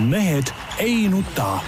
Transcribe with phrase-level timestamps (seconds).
[0.00, 1.58] mehed ei nuta.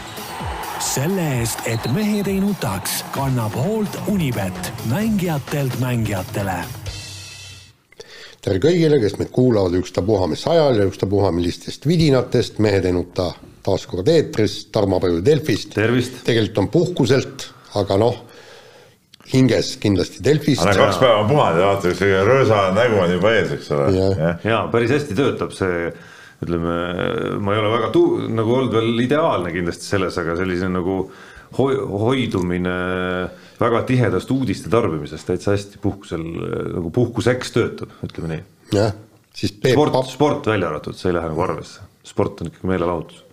[0.79, 6.61] selle eest, et mehed ei nutaks, kannab hoolt Unibet, mängijatelt mängijatele
[8.45, 13.33] tere kõigile, kes meid kuulavad ükstapuha mis ajal ja ükstapuha millistest vidinatest, Mehed ei nuta
[13.67, 15.75] taas kord eetris, Tarmo Paju Delfist.
[15.75, 17.49] tegelikult on puhkuselt,
[17.81, 18.21] aga noh,
[19.33, 20.63] hinges kindlasti Delfist.
[20.63, 23.91] kaks päeva on puhanud ja vaata, see röösa nägu on juba ees, eks ole.
[23.97, 25.91] ja, ja päris hästi töötab see
[26.45, 26.77] ütleme,
[27.43, 31.01] ma ei ole väga tu-, nagu olnud veel ideaalne kindlasti selles, aga sellise nagu
[31.59, 32.77] hoi-, hoidumine
[33.59, 36.25] väga tihedast uudiste tarbimisest täitsa hästi puhkusel,
[36.77, 38.43] nagu puhkuseks töötab, ütleme nii.
[38.79, 38.95] jah,
[39.35, 43.25] siis Peep sport, sport välja arvatud, see ei lähe nagu arvesse, sport on ikkagi meelelahutus.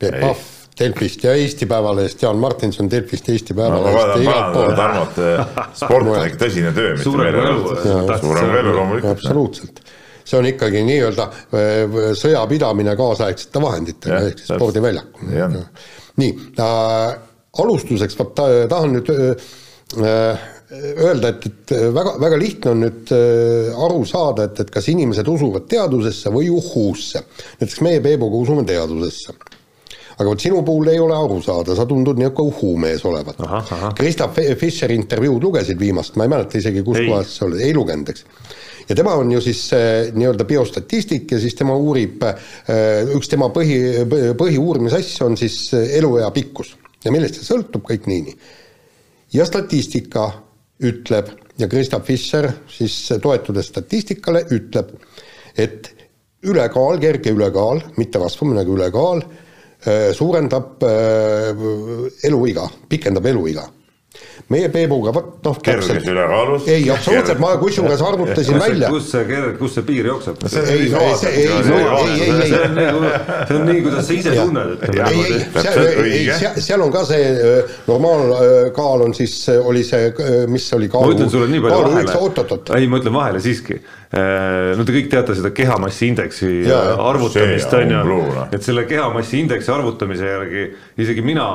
[0.00, 4.74] Peep Pahv Delfist ja Eesti Päevalehest, Jaan Martinson Delfist, Eesti Päevalehest no, ja igalt poolt.
[4.76, 5.20] Tarmot,
[5.78, 7.86] sport on ikka tõsine töö, mitte meelelahutus.
[8.26, 9.14] suurem kui elu loomulikult.
[9.14, 9.80] absoluutselt
[10.26, 15.32] see on ikkagi nii-öelda äh, sõjapidamine kaasaegsete vahenditega ehk siis spordiväljakul.
[16.20, 17.16] nii äh,,
[17.62, 20.46] alustuseks ma tahan nüüd äh,
[20.98, 25.28] öelda, et, et väga, väga lihtne on nüüd äh, aru saada, et, et kas inimesed
[25.30, 27.22] usuvad teadusesse või uhhuusse.
[27.60, 29.36] näiteks meie Peebuga usume teadusesse
[30.16, 33.42] aga vot sinu puhul ei ole aru saada, sa tundud niisugune uhhuumees olevat.
[33.98, 38.14] Krista Fischeri intervjuud lugesid viimast, ma ei mäleta isegi, kus kohas see oli, ei lugenud,
[38.14, 38.24] eks
[38.88, 43.48] ja tema on ju siis äh, nii-öelda biostatistik ja siis tema uurib, äh, üks tema
[43.54, 43.78] põhi,
[44.38, 46.74] põhiuurimisasju on siis äh, eluea pikkus.
[47.04, 48.36] Ja millest see sõltub, kõik nii, nii.
[49.36, 50.26] ja statistika
[50.82, 54.90] ütleb ja Krista Fischer siis toetudes statistikale ütleb,
[55.56, 55.92] et
[56.46, 59.22] ülekaal, kerge ülekaal, mitte rasvumine, aga ülekaal,
[60.16, 60.82] suurendab
[62.26, 63.64] eluiga, pikendab eluiga
[64.52, 65.58] meie Peebuga, vot noh.
[65.64, 66.68] kerges ülekaalus.
[66.70, 68.90] ei, absoluutselt, ma kusjuures arvutasin välja.
[68.92, 70.46] kus see, kus see piir jookseb?
[70.46, 70.92] ei, ei,
[71.30, 71.48] ei,
[72.06, 72.50] ei, ei.
[73.48, 74.86] see on nii, kuidas sa ise tunned.
[74.92, 75.26] ei,
[76.04, 77.28] ei, ei, seal on ka see
[77.88, 80.12] normaalkaal on siis, oli see,
[80.52, 81.12] mis oli kaalu.
[81.12, 82.80] ma ütlen sulle nii palju vahele.
[82.80, 83.80] ei, ma ütlen vahele siiski
[84.76, 88.18] no te kõik teate seda kehamassi indeksi ja, arvutamist, on ju,
[88.54, 90.66] et selle kehamassi indeksi arvutamise järgi
[90.98, 91.46] isegi mina,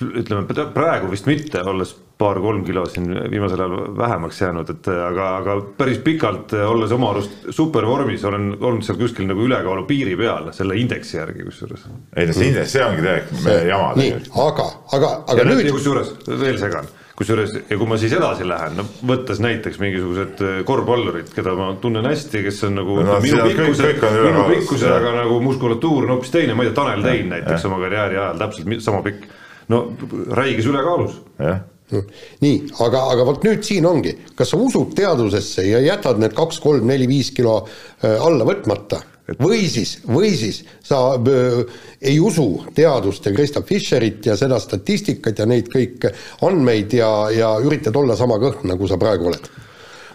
[0.00, 5.56] ütleme praegu vist mitte, olles paar-kolm kilo siin viimasel ajal vähemaks jäänud, et aga, aga
[5.78, 10.78] päris pikalt, olles oma arust supervormis, olen olnud seal kuskil nagu ülekaalu piiri peal selle
[10.80, 11.88] indeksi järgi kusjuures.
[12.16, 13.90] ei no see indeks, see ongi tegelikult meie jama.
[14.00, 14.14] nii,
[14.46, 15.68] aga, aga, aga ja nüüd.
[15.76, 20.58] kusjuures veel segan kusjuures ja kui ma siis edasi lähen, no võttes näiteks mingisugused äh,
[20.68, 25.38] korvpallurid, keda ma tunnen hästi, kes on nagu no, minu pikkuse, minu pikkuse, aga nagu
[25.44, 27.70] muskulatuur on hoopis teine, ma ei tea, Tanel Tein näiteks ja.
[27.70, 29.24] oma karjääri ajal täpselt sama pikk.
[29.72, 29.80] no
[30.36, 31.16] räiges ülekaalus.
[32.42, 32.54] nii,
[32.84, 36.84] aga, aga vot nüüd siin ongi, kas sa usud teadusesse ja jätad need kaks, kolm,
[36.90, 39.00] neli, viis kilo äh, alla võtmata
[39.42, 41.64] või siis, või siis sa öö,
[42.00, 46.12] ei usu teadust ja Krista Fischerit ja seda statistikat ja neid kõiki
[46.46, 49.50] andmeid ja, ja üritad olla sama kõhn, nagu sa praegu oled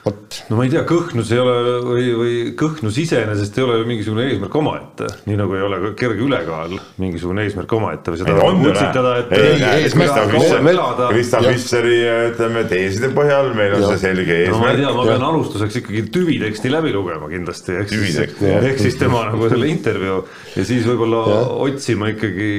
[0.05, 0.37] vot.
[0.49, 4.25] no ma ei tea, kõhnus ei ole või, või kõhnus iseenesest ei ole ju mingisugune
[4.29, 9.35] eesmärk omaette, nii nagu ei ole kerge ülekaal mingisugune eesmärk omaette või seda utsitada, et
[9.37, 11.99] ei, eesmärk Krista Fischeri
[12.31, 13.91] ütleme teeside põhjal meil on ja.
[13.93, 14.55] see selge eesmärk.
[14.55, 18.81] no ma ei tea, ma pean alustuseks ikkagi tüviteksti läbi lugema kindlasti, ehk siis, ehk
[18.81, 20.23] siis tema nagu selle intervjuu
[20.55, 21.21] ja siis võib-olla
[21.61, 22.51] otsima ikkagi,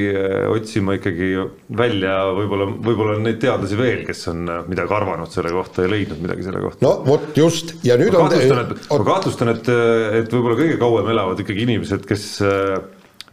[0.53, 1.35] otsima ikkagi
[1.83, 6.23] välja võib-olla, võib-olla on neid teadlasi veel, kes on midagi arvanud selle kohta ja leidnud
[6.23, 6.85] midagi selle kohta.
[6.87, 9.71] no vot just, ja nüüd ma kahtlustan, on et, ma kahtlustan, et,
[10.23, 12.27] et võib-olla kõige kauem elavad ikkagi inimesed, kes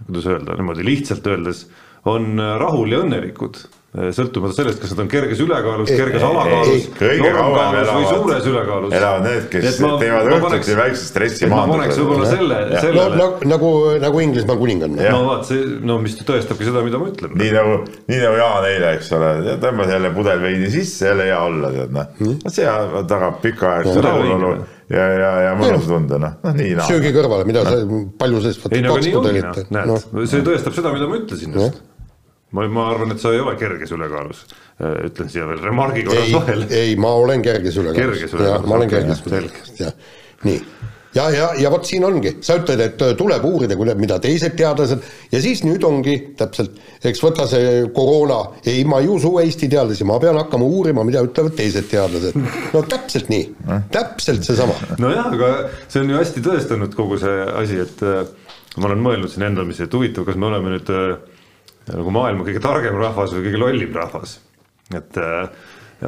[0.06, 1.66] kuidas öelda, niimoodi lihtsalt öeldes,
[2.10, 8.04] on rahul ja õnnelikud sõltumata sellest, kas nad on kerges ülekaalus, kerges alakaalus, normkaalus või
[8.06, 8.94] suures ülekaalus.
[9.00, 11.66] elavad need, kes ma, teevad õhtuti väikse stressi maandada.
[11.66, 13.18] ma paneks võib-olla selle, sellele.
[13.18, 13.72] no nagu,
[14.06, 15.10] nagu Inglismaa kuninganna.
[15.10, 17.34] no vaat see, no mis tõestabki seda, mida ma ütlen.
[17.42, 17.82] nii nagu,
[18.14, 19.34] nii nagu Jaan eile, eks ole,
[19.66, 22.56] tõmbas jälle pudel veini sisse, jälle hea olla, tead noh mm..
[22.60, 22.78] see
[23.10, 24.56] tagab pikaaegse rahulolu
[24.94, 26.90] ja, ja, ja mõnus tunde, noh, noh nii naa.
[26.94, 27.82] söögi kõrvale, mida sa,
[28.22, 28.70] palju sellest.
[28.70, 31.88] ei no aga nii ongi, noh, näed, see tõestab seda, mida ma ütlesin just
[32.52, 34.46] ma, ma arvan, et sa ei ole kerges ülekaalus.
[34.80, 36.70] Äh, ütlen siia veel remargi korras vahele.
[36.74, 38.24] ei, ma olen kerges ülekaalus.
[38.34, 38.70] ülekaalus.
[38.70, 39.94] ma olen kerges ülekaalus, jah.
[40.48, 40.62] nii,
[41.16, 45.06] ja, ja, ja vot siin ongi, sa ütled, et äh, tuleb uurida, mida teised teadlased
[45.32, 50.08] ja siis nüüd ongi täpselt, eks võta see koroona, ei, ma ei usu Eesti teadlasi,
[50.08, 52.38] ma pean hakkama uurima, mida ütlevad teised teadlased.
[52.74, 53.50] no täpselt nii,
[53.94, 54.78] täpselt seesama.
[55.02, 55.52] nojah, aga
[55.88, 58.24] see on ju hästi tõestanud kogu see asi, et äh,
[58.78, 61.38] ma olen mõelnud siin endamisi, et huvitav, kas me oleme nüüd äh,
[61.90, 64.40] nagu maailma kõige targem rahvas või kõige lollim rahvas.
[64.96, 65.50] et äh,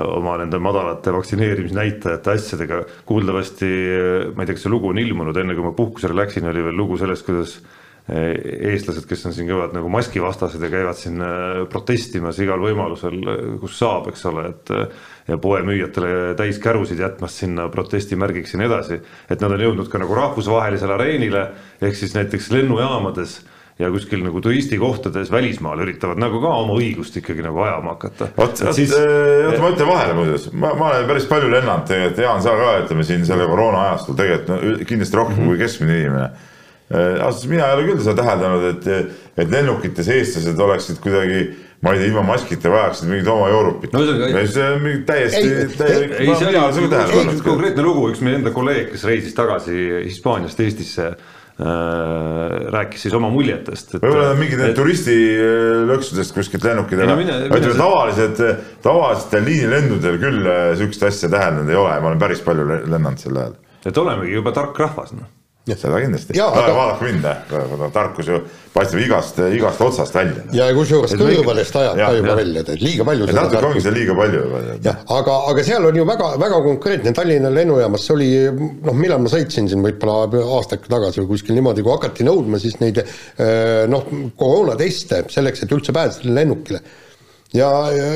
[0.02, 5.38] oma nende madalate vaktsineerimisnäitajate asjadega, kuuldavasti äh, ma ei tea, kas see lugu on ilmunud,
[5.38, 7.62] enne kui ma puhkusele läksin, oli veel lugu sellest, kuidas
[8.12, 11.22] eestlased, kes on siin kõvad nagu maskivastased ja käivad siin
[11.70, 13.20] protestimas igal võimalusel,
[13.62, 14.72] kus saab, eks ole, et
[15.32, 19.00] ja poemüüjatele täis kärusid jätmas sinna protestimärgiks ja nii edasi.
[19.30, 21.46] et nad on jõudnud ka nagu rahvusvahelisele areenile,
[21.82, 23.40] ehk siis näiteks lennujaamades
[23.82, 28.30] ja kuskil nagu turistikohtades välismaal üritavad nagu ka oma õigust ikkagi nagu ajama hakata.
[28.38, 28.94] vot, vot siis...
[28.94, 32.76] äh, ma ütlen vahele muuseas, ma, ma olen päris palju lennanud tegelikult, Jaan, sa ka
[32.84, 35.56] ütleme siin selle koroona ajastul tegelikult no, kindlasti rohkem mm -hmm.
[35.56, 37.26] kui keskmine inimene äh,.
[37.26, 41.44] ausalt, mina ei ole küll seda täheldanud, et, et lennukites eestlased oleksid kuidagi
[41.82, 44.06] ma ei tea, ilma maskita vajaksid mingit oma joorupit no,.
[44.46, 46.18] see on mingi täiesti, täielik.
[46.20, 51.31] ei, see oli konkreetne lugu, üks meie enda kolleeg, kes reisis tagasi Hispaaniast Eestisse Äh,
[51.62, 53.98] rääkis siis oma muljetest.
[54.00, 58.42] võib-olla mingid need turistilõksudest kuskilt lennukid, aga no, ütleme tavalised,
[58.86, 63.38] tavalistel liinilendudel küll äh, sihukest asja täheldanud ei ole, ma olen päris palju lennanud sel
[63.38, 63.60] ajal.
[63.86, 65.30] et olemegi juba tark rahvas, noh
[65.70, 66.62] seda kindlasti, aga...
[66.74, 67.26] vaadake mind,
[67.94, 68.40] tarkus ju
[68.74, 70.42] paistab igast, igast otsast välja.
[70.58, 73.28] ja kusjuures kõrvadest ajab ka juba välja, et liiga palju.
[73.38, 74.62] natuke ongi seda liiga palju juba.
[74.82, 78.32] jah, aga, aga seal on ju väga, väga konkreetne Tallinna lennujaamas, see oli
[78.88, 82.80] noh, millal ma sõitsin siin võib-olla aastaid tagasi või kuskil niimoodi, kui hakati nõudma siis
[82.82, 84.10] neid eh, noh,
[84.42, 86.82] koroonateste selleks, et üldse pääseda lennukile
[87.58, 87.70] ja,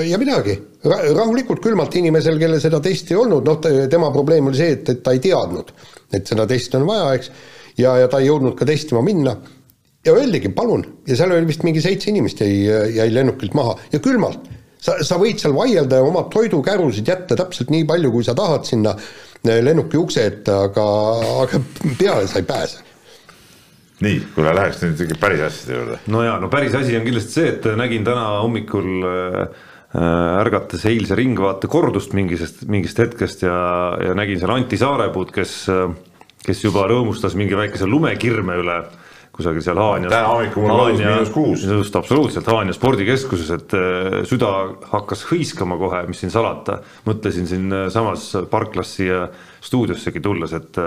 [0.05, 0.55] ja, midagi,
[0.85, 5.03] rahulikult külmalt inimesel, kellel seda testi ei olnud, noh, tema probleem oli see, et, et
[5.03, 5.73] ta ei teadnud
[6.13, 7.31] et seda testi on vaja, eks,
[7.81, 9.35] ja, ja ta ei jõudnud ka testima minna.
[10.05, 12.65] ja öeldigi, palun, ja seal oli vist mingi seitse inimest jäi,
[12.99, 14.49] jäi lennukilt maha ja külmalt.
[14.79, 18.67] sa, sa võid seal vaielda ja oma toidukärusid jätta täpselt nii palju, kui sa tahad
[18.69, 18.95] sinna
[19.45, 20.85] lennuki ukse ette, aga,
[21.45, 21.61] aga
[21.99, 22.94] peale sa ei pääse
[24.03, 26.01] nii, kuule läheks nüüd ikkagi päris asjade juurde.
[26.11, 29.63] no ja, no päris asi on kindlasti see, et nägin täna hommikul äh,
[29.95, 33.55] Äh, ärgates eilse Ringvaate kordust mingisest, mingist hetkest ja,
[34.01, 35.53] ja nägin seal Anti Saarepuud, kes,
[36.43, 38.79] kes juba rõõmustas mingi väikese lumekirme üle
[39.35, 40.11] kusagil seal Haanja.
[40.11, 41.65] täna hommikul mul kodus miinus kuus.
[41.67, 44.51] just absoluutselt Haanja spordikeskuses, et äh, süda
[44.93, 46.79] hakkas hõiskama kohe, mis siin salata.
[47.07, 49.25] mõtlesin siinsamas äh, parklas siia
[49.65, 50.77] stuudiossegi tulles, et,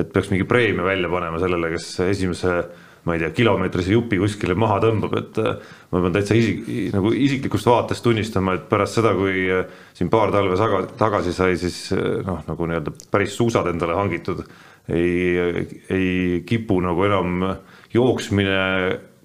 [0.00, 2.62] et peaks mingi preemia välja panema sellele, kes esimese
[3.08, 5.56] ma ei tea, kilomeetrise jupi kuskile maha tõmbab, et äh,
[5.92, 9.64] ma pean täitsa isik, nagu isiklikust vaatest tunnistama, et pärast seda, kui äh,
[9.96, 14.44] siin paar talve taga, tagasi sai siis äh, noh, nagu nii-öelda päris suusad endale hangitud,
[14.88, 17.44] ei, ei kipu nagu enam
[17.92, 18.58] jooksmine,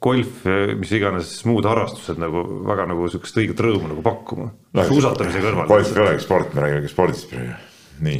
[0.03, 0.43] golf,
[0.79, 4.87] mis iganes muud harrastused nagu väga nagu sihukest õiget rõõmu nagu pakkuma no,.
[4.89, 5.69] suusatamise kõrval.
[5.69, 7.55] golf ei olegi sport, me räägime spordist praegu,
[8.03, 8.19] nii.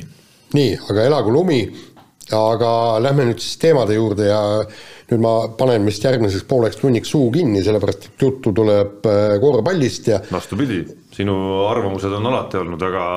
[0.56, 1.60] nii, aga elagu lumi,
[2.32, 2.72] aga
[3.04, 4.42] lähme nüüd siis teemade juurde ja
[5.12, 10.08] nüüd ma panen vist järgmiseks pooleks tunniks suu kinni, sellepärast et juttu tuleb äh, korvpallist
[10.14, 11.36] ja vastupidi, sinu
[11.68, 13.08] arvamused on alati olnud väga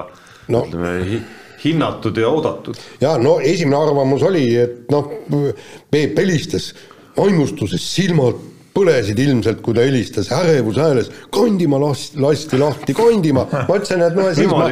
[0.50, 0.67] no.
[0.67, 1.20] ütleme,
[1.64, 2.76] hinnatud ja oodatud.
[3.00, 5.11] ja no esimene arvamus oli, et noh,
[5.91, 6.73] Peep helistas
[7.17, 8.44] aimustuses silmad
[8.76, 13.47] põlesid ilmselt, kui ta helistas ärevushääles, kandima lasti, lasti lahti, kandima.
[13.53, 14.67] ma ütlesin, et no siis ma,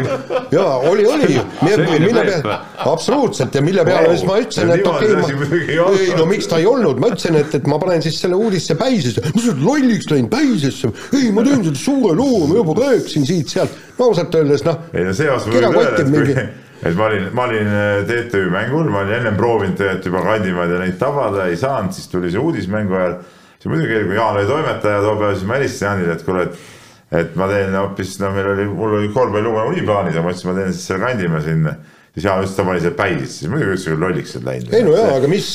[0.52, 1.38] jaa, oli, oli,
[2.04, 3.54] mille peale, absoluutselt.
[3.56, 6.69] Ja mille peale siis ma ütlesin, et okei okay,, ma, ei no miks ta ei
[6.69, 10.10] olnud, ma ütlesin, et, et ma panen siis selle uudisse päisesse, mis sa oled lolliks
[10.12, 14.84] läinud päisesse, ei, ma teen seda suure loo, ma juba rääkisin siit-sealt, ausalt öeldes noh.
[14.92, 18.90] ei no seepärast võib öelda, et kui et ma olin, ma olin äh, TTÜ mängul,
[18.92, 22.42] ma olin ennem proovinud tegelikult juba kandimaid ja neid tabada, ei saanud, siis tuli see
[22.42, 23.19] uudis mängu ajal
[23.64, 26.73] siis muidugi, kui Jaan oli toimetaja too päev, siis ma helistasin Jaanile, et kuule, et
[27.14, 30.50] et ma teen hoopis, no meil oli, mul oli korvpallilugu nagunii plaanis ja ma ütlesin,
[30.50, 31.75] ma teen siis selle Kandimäe sinna
[32.14, 34.75] siis Jaan ütles, ta pani selle päis, siis muidugi ütles, et lolliks on läinud.
[34.75, 35.49] ei no jaa, aga mis,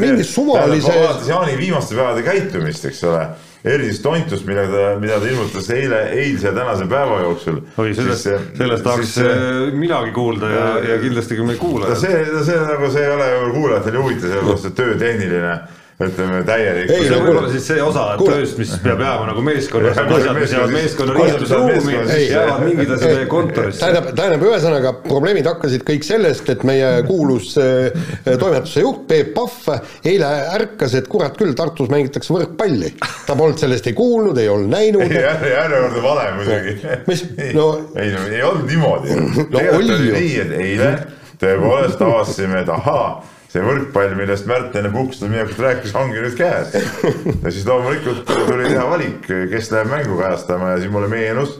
[0.00, 0.90] mingi suvalise.
[0.90, 3.24] vaadates Jaani viimaste päevade käitumist, eks ole,
[3.64, 7.60] erilist tontust, mida ta, mida ta ilmutas eile, eilse ja tänase päeva jooksul.
[7.76, 9.18] oi, sellest, sellest tahaks
[9.76, 12.00] minagi kuulda ja, ja kindlasti ka meie kuulajad.
[12.00, 15.58] see, see nagu, see ei ole kuulajatel ju huvitav, sellepärast et töötehniline
[16.00, 16.90] ütleme täielik.
[16.90, 20.72] see võib olla siis see osa tööst, mis peab jääma nagu meeskonnas, asjad, mis jäävad
[20.72, 23.82] meeskonna riietusruumi, jäävad mingid asjad meie kontorisse.
[23.82, 27.90] tähendab, tähendab, ühesõnaga probleemid hakkasid kõik sellest, et meie kuulus äh,
[28.30, 32.94] toimetuse juht Peep Pahv eile ärkas, et kurat küll, Tartus mängitakse võrkpalli.
[33.26, 35.04] ta polnud sellest ei kuulnud, ei olnud näinud.
[35.12, 36.78] järjekordne vale muidugi.
[37.10, 37.26] mis,
[37.56, 37.66] no.
[37.96, 39.18] ei no ei olnud niimoodi.
[39.52, 40.94] tegelikult oli nii, et eile
[41.40, 43.12] tõepoolest avastasime, et ahaa
[43.50, 46.74] see võrkpall, millest Märt enne puhkusele minekut rääkis, ongi nüüd käes.
[47.44, 51.56] ja siis loomulikult tuli teha valik, kes läheb mängu kajastama ja siis mulle meenus,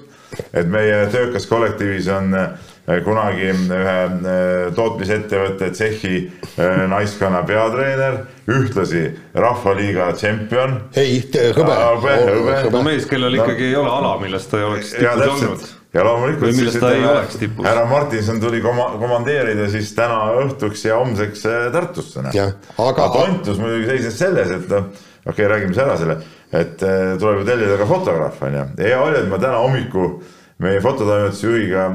[0.54, 9.08] et meie töökas kollektiivis on eh, kunagi ühe eh, tootmisettevõtte tsehhi eh, naiskonna peatreener, ühtlasi
[9.34, 10.78] Rahvaliiga tšempion.
[10.94, 11.18] ei,
[11.58, 11.74] hõbe.
[11.74, 12.62] hõbe, hõbe.
[12.70, 16.04] no mees, kellel ikkagi no, ei ole ala, millest ta ei oleks tipus olnud ja
[16.06, 22.22] loomulikult siis ütleme, härra Martinson tuli koma-, komandeerida siis täna õhtuks ja homseks äh, Tartusse.
[22.24, 22.36] Noh.
[22.76, 24.90] aga, aga tontus muidugi seisnes selles, et noh,
[25.24, 26.18] okei okay,, räägime siis ära selle,
[26.52, 30.12] et äh, tuleb ju tellida ka fotograaf on ju, hea oli, et ma täna hommikul
[30.60, 31.86] meie fototoimetuse juhiga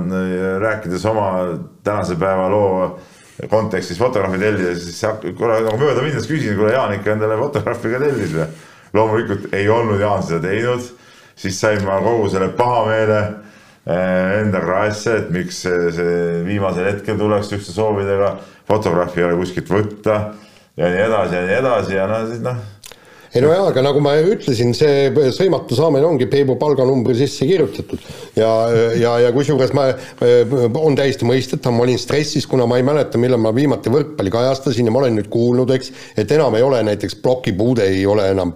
[0.59, 1.27] rääkides oma
[1.85, 2.87] tänase päeva loo
[3.51, 5.01] kontekstis fotograafi tellida, siis
[5.37, 8.47] korra nagu mööda minnes küsin, kuule Jaan ikka endale fotograafi ka tellis või?
[8.95, 10.85] loomulikult ei olnud Jaan seda teinud,
[11.35, 13.19] siis sain ma kogu selle pahameele
[13.85, 16.13] eh, enda kraesse, et miks see,
[16.47, 18.35] viimasel hetkel tuleks sihukeste soovidega,
[18.69, 20.19] fotograafi ei ole kuskilt võtta
[20.77, 22.63] ja nii edasi ja nii edasi ja noh, siis noh
[23.35, 27.99] ei no jaa, aga nagu ma ütlesin, see sõimatu saamine ongi Peebu palganumbri sisse kirjutatud.
[28.37, 28.49] Ja,
[28.95, 29.89] ja, ja kusjuures ma,
[30.79, 34.87] on täiesti mõistetav, ma olin stressis, kuna ma ei mäleta, millal ma viimati võrkpalli kajastasin
[34.87, 38.53] ja ma olen nüüd kuulnud, eks, et enam ei ole näiteks plokipuude ei ole enam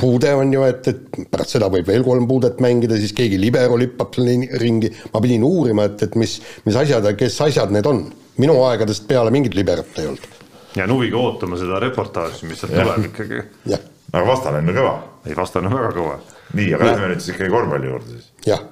[0.00, 3.78] puude, on ju, et, et pärast seda võib veel kolm puudet mängida, siis keegi libero
[3.80, 6.36] lippab ringi, ma pidin uurima, et, et mis,
[6.66, 8.10] mis asjad, kes asjad need on.
[8.40, 10.36] minu aegadest peale mingit liberot ei olnud.
[10.76, 13.42] Jään huviga ootama seda reportaaži, mis sealt tuleb ikkagi.
[13.68, 14.92] jah aga vastane on ju kõva.
[15.26, 16.18] ei, vastane on väga kõva.
[16.58, 18.30] nii, aga lähme nüüd siis ikkagi korvpalli juurde siis.
[18.46, 18.62] jah.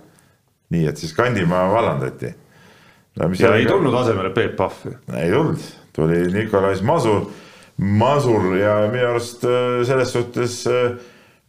[0.75, 2.33] nii, et siis Kandimaa vallandati
[3.19, 3.31] no,.
[3.39, 4.95] ja ei tulnud asemele Peep Pahvi?
[5.21, 7.29] ei tulnud, tuli Nikolais Masur,
[7.79, 10.97] Masur ja minu arust äh, selles suhtes äh,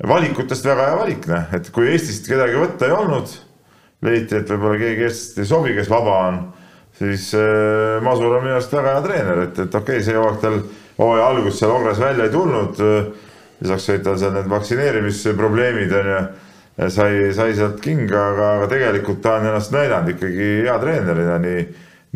[0.08, 3.34] valikutest väga hea valik, noh, et kui Eestist kedagi võtta ei olnud,
[4.05, 6.43] leiti, et võib-olla keegi Eestist ei sobi, kes vaba on,
[7.00, 10.39] siis äh, Masur on minu arust väga hea treener, et, et okei okay,, see hooaeg
[10.43, 10.62] tal
[11.00, 12.79] hooaja alguses seal Ogres välja ei tulnud
[13.61, 16.21] lisaks olid tal seal need vaktsineerimisprobleemid on ju,
[16.95, 21.65] sai, sai sealt kinga, aga, aga tegelikult ta on ennast näidanud ikkagi hea treenerina nii,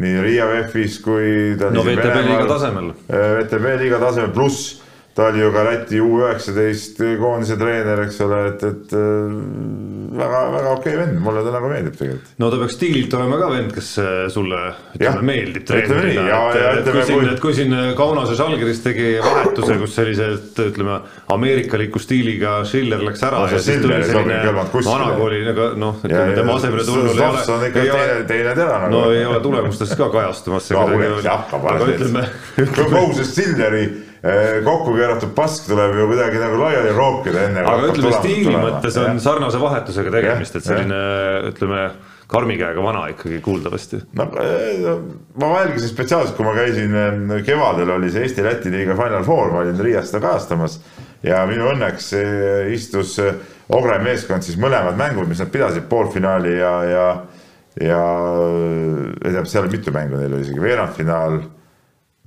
[0.03, 1.57] nii Riia VEF-is kui.
[1.59, 2.93] no VTB liiga tasemel.
[3.09, 4.79] VTB liiga tasemel, pluss
[5.15, 8.93] ta oli ju ka Läti U üheksateist koondise treener, eks ole, et, et
[10.17, 12.31] väga-väga äh, okei okay vend, mulle ta nagu meeldib tegelikult.
[12.41, 14.61] no ta peaks stiililt olema ka vend, kes äh, sulle
[14.97, 19.11] ütleme meeldib treenerina, et, et, et kui siin, et kui siin Kaunas ja Žalgiris tegi
[19.21, 20.97] vahetuse, kus sellised ütleme
[21.35, 24.65] ameerikaliku stiiliga Schiller läks ära no,.
[24.87, 27.69] vanakooli nagu noh, ütleme tema asemele tulnul ei ole.
[27.69, 28.95] ei ole, teine tera nagu.
[28.95, 31.29] no ei ole tulemustes ka kajastumas see kuidagi.
[31.29, 32.25] aga ütleme.
[32.57, 34.12] see Schilleri Eh,
[34.63, 37.65] kokku keeratud pask tuleb ju kuidagi nagu laiali rookida enne.
[37.67, 40.99] aga ütleme stiili mõttes on sarnase vahetusega tegemist, et selline
[41.49, 41.89] ütleme
[42.31, 43.99] karmi käega vana ikkagi kuuldavasti.
[44.15, 44.87] no eh,
[45.43, 49.65] ma jälgisin spetsiaalselt, kui ma käisin eh, kevadel oli see Eesti-Läti liiga Final Four, ma
[49.65, 50.79] olin Riias seda kajastamas
[51.23, 52.13] ja minu õnneks
[52.71, 53.17] istus
[53.73, 57.05] Ogre meeskond siis mõlemad mängud, mis nad pidasid, poolfinaali ja, ja
[57.81, 57.99] ja
[59.23, 61.39] tea, seal mitu mängu neil oli isegi, veerandfinaal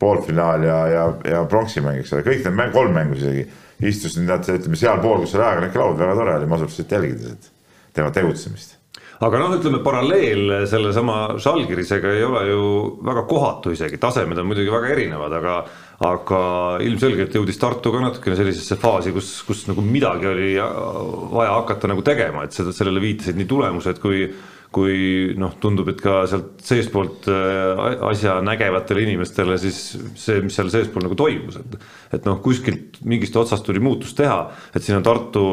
[0.01, 3.47] poolfinaal ja, ja, ja pronksimäng, eks ole, kõik need mäng, kolm mängu isegi
[3.87, 8.13] istusid nad, ütleme sealpool, kus oli ajakirjanike laud, väga tore oli, Masursit jälgides, et tema
[8.13, 8.77] tegutsemist.
[9.25, 12.63] aga noh, ütleme paralleel sellesama Žalgirisega ei ole ju
[13.05, 15.59] väga kohatu isegi, tasemed on muidugi väga erinevad, aga
[16.05, 16.41] aga
[16.85, 22.05] ilmselgelt jõudis Tartu ka natukene sellisesse faasi, kus, kus nagu midagi oli vaja hakata nagu
[22.05, 24.27] tegema, et seda, sellele viitasid nii tulemused kui
[24.75, 29.81] kui noh, tundub, et ka sealt seestpoolt äh, asja nägevatele inimestele siis
[30.19, 31.77] see, mis seal seespool nagu toimus, et
[32.17, 35.45] et noh, kuskilt mingist otsast tuli muutus teha, et siin on Tartu,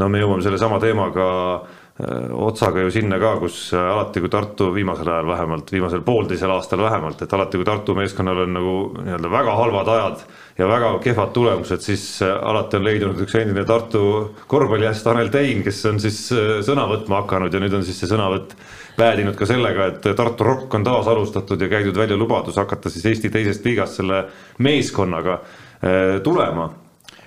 [0.00, 4.70] no me jõuame sellesama teemaga äh, otsaga ju sinna ka, kus äh, alati, kui Tartu
[4.74, 9.32] viimasel ajal vähemalt, viimasel poolteisel aastal vähemalt, et alati, kui Tartu meeskonnal on nagu nii-öelda
[9.38, 10.26] väga halvad ajad
[10.58, 14.04] ja väga kehvad tulemused, siis äh, alati on leidunud üks endine Tartu
[14.50, 18.10] korvpalliäss Tanel Tein, kes on siis äh, sõna võtma hakanud ja nüüd on siis see
[18.10, 18.54] sõnavõtt
[18.94, 23.06] päädinud ka sellega, et Tartu Rock on taas alustatud ja käidud välja lubadus hakata siis
[23.10, 24.24] Eesti teisest liigast selle
[24.62, 26.70] meeskonnaga äh, tulema.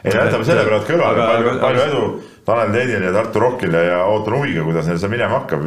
[0.03, 2.07] ei no jätame selle praegu kõrvale, palju, palju edu
[2.47, 5.65] Tanel Teinile ja Tartu Rockile ja ootan huviga, kuidas neil see minema hakkab,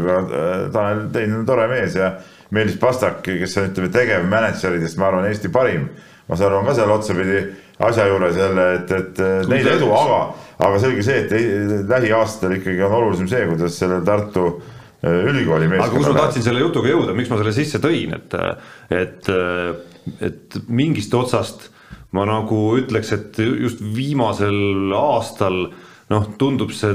[0.73, 2.15] Tanel Tein on tore mees ja
[2.57, 5.91] Meelis Pastak, kes on ütleme tegevmänedžeridest, ma arvan, Eesti parim
[6.31, 7.41] ma saan aru, on ka seal otsapidi
[7.83, 10.19] asja juures jälle, et, et neile edu, aga,
[10.63, 15.89] aga selge see, et lähiaastatel ikkagi on olulisem see, kuidas selle Tartu äh, ülikooli meeskonna.
[15.89, 18.39] aga kus ma tahtsin selle jutuga jõuda, miks ma selle sisse tõin, et,
[18.95, 19.31] et,
[20.31, 21.71] et mingist otsast
[22.15, 25.65] ma nagu ütleks, et just viimasel aastal
[26.11, 26.95] noh, tundub see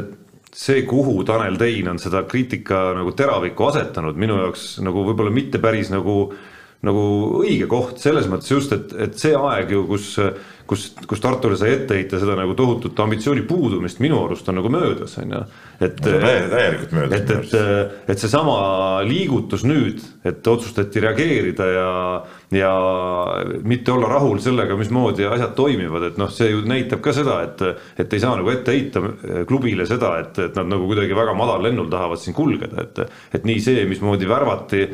[0.56, 5.60] see, kuhu Tanel Tein on seda kriitika nagu teravikku asetanud, minu jaoks nagu võib-olla mitte
[5.60, 6.52] päris nagu äh,
[6.86, 7.06] nagu
[7.42, 10.10] õige koht selles mõttes just, et, et see aeg ju, kus,
[10.70, 14.72] kus, kus Tartule sai ette heita seda nagu tohutut ambitsiooni puudumist, minu arust on nagu
[14.74, 15.42] möödas, on ju.
[15.86, 17.22] et täielikult möödas.
[17.22, 18.58] et, et, et seesama
[19.08, 21.90] liigutus nüüd, et otsustati reageerida ja,
[22.60, 22.74] ja
[23.64, 27.66] mitte olla rahul sellega, mismoodi asjad toimivad, et noh, see ju näitab ka seda, et,
[28.02, 29.04] et ei saa nagu ette heita
[29.50, 33.62] klubile seda, et, et nad nagu kuidagi väga madallennul tahavad siin kulgeda, et, et nii
[33.64, 34.88] see, mismoodi värvati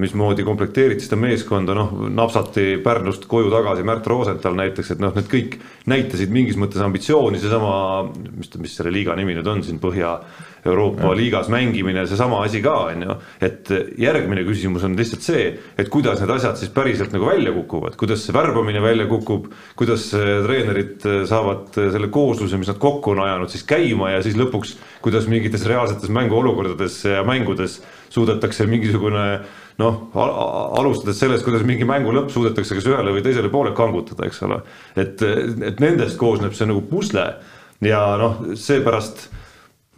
[0.00, 5.30] mismoodi komplekteeriti seda meeskonda, noh napsati Pärnust koju tagasi Märt Rosenthal näiteks, et noh, need
[5.30, 5.56] kõik
[5.90, 7.76] näitasid mingis mõttes ambitsiooni, seesama,
[8.36, 13.06] mis, mis selle liiga nimi nüüd on siin, Põhja-Euroopa liigas mängimine, seesama asi ka, on
[13.06, 13.16] ju.
[13.48, 13.72] et
[14.02, 15.48] järgmine küsimus on lihtsalt see,
[15.78, 20.08] et kuidas need asjad siis päriselt nagu välja kukuvad, kuidas see värbamine välja kukub, kuidas
[20.12, 25.30] treenerid saavad selle koosluse, mis nad kokku on ajanud, siis käima ja siis lõpuks, kuidas
[25.30, 29.26] mingites reaalsetes mänguolukordades ja mängudes suudetakse mingisugune
[29.82, 30.02] noh,
[30.78, 34.62] alustades sellest, kuidas mingi mängu lõpp suudetakse kas ühele või teisele poole kangutada, eks ole.
[34.96, 37.26] et, et nendest koosneb see nagu pusle
[37.84, 39.28] ja noh, seepärast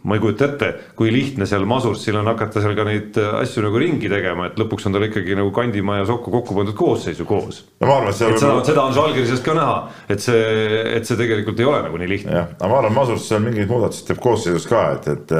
[0.03, 3.79] ma ei kujuta ette, kui lihtne seal Masursil on hakata seal ka neid asju nagu
[3.81, 7.65] ringi tegema, et lõpuks on tal ikkagi nagu Kandimaa ja Sokku kokku pandud koosseisu koos.
[7.81, 10.45] no ma arvan, et see et seda, seda on Žalgirisest ka näha, et see,
[10.95, 12.35] et see tegelikult ei ole nagu nii lihtne.
[12.35, 15.35] jah, aga ma arvan, Masurs seal mingeid muudatusi teeb koosseisus ka, et, et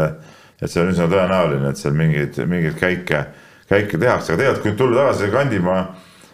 [0.60, 3.24] et see on üsna tõenäoline, et seal mingeid, mingeid käike
[3.70, 5.82] käike tehakse, aga tegelikult kui nüüd tulla tagasi Kandimaa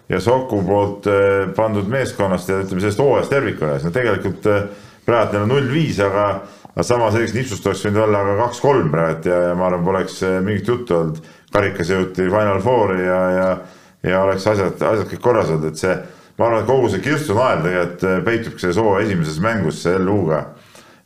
[0.10, 4.68] ja Soku poolt eh, pandud meeskonnast ja ütleme sellest hooajast tervikuna, siis no tegelikult eh,
[5.06, 6.28] praegu neil on null viis, aga
[6.76, 10.20] aga sama sellist nipsust oleks võinud olla ka kaks-kolm praegu ja, ja ma arvan, poleks
[10.28, 11.24] eh, mingit juttu olnud.
[11.56, 13.50] karikas jõuti Final Fouri ja, ja,
[14.04, 15.96] ja oleks asjad, asjad kõik korras olnud, et see,
[16.38, 20.42] ma arvan, et kogu see kirstunael tegelikult peitubki selles hooaja esimeses mängus LU-ga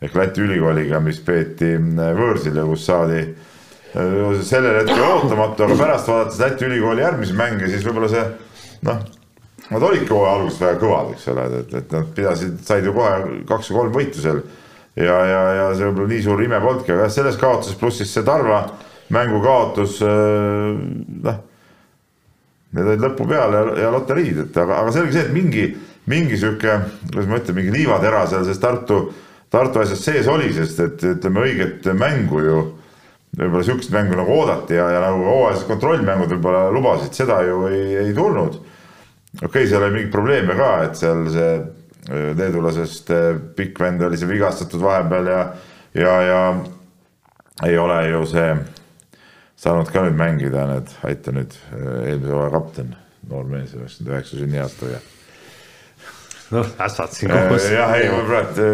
[0.01, 3.21] ehk Läti ülikooliga, mis peeti võõrsil ja kus saadi
[3.93, 8.25] sellel hetkel ootamatu, aga pärast vaadates Läti ülikooli järgmisi mänge, siis võib-olla see
[8.85, 9.01] noh,
[9.69, 13.41] nad olidki hooaja alguses väga kõvad, eks ole, et, et nad pidasid, said ju kohe
[13.49, 14.41] kaks või kolm võitu seal.
[14.95, 18.13] ja, ja, ja see võib-olla nii suur ime polnudki, aga jah, selles kaotuses pluss siis
[18.13, 18.63] see Tarva
[19.13, 20.73] mängu kaotus, äh,
[21.25, 21.45] noh.
[22.69, 25.63] Need olid lõpu peal ja, ja loteriid, et aga, aga selge see, et mingi,
[26.09, 26.75] mingi sihuke,
[27.07, 28.99] kuidas ma ütlen, mingi liivatera seal selles Tartu,
[29.49, 32.59] Tartu asjas sees oli, sest et ütleme õiget mängu ju
[33.39, 37.83] võib-olla sihukest mängu nagu oodati ja, ja nagu hooajalised kontrollmängud võib-olla lubasid, seda ju ei,
[38.03, 38.57] ei tulnud.
[39.39, 44.03] okei okay,, seal oli mingeid probleeme ka, et seal see äh, leedulasest äh, pikk vend
[44.07, 45.45] oli seal vigastatud vahepeal ja,
[45.95, 46.41] ja, ja
[47.69, 48.49] ei ole ju see
[49.59, 52.91] saanud ka nüüd mängida, need, aita nüüd, äh, eelmise hooaja kapten,
[53.31, 55.01] noor mees, üheksakümmend üheksa sünniaastaga
[56.55, 57.67] noh, ässad siin koos.
[57.71, 58.69] jah, ei, ma praegu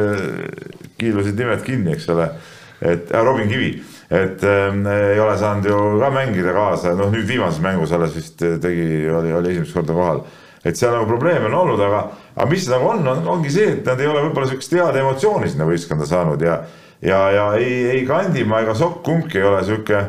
[0.97, 2.29] kiilusid nimed kinni, eks ole,
[2.81, 3.75] et äh, Robin Kivi
[4.09, 4.79] et äh,
[5.13, 9.33] ei ole saanud ju ka mängida kaasa, noh nüüd viimases mängus alles vist tegi, oli,
[9.33, 10.25] oli esimest korda kohal.
[10.65, 13.85] et seal nagu probleeme on olnud, aga, aga mis nagu on, on, ongi see, et
[13.85, 16.59] nad ei ole võib-olla sihukest head emotsiooni sinna võistkonda saanud ja,
[17.05, 20.01] ja, ja ei, ei Kandimaa ega Sokk kumbki ei ole sihuke,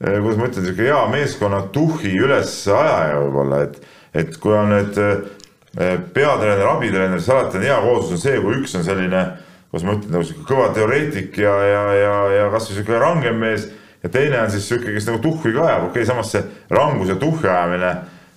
[0.00, 3.80] eh, kuidas ma ütlen, sihuke hea meeskonna tuhhi ülesajaja võib-olla, et,
[4.24, 8.60] et kui on need eh, peatreener, abitreener, siis alati on hea kooslus on see, kui
[8.60, 9.24] üks on selline
[9.72, 13.70] kuidas ma ütlen, nagu sihuke kõva teoreetik ja, ja, ja, ja kasvõi sihuke rangem mees.
[14.02, 17.08] ja teine on siis sihuke, kes nagu tuhhi ka ajab, okei okay,, samas see rangus
[17.08, 17.92] ja tuhhi ajamine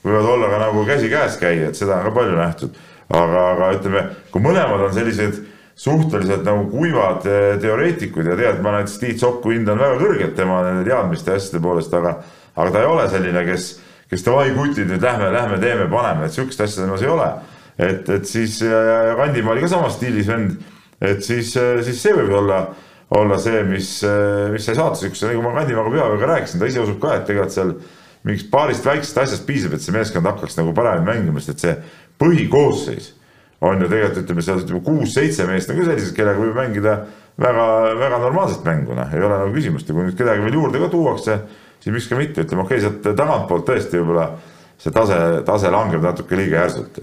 [0.06, 2.78] võivad olla ka nagu käsikäes käia, et seda on ka palju nähtud.
[3.10, 5.42] aga, aga ütleme, kui mõlemad on sellised
[5.76, 10.62] suhteliselt nagu kuivad eh, teoreetikud ja tead, ma näiteks Tiit Sokku hindan väga kõrgelt tema
[10.64, 12.16] nende teadmiste ja asjade poolest, aga,
[12.56, 13.68] aga ta ei ole selline, kes,
[14.10, 17.28] kes davai kutid, nüüd lähme, lähme teeme, paneme, et sihukest asja temas ei ole.
[17.76, 18.62] et, et siis
[19.20, 20.56] Kandimaa oli ka samas stiilis vend
[21.02, 22.62] et siis, äh, siis see võib olla,
[23.16, 26.84] olla see, mis, äh, mis sai saatuseks ja nagu ma Kandimaaga pühapäeval rääkisin, ta ise
[26.84, 27.76] usub ka, et tegelikult seal
[28.26, 31.76] mingist paarist väiksest asjast piisab, et see meeskond hakkaks nagu paremini mängima, sest et see
[32.22, 33.12] põhikoosseis
[33.66, 36.98] on ju tegelikult ütleme seal ütleme kuus-seitse meest nagu sellised, kellega võib mängida
[37.42, 37.68] väga,
[38.00, 40.90] väga normaalset mängu, noh, ei ole nagu küsimust ja kui nüüd kedagi veel juurde ka
[40.92, 41.38] tuuakse,
[41.84, 44.30] siis miks ka mitte, ütleme okei okay,, sealt tagantpoolt tõesti võib-olla
[44.82, 47.00] see tase, tase langeb natuke liiga järsult.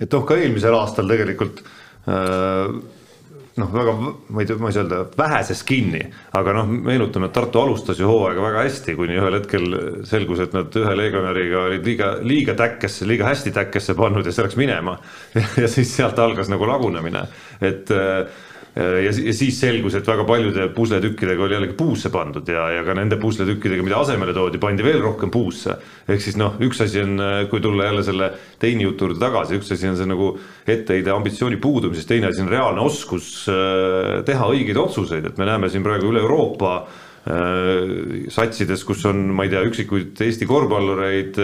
[0.00, 3.94] et noh, ka eelmisel aastal tegelikult äh noh, väga,
[4.32, 6.00] ma ei tea, ma ei saa öelda väheses kinni,
[6.38, 9.66] aga noh, meenutame, et Tartu alustas ju hooaega väga hästi, kuni ühel hetkel
[10.08, 14.46] selgus, et nad ühe legionäriga olid liiga, liiga täkkesse, liiga hästi täkkesse pannud ja see
[14.46, 14.96] läks minema.
[15.62, 17.26] ja siis sealt algas nagu lagunemine,
[17.60, 18.49] et äh, Äh,
[18.80, 22.94] ja, ja siis selgus, et väga paljude pusletükkidega oli jällegi puusse pandud ja, ja ka
[22.96, 25.76] nende pusletükkidega, mida asemele toodi, pandi veel rohkem puusse.
[26.08, 29.60] ehk siis noh, üks asi on, äh, kui tulla jälle selle teini jutu juurde tagasi,
[29.60, 30.32] üks asi on see nagu
[30.66, 35.70] etteheide ambitsiooni puudumisest, teine asi on reaalne oskus äh, teha õigeid otsuseid, et me näeme
[35.70, 36.80] siin praegu üle Euroopa
[37.20, 41.36] satsides, kus on, ma ei tea, üksikuid Eesti korvpallureid,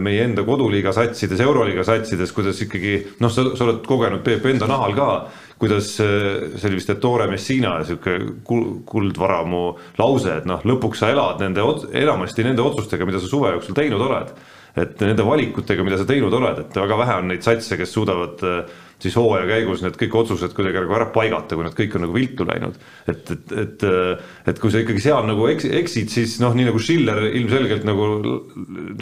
[0.00, 4.68] meie enda koduliiga satsides, euroliiga satsides, kuidas ikkagi noh, sa, sa oled kogenud Peep enda
[4.70, 5.08] nahal ka
[5.64, 9.64] kuidas äh, see oli vist Ettore Messina sihuke kuldvaramu
[10.00, 11.64] lause, et noh, lõpuks sa elad nende,
[12.04, 14.34] enamasti nende otsustega, mida sa suve jooksul teinud oled.
[14.74, 18.40] et nende valikutega, mida sa teinud oled, et väga vähe on neid satse, kes suudavad
[18.98, 22.16] siis hooaja käigus need kõik otsused kuidagi nagu ära paigata, kui nad kõik on nagu
[22.16, 22.80] viltu läinud.
[23.06, 23.86] et, et, et,
[24.50, 28.10] et kui sa ikkagi seal nagu eks, eksid, siis noh, nii nagu Schiller ilmselgelt nagu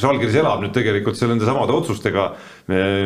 [0.00, 2.28] Žalgiris elab nüüd tegelikult seal nende samade otsustega,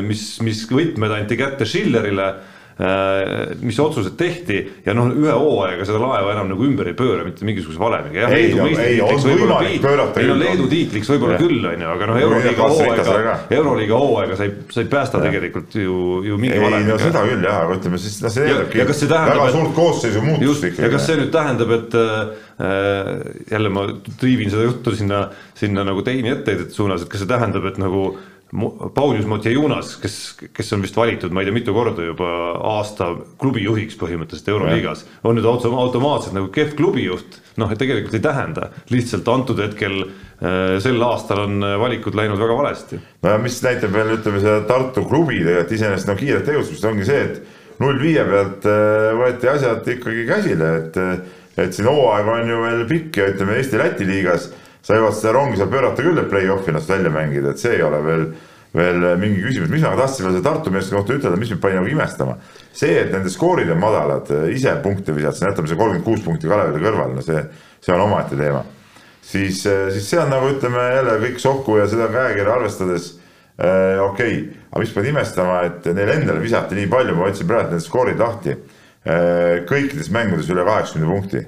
[0.07, 6.01] mis, mis võtmed anti kätte Schillerile Äh, mis otsused tehti ja noh, ühe hooajaga seda
[6.03, 8.29] laeva enam nagu ümber ei pööra mitte mingisuguse valemiga.
[8.37, 10.21] ei, ei, on võimalik pöörata.
[10.21, 14.45] ei no Leedu tiitliks võib-olla küll, on ju, aga noh, Euroliiga hooaega, Euroliiga hooaega sa
[14.45, 15.31] ei, sa ei päästa ja.
[15.31, 15.97] tegelikult ju,
[16.29, 16.83] ju mingi valemiga.
[16.85, 20.69] ei no seda küll jah, aga ütleme siis, noh, see eeldabki väga suurt koosseisu muutust
[20.69, 20.85] ikkagi.
[20.85, 22.47] ja kas see nüüd tähendab, et äh,
[23.57, 23.89] jälle ma
[24.21, 28.11] triivin seda juttu sinna, sinna nagu teini etteheidet suunas, et kas see tähendab, et nagu
[28.95, 30.17] Paulius Motjejunas, kes,
[30.55, 32.29] kes on vist valitud, ma ei tea, mitu korda juba
[32.77, 33.09] aasta
[33.43, 38.69] klubijuhiks põhimõtteliselt Euroliigas, on nüüd auto, automaatselt nagu kehv klubijuht, noh, et tegelikult ei tähenda,
[38.95, 43.01] lihtsalt antud hetkel äh, sel aastal on valikud läinud väga valesti.
[43.27, 47.09] no ja mis näitab veel, ütleme seda Tartu klubi tegelikult iseenesest no kiiret tegutsemist ongi
[47.09, 51.01] see, et null viie pealt äh, võeti asjad ikkagi käsile, et,
[51.67, 54.53] et siin hooaeg on ju veel pikk ja ütleme Eesti-Läti liigas
[54.87, 57.83] sa jõuad seda rongi seal pöörata küll, et play-off'i ennast välja mängida, et see ei
[57.83, 58.25] ole veel,
[58.77, 61.79] veel mingi küsimus, mis ma tahtsin veel selle Tartu meeste kohta ütelda, mis mind pani
[61.81, 62.37] nagu imestama.
[62.77, 66.83] see, et nende skoorid on madalad, ise punkte visata, jätame see kolmkümmend kuus punkti Kalevile
[66.85, 67.43] kõrvale, no see,
[67.83, 68.63] see on omaette teema.
[69.23, 73.11] siis, siis see on nagu ütleme jälle kõik sokku ja seda käekirja arvestades
[73.59, 74.39] äh, okei okay.,
[74.71, 78.23] aga mis pani imestama, et neil endal visati nii palju, ma võtsin praegu need skoorid
[78.23, 79.67] lahti äh,.
[79.67, 81.43] kõikides mängudes üle kaheksakümne punkti.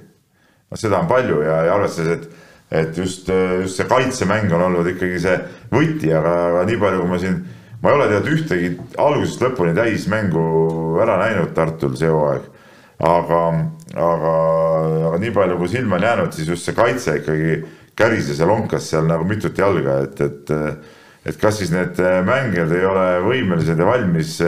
[0.71, 3.29] no seda on palju ja, ja arvestades, et et just,
[3.63, 5.39] just see kaitsemäng on olnud ikkagi see
[5.73, 7.41] võti, aga, aga nii palju, kui ma siin,
[7.81, 10.45] ma ei ole tead ühtegi algusest lõpuni täismängu
[11.03, 12.47] ära näinud Tartul see hooaeg.
[12.99, 13.43] aga,
[13.95, 14.37] aga,
[15.09, 17.61] aga nii palju, kui silma on jäänud, siis just see kaitse ikkagi
[17.99, 20.57] kärises ja lonkas seal nagu mitut jalga, et, et
[21.29, 24.39] et kas siis need mängijad ei ole võimelised ja valmis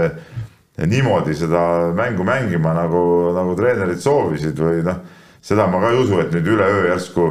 [0.86, 1.62] niimoodi seda
[1.96, 3.02] mängu mängima, nagu,
[3.36, 5.00] nagu treenerid soovisid või noh,
[5.44, 7.26] seda ma ka ei usu, et nüüd üleöö järsku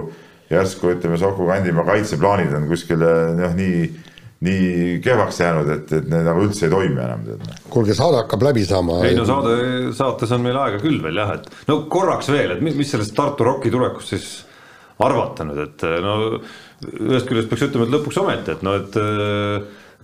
[0.49, 3.81] järsku ütleme, Soku Kandimaa kaitseplaanid on kuskile noh, nii,
[4.45, 7.25] nii kehvaks jäänud, et, et need nagu üldse ei toimi enam.
[7.29, 7.63] Noh.
[7.69, 9.01] kuulge, saade hakkab läbi saama.
[9.07, 9.57] ei no saade,
[9.97, 13.47] saates on meil aega küll veel jah, et no korraks veel, et mis sellest Tartu
[13.47, 14.29] Rocki tulekust siis
[14.99, 16.15] arvata nüüd, et no
[16.89, 18.99] ühest küljest peaks ütlema, et lõpuks ometi, et no et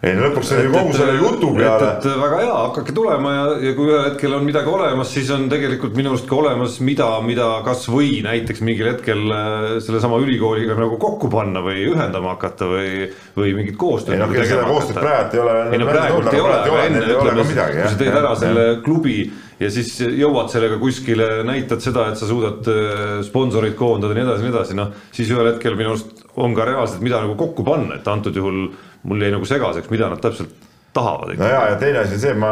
[0.04, 1.88] ei lõpuks see kogu selle jutu peale.
[1.96, 5.48] et väga hea, hakake tulema ja, ja kui ühel hetkel on midagi olemas, siis on
[5.52, 11.00] tegelikult minu arust ka olemas, mida, mida kasvõi näiteks mingil hetkel äh, sellesama ülikooliga nagu
[11.02, 14.18] kokku panna või ühendama hakata või, või mingit koostööd.
[14.18, 15.56] ei noh, seda koostööd praegu ei ole.
[15.72, 19.20] ei no praegu ei ole, aga enne ütleme, kui sa teed ära selle klubi
[19.60, 24.28] ja siis jõuad sellega kuskile, näitad seda, et sa suudad äh, sponsoreid koondada ja nii
[24.28, 27.64] edasi, nii edasi, noh siis ühel hetkel minu arust on ka reaalselt, mida nagu kokku
[27.64, 28.68] panna, et antud juhul
[29.06, 30.54] mul jäi nagu segaseks, mida nad täpselt
[30.96, 31.36] tahavad.
[31.38, 32.52] no ja, ja teine asi on see, ma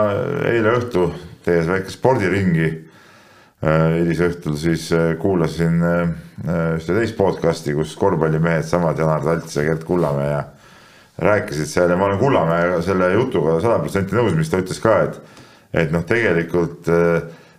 [0.50, 1.08] eile õhtu
[1.46, 6.02] tehes väike spordiringi äh, hilisõhtul siis äh, kuulasin äh,
[6.78, 10.44] ühte teist podcast'i, kus korvpallimehed, samad Janar Talts ja Gerd Kullamäe ja
[11.24, 15.00] rääkisid seal ja ma olen Kullamäe selle jutuga sada protsenti nõus, mis ta ütles ka,
[15.08, 15.39] et
[15.74, 16.86] et noh, tegelikult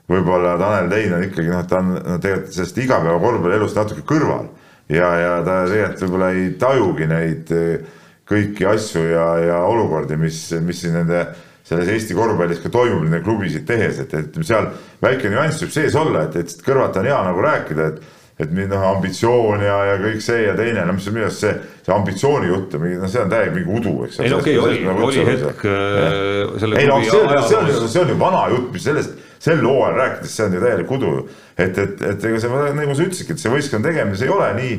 [0.06, 4.46] võib-olla Tanel Tein on ikkagi noh, ta on no, tegelikult sellest igapäeva korvpallielust natuke kõrval
[4.92, 10.46] ja, ja ta tegelikult võib-olla ei tajugi neid äh, kõiki asju ja, ja olukordi, mis,
[10.64, 11.26] mis siin nende
[11.64, 14.68] selles Eesti korvpallis ka toimub nende klubisid tehes, et, et seal
[15.04, 18.82] väike nüanss võib sees olla, et, et kõrvalt on hea nagu rääkida, et et noh,
[18.96, 21.52] ambitsioon ja, ja kõik see ja teine, no mis minu arust see,
[21.86, 24.18] see ambitsiooni jutt, noh, see on täiega mingi udu, eks.
[24.24, 27.70] ei no okei okay,, oli, nagu oli hetk äh, selle ei no see, see on,
[27.92, 31.14] see on ju vana jutt, mis sellest, sel hooajal rääkides, see on ju täielik udu.
[31.54, 34.50] et, et, et ega see, nagu sa ütlesidki, et see võistkonna tegemine, see ei ole
[34.58, 34.74] nii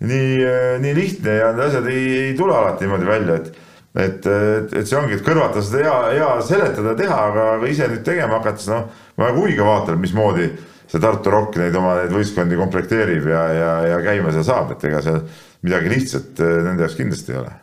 [0.00, 3.62] nii, äh, nii lihtne ja need asjad ei, ei tule alati niimoodi välja, et
[3.94, 7.68] et, et, et see ongi, et kõrvalt on seda hea, hea seletada, teha, aga, aga
[7.70, 10.48] ise nüüd tegema hakates, noh, ma väga huviga vaatan, mismoodi
[10.90, 14.82] see Tartu Rock neid oma neid võistkondi komplekteerib ja, ja, ja käima seal saab, et
[14.90, 15.20] ega seal
[15.62, 17.54] midagi lihtsat äh, nende jaoks kindlasti ei ole.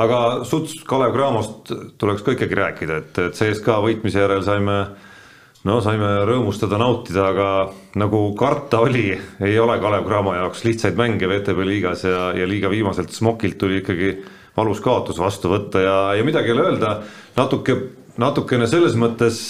[0.00, 5.09] Aga suts Kalev Cramost tuleks ka ikkagi rääkida, et, et CSKA võitmise järel saime äh,
[5.68, 7.48] no saime rõõmustada, nautida, aga
[8.00, 9.08] nagu karta oli,
[9.44, 13.80] ei ole Kalev Cramo jaoks lihtsaid mänge VTB liigas ja, ja liiga viimaselt Smokilt tuli
[13.82, 14.14] ikkagi
[14.56, 16.94] valus kaotus vastu võtta ja, ja midagi ei ole öelda,
[17.36, 17.76] natuke,
[18.20, 19.42] natukene selles mõttes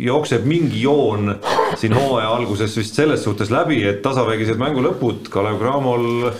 [0.00, 1.34] jookseb mingi joon
[1.76, 6.30] siin hooaja alguses vist selles suhtes läbi, et tasavägised mängu lõpud Kalev Cramol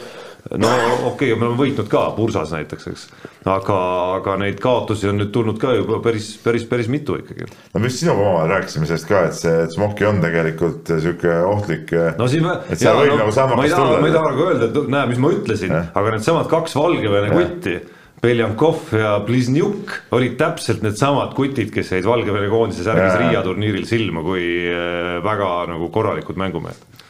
[0.61, 0.71] no
[1.09, 3.07] okei okay,, me oleme võitnud ka Pursas näiteks, eks.
[3.49, 3.79] aga,
[4.19, 7.49] aga neid kaotusi on nüüd tulnud ka juba päris, päris, päris mitu ikkagi.
[7.73, 11.97] no me just sinuga omavahel rääkisime sellest ka, et see Smoki on tegelikult sihuke ohtlik.
[12.19, 12.59] no siin me.
[12.69, 13.99] et seal võib no, nagu sammakas tulla.
[14.03, 17.81] ma ei taha nagu öelda, et näe, mis ma ütlesin, aga needsamad kaks Valgevene kotti
[18.23, 24.23] Beljankov ja Bliznjuk olid täpselt needsamad kutid, kes jäid Valgevene koondise särgis Riia turniiril silma
[24.23, 27.02] kui äh, väga nagu korralikud mängumehed.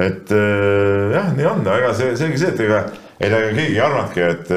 [0.00, 2.84] Et äh, jah, nii on, ega see, selge see, et ega,
[3.20, 4.52] ega keegi ei arvanudki, et,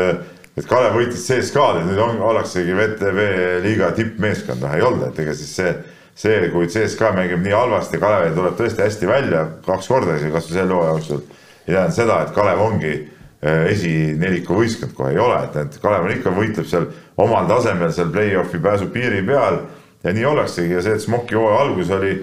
[0.57, 3.25] et Kalev võitis CSKA-d, et nüüd on, ollaksegi VTV
[3.65, 5.73] liiga tippmeeskond, noh ei olnud, et ega siis see,
[6.15, 10.59] see, kui CSKA mängib nii halvasti, Kalev tuleb tõesti hästi välja kaks korda isegi kasvõi
[10.59, 11.25] selle hooaja jooksul,
[11.63, 12.95] ei tähenda seda, et Kalev ongi
[13.43, 14.93] Äh, esineliku võistkond.
[14.95, 16.85] Kohe ei ole, et, et Kalev on ikka, võitleb seal
[17.19, 19.57] omal tasemel seal play-off'i pääsu piiri peal
[20.05, 20.77] ja nii ollaksegi.
[20.77, 22.13] Ja see, et Smoki hooaja algus oli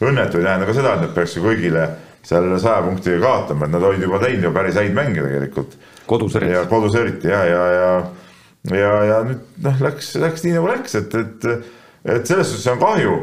[0.00, 1.84] õnnetu, ei tähenda ka seda, et nad peaks ju kõigile
[2.26, 5.76] seal saja punktiga kaotama, et nad olid juba teinud ju päris häid mänge tegelikult.
[6.06, 6.54] kodus eriti.
[6.54, 7.90] ja kodus eriti ja, ja, ja,
[8.76, 11.50] ja, ja nüüd noh, läks, läks nii nagu läks, et, et,
[12.04, 13.18] et selles suhtes on kahju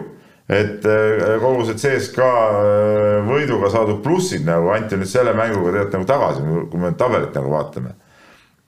[0.48, 5.98] et äh, kogu see CSKA äh, võiduga saadud plussid nagu anti nüüd selle mänguga tegelikult
[5.98, 7.96] nagu tagasi, kui me tabelit nagu vaatame.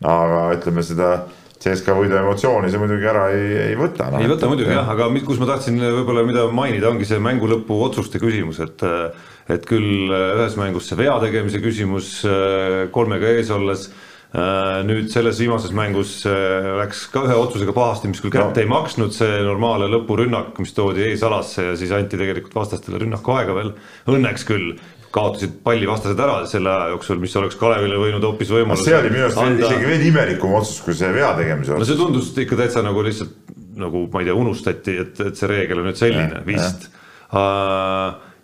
[0.04, 1.10] aga ütleme seda
[1.60, 4.22] CSKA võidu emotsiooni see muidugi ära ei, ei võta no..
[4.24, 7.80] ei võta muidugi jah, aga kus ma tahtsin võib-olla mida mainida, ongi see mängu lõpu
[7.88, 8.86] otsuste küsimus, et
[9.50, 12.20] et küll ühes mängus see vea tegemise küsimus
[12.94, 13.90] kolmega ees olles
[14.86, 16.20] nüüd selles viimases mängus
[16.78, 18.62] läks ka ühe otsusega pahasti, mis küll kätte no.
[18.62, 23.58] ei maksnud, see normaalne lõpurünnak, mis toodi eesalasse ja siis anti tegelikult vastastele rünnaku aega
[23.58, 23.74] veel,
[24.14, 24.76] õnneks küll
[25.16, 28.90] kaotasid palli vastased ära selle aja jooksul, mis oleks Kalevile võinud hoopis võimaluse.
[28.90, 29.66] see oli minu arust anda...
[29.66, 31.82] isegi veel imelikum otsus kui see vea tegemise otsus.
[31.82, 35.50] no see tundus ikka täitsa nagu lihtsalt nagu ma ei tea, unustati, et, et see
[35.50, 36.90] reegel on nüüd selline ja, vist.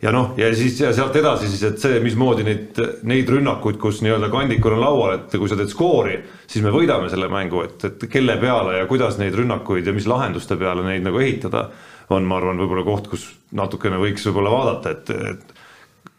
[0.04, 4.02] Ja noh, ja siis ja sealt edasi siis, et see, mismoodi neid, neid rünnakuid, kus
[4.06, 6.20] nii-öelda kandikul on laual, et kui sa teed skoori,
[6.52, 10.06] siis me võidame selle mängu, et, et kelle peale ja kuidas neid rünnakuid ja mis
[10.10, 11.70] lahenduste peale neid nagu ehitada,
[12.14, 13.26] on, ma arvan, võib-olla koht, kus
[13.56, 15.55] natukene võiks võib-olla vaadata, et, et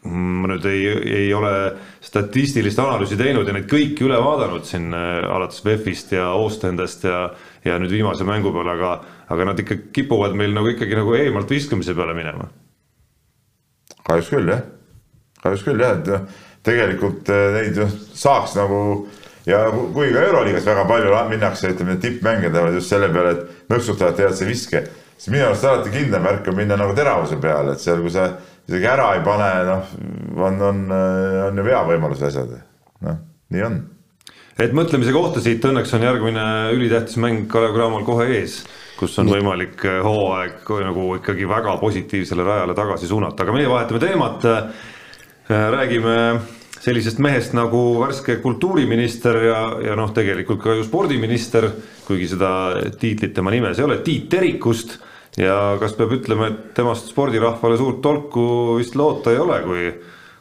[0.07, 0.85] ma nüüd ei,
[1.21, 1.51] ei ole
[2.03, 7.25] statistilist analüüsi teinud ja neid kõiki üle vaadanud siin äh, alates VEF-ist ja Ostendest ja,
[7.65, 8.93] ja nüüd viimase mängu peale, aga,
[9.33, 12.49] aga nad ikka kipuvad meil nagu ikkagi nagu eemalt viskamise peale minema.
[14.07, 14.63] Kahjuks küll jah,
[15.43, 18.79] kahjuks küll jah, et noh, tegelikult eh, neid noh, saaks nagu
[19.47, 24.15] ja kui ka Euroliigas väga palju minnakse, ütleme tippmänge teevad just selle peale, et nõksutavad
[24.19, 24.83] teevad see viske,
[25.17, 28.29] siis minu arust alati kindlam märk on minna nagu teravuse peale, et seal, kui sa
[28.67, 29.93] isegi ära ei pane, noh,
[30.47, 30.81] on, on,
[31.47, 32.57] on ju veavõimalus asjad,
[33.05, 33.21] noh,
[33.53, 33.79] nii on.
[34.59, 38.61] et mõtlemise kohta siit õnneks on järgmine ülitähtis mäng Kalev Cramol kohe ees
[38.97, 44.01] kus on võimalik äh, hooaeg nagu ikkagi väga positiivsele rajale tagasi suunata, aga meie vahetame
[44.01, 44.47] teemat.
[44.47, 44.85] Äh,
[45.47, 46.15] räägime
[46.83, 51.69] sellisest mehest nagu värske kultuuriminister ja, ja noh, tegelikult ka ju spordiminister,
[52.07, 52.51] kuigi seda
[52.99, 54.97] tiitlit tema nimes ei ole, Tiit Terikust.
[55.37, 59.89] Ja kas peab ütlema, et temast spordirahvale suurt tolku vist loota ei ole, kui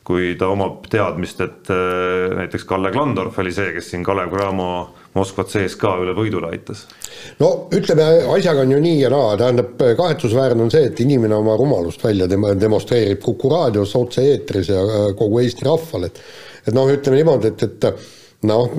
[0.07, 4.69] kui ta omab teadmist, et äh, näiteks Kalle Klandorf oli see, kes siin Kalev Cramo
[5.17, 6.85] Moskvat CSKA üle võidule aitas?
[7.41, 8.07] no ütleme,
[8.37, 12.29] asjaga on ju nii ja naa, tähendab, kahetsusväärne on see, et inimene oma rumalust välja
[12.31, 16.23] dem-, demonstreerib Kuku raadios otse-eetris ja äh, kogu Eesti rahvale, et
[16.67, 17.85] et noh, ütleme niimoodi, et, et
[18.47, 18.73] noh,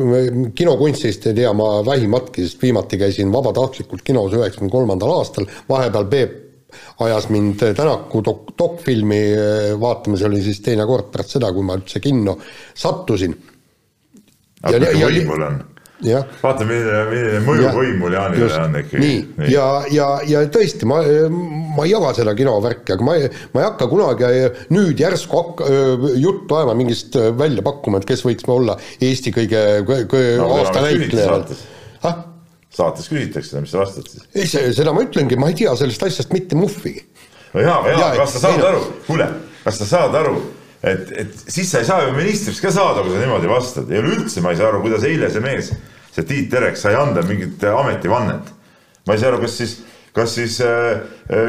[0.55, 6.35] kinokunstist ei tea ma vähimatki, sest viimati käisin vabatahtlikult kinos üheksakümne kolmandal aastal, vahepeal Peep
[7.05, 11.65] ajas mind Tänaku dok-, dokfilmi äh, vaatama, see oli siis teine kord pärast seda, kui
[11.65, 12.37] ma üldse kinno
[12.75, 13.35] sattusin.
[14.63, 15.59] aga mitu võimul on?
[16.43, 19.01] Vaata, milline, milline mõjuvõim mul Jaanile on ikkagi.
[19.01, 20.99] nii, nii., ja, ja, ja tõesti, ma,
[21.77, 24.31] ma ei jaga seda kinovärki, aga ma ei, ma ei hakka kunagi
[24.73, 25.71] nüüd järsku hakka,
[26.21, 31.41] juttu ajama mingist välja pakkuma, et kes võiks olla Eesti kõige, kõige no, aasta näitleja.
[32.05, 32.25] Ah?
[32.77, 34.27] saates küsitakse, mis sa vastad siis?
[34.35, 37.05] ei, seda ma ütlengi, ma ei tea sellest asjast mitte muhvigi.
[37.55, 39.27] no jaa, aga jaa, kas sa saad ei, aru, kuule,
[39.63, 40.35] kas sa saad aru,
[40.83, 44.01] et, et siis sa ei saa ju ministriks ka saada, kui sa niimoodi vastad, ei
[44.01, 45.71] ole üldse, ma ei saa aru, kuidas eile see mees,
[46.13, 48.53] see Tiit Terek sai anda mingit ametivannet.
[49.07, 49.79] ma ei saa aru, kas siis,
[50.13, 51.01] kas siis äh,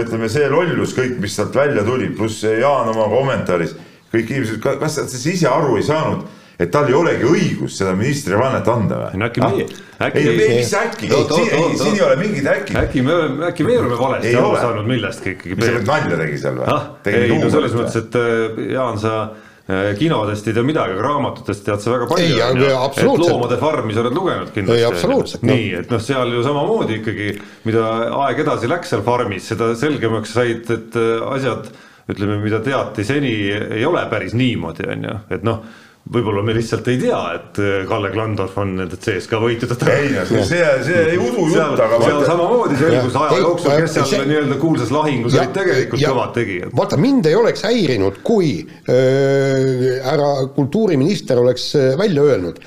[0.05, 3.77] ütleme, see lollus kõik, mis sealt välja tuli, pluss Jaan oma kommentaaris,
[4.13, 6.27] kõik inimesed, kas sa siis ise aru ei saanud
[6.59, 9.21] et tal ei olegi õigust seda ministrivannet anda või?
[9.21, 12.77] no äkki meie ah?, äkki ei, mis äkki, siin, siin ei ole mingit äkki.
[12.79, 15.57] äkki me äkki me oleme valesti aru saanud millestki ikkagi.
[15.59, 16.89] mis sa nüüd nalja tegi seal või ah,?
[17.11, 21.67] ei, no selles mõttes, et äh, Jaan, sa äh, kinodest ei tea midagi, aga raamatutest
[21.67, 22.39] tead sa väga palju.
[22.77, 23.25] absoluutselt.
[23.25, 24.79] loomade farmi sa oled lugenud kindlasti.
[24.79, 25.49] ei, absoluutselt.
[25.51, 27.29] nii, et noh, seal ju samamoodi ikkagi,
[27.67, 27.91] mida
[28.23, 31.73] aeg edasi läks seal farmis, seda selgemaks said, et äh, asjad
[32.09, 35.67] ütleme, mida teati seni, ei ole päris niimoodi, on ju, et noh
[36.09, 40.43] võib-olla me lihtsalt ei tea, et äh, Kalle Klandorf on nende CSKA võitjate ei see,
[40.49, 44.29] see, see ei udu jutt, aga seal samamoodi selgus aja jooksul, kes seal see...
[44.31, 46.75] nii-öelda kuulsas lahingus olid tegelikult kõvad tegijad.
[46.81, 52.63] vaata, mind ei oleks häirinud, kui äh, härra kultuuriminister oleks äh, välja öelnud,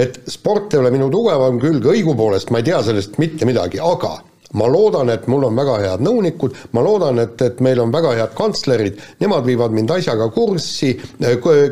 [0.00, 4.16] et sport ei ole minu tugevam külg, õigupoolest ma ei tea sellest mitte midagi, aga
[4.56, 8.14] ma loodan, et mul on väga head nõunikud, ma loodan, et, et meil on väga
[8.18, 10.94] head kantslerid, nemad viivad mind asjaga kurssi,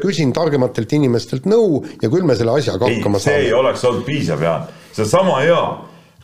[0.03, 3.41] küsin targematelt inimestelt nõu ja küll me selle asjaga hakkama saame.
[3.41, 5.61] see ei oleks olnud piisav, Jaan, see on sama hea,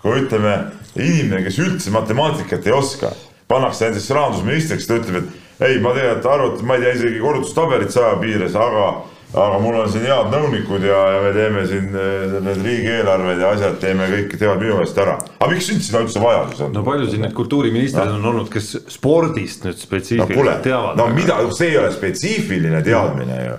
[0.03, 0.57] kui ütleme,
[0.97, 3.13] inimene, kes üldse matemaatikat ei oska,
[3.51, 7.93] pannakse näiteks rahandusministriks, ta ütleb, et ei, ma tegelikult arvutan, ma ei tea isegi korrutustabelit
[7.95, 8.87] saja piires, aga
[9.35, 13.53] aga mul on siin head nõunikud ja, ja me teeme siin eh, need riigieelarved ja
[13.55, 15.15] asjad teeme kõik, teevad minu eest ära.
[15.39, 16.75] aga miks üldse seda üldse vaja siis on?
[16.75, 18.19] no palju siin neid kultuuriministreid no.
[18.19, 20.99] on olnud, kes spordist nüüd spetsiifiliselt no, teavad?
[20.99, 23.57] no mida, see ei ole spetsiifiline teadmine ju.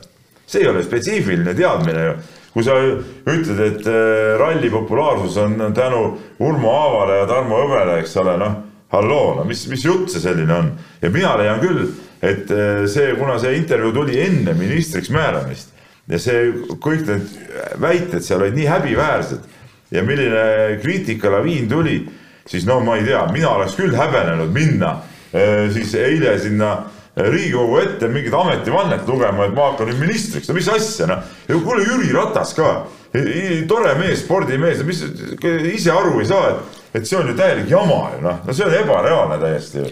[0.52, 2.20] see ei ole spetsiifiline teadmine ju
[2.52, 6.04] kui sa ütled, et eh, ralli populaarsus on tänu
[6.44, 8.58] Urmo Aavale ja Tarmo Hõbele, eks ole, noh,
[8.92, 10.72] halloo, no mis, mis jutt see selline on?
[11.02, 11.86] Ja mina leian küll
[12.22, 15.74] et äh, see, kuna see intervjuu tuli enne ministriks määramist
[16.12, 16.52] ja see
[16.82, 17.34] kõik need
[17.82, 19.48] väited seal olid nii häbiväärsed
[19.92, 21.98] ja milline kriitikalaviin tuli,
[22.48, 25.00] siis no ma ei tea, mina oleks küll häbenenud minna
[25.34, 26.76] äh, siis eile sinna
[27.12, 31.26] Riigikogu ette mingit ametivannet lugema, et ma hakkan nüüd ministriks, no mis asja, noh.
[31.50, 32.70] kuule, Jüri Ratas ka,
[33.68, 35.02] tore mees, spordimees, mis
[35.74, 38.66] ise aru ei saa, et et see on ju täielik jama ju noh, no see
[38.68, 39.92] on ebareaalne täiesti ju.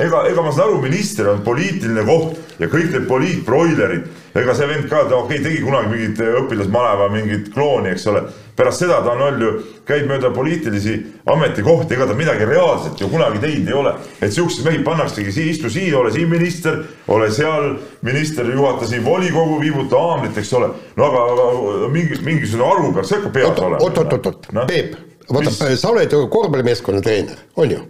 [0.00, 4.06] ega, ega ma saan aru, minister on poliitiline koht ja kõik need poliitbroilerid,
[4.38, 8.24] ega see vend ka, ta okei okay,, tegi kunagi mingit õpilasmaleva mingit klooni, eks ole.
[8.56, 9.52] pärast seda ta on olnud ju,
[9.88, 10.96] käib mööda poliitilisi
[11.34, 13.94] ametikohti, ega ta midagi reaalset ju kunagi teinud ei ole.
[14.22, 19.04] et siukseid mehi pannaksegi siia, istu siin, ole siin minister, ole seal minister, juhata siin
[19.04, 20.72] volikogu, viibuta haamrit, eks ole.
[20.96, 23.84] no aga, aga mingi, mingisugune arvu peaks ikka peas olema.
[23.84, 24.68] oot-oot-oot, no?
[24.68, 27.80] Peep vaata, sa oled ju korvpallimeeskonna treener, on ju?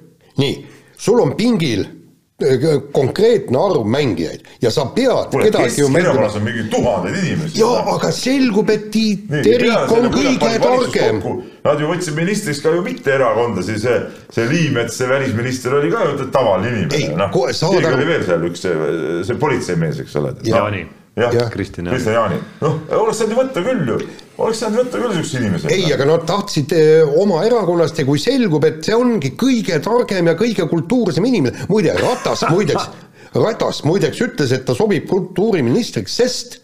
[0.40, 0.54] nii,
[0.98, 6.30] sul on pingil äh, konkreetne arv mängijaid ja sa pead Kule, kedagi ju mängima.
[6.36, 7.60] on mingi tuhandeid inimesi.
[7.60, 11.20] jaa, aga selgub, et Tiit Terik on kõige targem.
[11.64, 14.00] Nad ju võtsid ministriks ka ju mitte erakonda, siis see,
[14.34, 17.20] see Liimets, see välisminister oli ka ju tavaline inimene.
[17.20, 20.34] noh, keegi oli veel seal üks, see, see politseimees, eks ole.
[20.48, 23.98] Jaani jah ja., Kristjan Jaani, noh, oleks saanud ju võtta küll ju,
[24.38, 25.72] oleks saanud võtta küll niisuguse inimese.
[25.74, 30.32] ei, aga nad tahtsid eh, oma erakonnast ja kui selgub, et see ongi kõige targem
[30.32, 32.88] ja kõige kultuursem inimene, muide, Ratas muideks
[33.32, 36.58] Ratas muideks ütles, et ta sobib kultuuriministriks, sest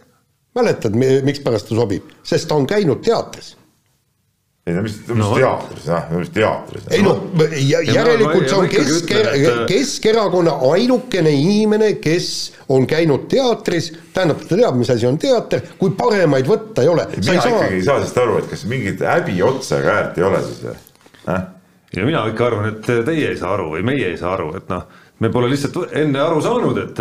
[0.57, 3.55] mäletad, mikspärast ta sobib, sest ta on käinud teatris
[4.69, 6.87] ei no mis, mis no, teatris, jah, mis teatris.
[6.93, 7.15] ei no
[7.49, 9.13] järelikult see on Kesk,
[9.71, 12.31] Keskerakonna ainukene inimene, kes
[12.75, 17.07] on käinud teatris, tähendab, ta teab, mis asi on teater, kui paremaid võtta ei ole.
[17.17, 17.55] mina saa...
[17.55, 20.77] ikkagi ei saa sellest aru, et kas mingit häbi otsa käärt ei ole siis või
[21.33, 21.47] äh??
[21.97, 24.69] ja mina ikka arvan, et teie ei saa aru või meie ei saa aru, et
[24.73, 24.85] noh,
[25.19, 27.01] me pole lihtsalt enne aru saanud, et,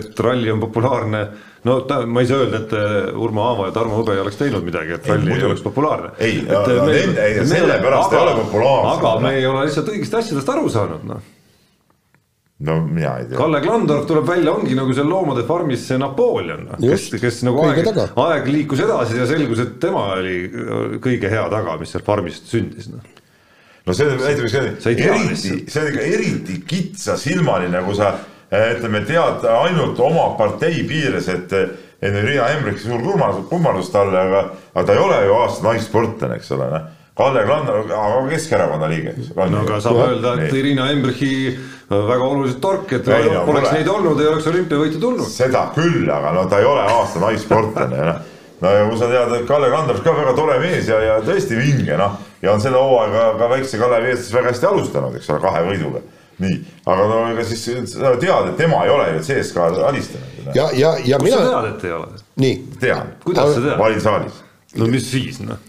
[0.00, 1.22] et ralli on populaarne
[1.68, 4.40] no ta, ma ei saa öelda, et äh, Urmo Aavo ja Tarmo Hõbe ei oleks
[4.40, 6.16] teinud midagi, et ralli ei oleks populaarne.
[7.28, 8.96] ei, sellepärast ei ole populaarne.
[8.96, 11.30] aga me ei ole lihtsalt õigest asjadest aru saanud, noh
[12.62, 13.38] no mina ei tea.
[13.38, 17.62] Kalle Klandorf tuleb välja, ongi nagu seal Loomade farmis see Napoleon, noh, kes, kes nagu
[17.66, 17.88] aeg,
[18.26, 20.36] aeg liikus edasi ja selgus, et tema oli
[21.02, 23.21] kõige hea taga, mis seal farmis sündis, noh
[23.86, 28.12] no see näitab, see on eriti, see on ikka eriti kitsasilmaline, kui sa
[28.52, 31.56] ütleme, tead ainult oma partei piires, et
[32.02, 34.40] et Riina Embrich suur kummardus, kummardus talle, aga,
[34.74, 36.88] aga ta ei ole ju aasta naissportlane, eks ole, noh.
[37.14, 41.52] Kalle Klandor, aga Keskerakonna liige, no aga saab öelda, et Riina Embrichi
[41.92, 43.78] väga oluliselt tork, et ei, no, poleks pole.
[43.78, 45.28] neid olnud, ei oleks olümpiavõitu tulnud.
[45.30, 48.31] seda küll, aga no ta ei ole aasta naissportlane, noh.
[48.62, 51.58] No ja kui sa tead, et Kalle Klandorf ka väga tore mees ja, ja tõesti
[51.58, 52.18] vinge, noh.
[52.42, 56.04] ja on selle hooaega ka väikse Kalevi eestlased väga hästi alustanud, eks ole, kahe võiduga
[56.42, 60.54] nii, aga no ega siis sa tead, et tema ei ole ju CSKA alistanud.
[60.54, 61.42] ja, ja, ja Kus mina.
[61.42, 62.22] sa tead, et ei ole?
[62.46, 62.54] nii.
[62.80, 63.12] tean.
[63.26, 63.76] kuidas sa tead?
[63.76, 64.40] ma olin saalis.
[64.78, 65.60] no mis siis noh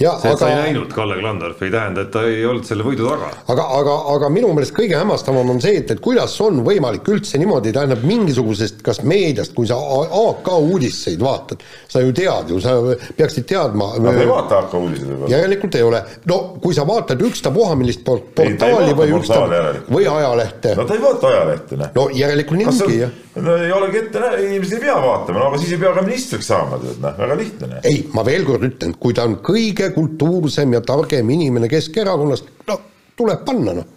[0.00, 0.38] see, et aga...
[0.40, 3.30] sa ei näinud Kalle Klandorf, ei tähenda, et ta ei olnud selle võidu taga.
[3.52, 7.40] aga, aga, aga minu meelest kõige hämmastavam on see, et, et kuidas on võimalik üldse
[7.40, 12.76] niimoodi, tähendab mingisugusest kas meediast, kui sa AK uudiseid vaatad, sa ju tead ju, sa
[13.18, 13.92] peaksid teadma.
[14.00, 15.32] Nad ei vaata AK uudiseid võib-olla.
[15.36, 16.04] järelikult ei ole.
[16.30, 20.76] no kui sa vaatad ükstapuha millist portaali või ükstapuha või ajalehte.
[20.78, 21.92] no ta ei vaata ajalehte, noh.
[21.94, 25.46] no järelikult nii ongi, jah no ei olegi ette näha, inimesed ei pea vaatama, no
[25.50, 27.80] aga siis ei pea ka ministriks saama, tead noh, väga lihtne.
[27.88, 32.78] ei, ma veel kord ütlen, kui ta on kõige kultuursem ja targem inimene Keskerakonnast, no
[33.18, 33.96] tuleb panna noh.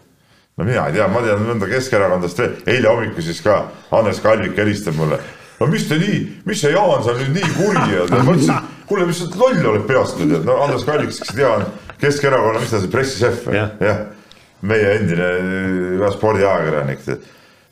[0.53, 4.59] No mina ei tea, ma tean mõnda Keskerakondlast veel, eile hommikul siis ka Hannes Kalvik
[4.61, 5.19] helistab mulle.
[5.59, 9.07] no mis te nii, mis see Jaan seal nüüd nii kuri on, ma ütlesin, kuule,
[9.09, 12.61] mis sa loll oled peast nüüd, et no Hannes Kalvik, kes ei tea, on Keskerakonna,
[12.61, 13.61] mis ta see pressišef või?
[13.61, 14.03] jah,
[14.63, 17.07] meie endine spordiajakirjanik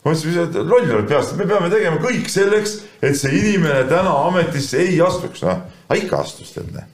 [0.02, 4.14] ma mõtlesin, et loll oled peast, me peame tegema kõik selleks, et see inimene täna
[4.26, 5.62] ametisse ei astuks, noh.
[5.86, 6.88] aga ikka astus, tead, noh.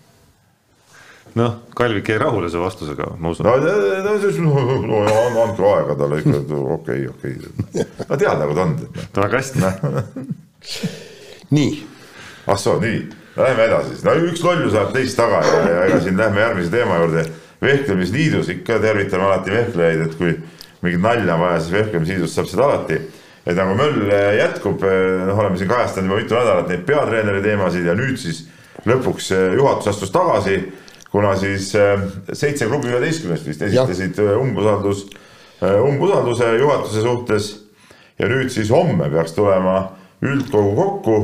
[1.39, 3.49] noh, Kalvik jäi rahule su vastusega, ma usun.
[3.49, 6.43] no, no, no, no andke aega talle ikka,
[6.77, 7.37] okei, okei.
[7.79, 8.77] no tead, nagu ta on.
[9.23, 9.59] väga hästi
[11.57, 11.73] nii.
[12.47, 13.01] ah soo, nii,
[13.41, 17.01] läheme edasi, no üks lollus ajab teist taga ja, ja ega siin lähme järgmise teema
[17.01, 17.25] juurde.
[17.59, 20.37] vehklemisliidus ikka tervitame alati vehklejaid, et kui
[20.83, 22.99] mingit nalja on vaja, siis vehklemisliidust saab seda alati
[23.49, 27.97] et nagu möll jätkub, noh, oleme siin kajastanud juba mitu nädalat neid peatreeneri teemasid ja
[27.99, 28.45] nüüd siis
[28.87, 30.61] lõpuks juhatus astus tagasi
[31.11, 32.01] kuna siis äh,
[32.33, 35.07] seitse klubi üheteistkümnest vist esitasid äh, umbusaldus,
[35.63, 37.55] äh, umbusalduse juhatuse suhtes.
[38.19, 39.93] ja nüüd siis homme peaks tulema
[40.27, 41.19] üldkogu kokku,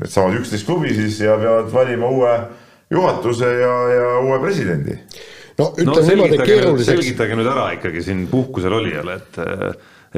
[0.00, 2.32] needsamad üksteist klubi siis ja peavad valima uue
[2.90, 4.98] juhatuse ja, ja uue presidendi.
[5.58, 6.90] No ütleme no, niimoodi keeruliseks.
[6.92, 9.40] selgitage nüüd ära ikkagi siin puhkusel olijale, et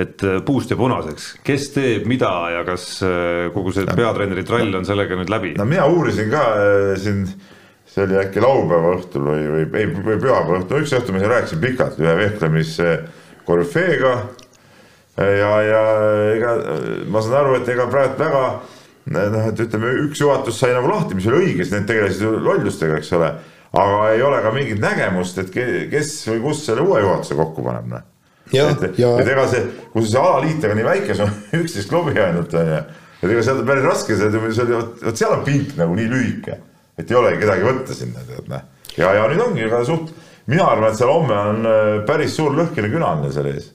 [0.00, 2.84] et puust ja punaseks, kes teeb mida ja kas
[3.54, 5.56] kogu see peatreeneri trall on sellega nüüd läbi?
[5.58, 6.44] no mina uurisin ka
[7.00, 7.24] siin
[7.90, 11.32] see oli äkki laupäeva õhtul või, või ei, või pühapäeva õhtul, üks õhtu ma siin
[11.32, 14.12] rääkisin pikalt ühe vehklemiskorüfeega.
[15.18, 15.80] ja, ja
[16.36, 16.52] ega
[17.10, 18.44] ma saan aru, et ega praegu väga
[19.10, 22.36] noh, et ütleme, üks juhatus sai nagu lahti, mis oli õige, sest need tegelesid ju
[22.38, 23.32] lollustega, eks ole.
[23.72, 27.86] Aga ei ole ka mingit nägemust, et kes või kus selle uue juhatuse kokku paneb,
[27.92, 28.08] noh.
[28.50, 29.62] et, et ega see,
[29.92, 32.80] kui see alaliit aga nii väike, see on üksteist klubi ainult on ju.
[33.20, 36.58] et ega sealt on päris raske, vot seal on pink nagu nii lühike
[37.00, 38.64] et ei olegi kedagi võtta sinna, tead noh.
[38.96, 40.12] ja, ja nüüd ongi ka suht,
[40.50, 43.70] mina arvan, et seal homme on äh, päris suur lõhkine külaline seal ees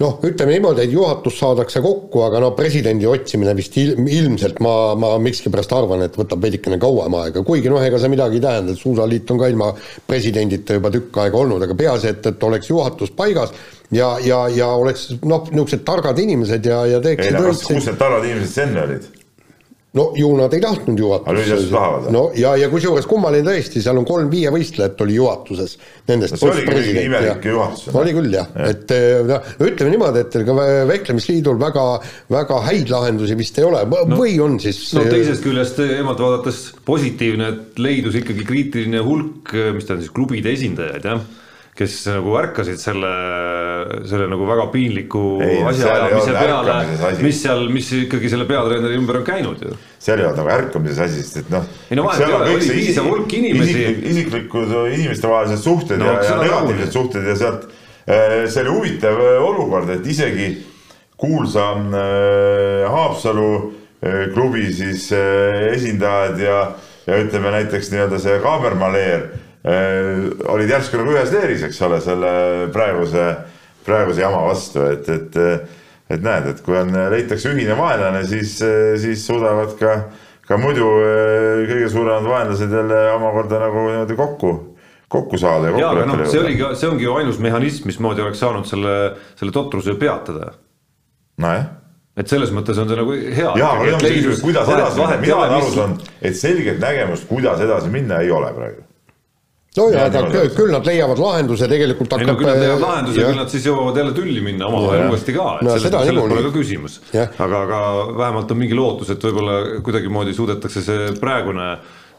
[0.00, 4.74] noh, ütleme niimoodi, et juhatus saadakse kokku, aga no presidendi otsimine vist ilm, ilmselt ma,
[4.98, 8.74] ma miskipärast arvan, et võtab veidikene kauem aega, kuigi noh, ega see midagi ei tähenda,
[8.74, 9.72] et suusaliit on ka ilma
[10.08, 13.54] presidendita juba tükk aega olnud, aga peaasi, et, et oleks juhatus paigas
[13.94, 18.26] ja, ja, ja oleks noh, niisugused targad inimesed ja, ja teeksid ei, kus need targad
[18.30, 19.12] inimesed siis enne olid?
[19.94, 21.68] No ju nad ei tahtnud juhatuses.
[22.10, 25.76] no ja, ja kusjuures kummaline tõesti, seal on kolm viievõistlejat oli juhatuses.
[26.08, 27.86] Nendest no see oli küll imelik juhatus.
[27.94, 30.56] oli küll jah ja., et eh, noh, ütleme niimoodi, et ega
[30.90, 31.86] Vehklemisliidul väga,
[32.34, 34.82] väga häid lahendusi vist ei ole no, või on siis.
[34.98, 40.14] no teisest küljest emalt vaadates positiivne, et leidus ikkagi kriitiline hulk, mis ta on siis
[40.14, 41.24] klubide esindajaid jah
[41.74, 43.08] kes nagu ärkasid selle,
[44.06, 45.22] selle nagu väga piinliku
[45.66, 46.76] asjaajamise peale,
[47.18, 49.74] mis seal, mis ikkagi selle peatreeneri ümber on käinud ju.
[49.98, 51.66] seal ei olnud nagu ärkamises asi, sest et noh.
[51.90, 53.86] ei no vahet ei ole, oli piisav hulk inimesi.
[54.12, 57.66] isiklikud inimestevahelised suhted no, ja, ja negatiivsed suhted ja sealt,
[58.06, 60.52] eh, see oli huvitav eh, olukord, et isegi
[61.18, 63.50] kuulsa äh, Haapsalu
[64.34, 65.06] klubi siis
[65.72, 66.56] esindajad ja,
[67.08, 69.22] ja ütleme näiteks nii-öelda see Kaabermaleer
[69.64, 72.32] olid järsku nagu ühes leeris, eks ole, selle
[72.74, 73.30] praeguse,
[73.86, 75.38] praeguse jama vastu, et, et,
[76.12, 78.58] et näed, et kui on, leitakse ühine vaenlane, siis,
[79.00, 79.96] siis suudavad ka,
[80.44, 84.54] ka muidu äh, kõige suuremad vaenlased jälle omakorda nagu niimoodi kokku
[85.14, 86.28] kokku saada ja kokku leppida no,.
[86.28, 88.94] see oligi, see ongi ju ainus mehhanism, mismoodi oleks saanud selle,
[89.38, 90.52] selle totruse peatada.
[91.40, 91.68] nojah
[92.18, 93.52] et selles mõttes on see nagu hea.
[93.60, 97.92] jaa, aga leidus, kuidas edasi minna, mina olen aru saanud, et selget nägemust, kuidas edasi
[97.94, 98.84] minna, ei ole praegu
[99.78, 102.22] nojah, aga küll, küll nad leiavad lahenduse, tegelikult hakkab.
[102.22, 105.08] ei no küll nad leiavad lahenduse ja küll nad siis jõuavad jälle tülli minna omavahel
[105.10, 107.00] uuesti ka, et no, selles, selles pole ka küsimus.
[107.16, 107.82] aga, aga
[108.14, 111.74] vähemalt on mingi lootus, et võib-olla kuidagimoodi suudetakse see praegune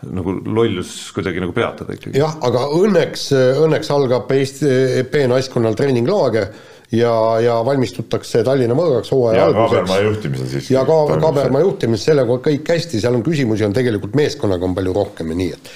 [0.05, 2.19] nagu lollus kuidagi nagu peatada ikkagi.
[2.19, 3.27] jah, aga õnneks,
[3.63, 6.49] õnneks algab Eesti EP naiskonnal treeninglaager
[6.91, 9.71] ja, ja valmistutakse Tallinna mõõgaks hooaja alguseks.
[9.71, 10.71] Kaabermaa juhtimisel siis.
[10.75, 14.95] ja ka Kaabermaa juhtimisel, sellega kõik hästi, seal on küsimusi on tegelikult meeskonnaga on palju
[14.99, 15.71] rohkem ja nii, et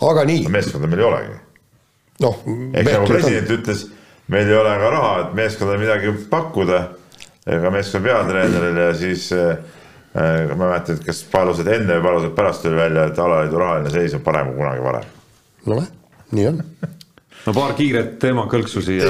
[0.00, 0.46] aga nii.
[0.52, 1.38] meeskonda meil ei olegi.
[2.24, 2.44] noh.
[2.74, 3.86] ehk nagu president ütles,
[4.28, 6.84] meil ei ole ka raha, et meeskonnale midagi pakkuda
[7.48, 9.56] ega meeskonna peatreenerile ja siis äh,
[10.14, 14.16] ma mäletan, et kas palused enne või palused pärast tuli välja, et alaliidu rahaline seis
[14.18, 15.12] on parem kui kunagi varem.
[15.66, 15.90] nojah,
[16.32, 16.62] nii on
[17.48, 19.08] no paar kiiret teemakõlksu siia.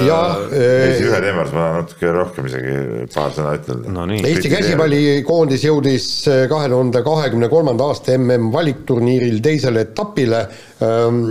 [0.55, 2.75] Eesti ühe teema juures ma tahan natuke rohkem isegi
[3.15, 4.07] paar sõna ütelda no,.
[4.19, 10.45] Eesti käsipallikoondis jõudis eh, kahe tuhande kahekümne kolmanda aasta mm valikturniiril teisele etapile.
[10.85, 11.23] Ehm,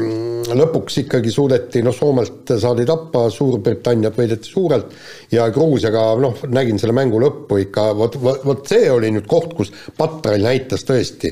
[0.59, 4.91] lõpuks ikkagi suudeti, noh, Soomelt saadi tappa, Suurbritanniat võideti suurelt
[5.31, 9.55] ja Gruusiaga, noh, nägin selle mängu lõppu ikka, vot, vot, vot see oli nüüd koht,
[9.57, 11.31] kus Patrel näitas tõesti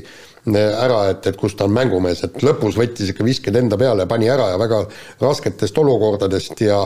[0.54, 4.30] ära, et, et kus ta on mängumees, et lõpus võttis ikka visked enda peale, pani
[4.30, 4.82] ära ja väga
[5.22, 6.84] rasketest olukordadest ja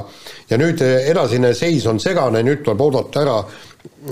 [0.50, 3.38] ja nüüd edasine seis on segane, nüüd tuleb oodata ära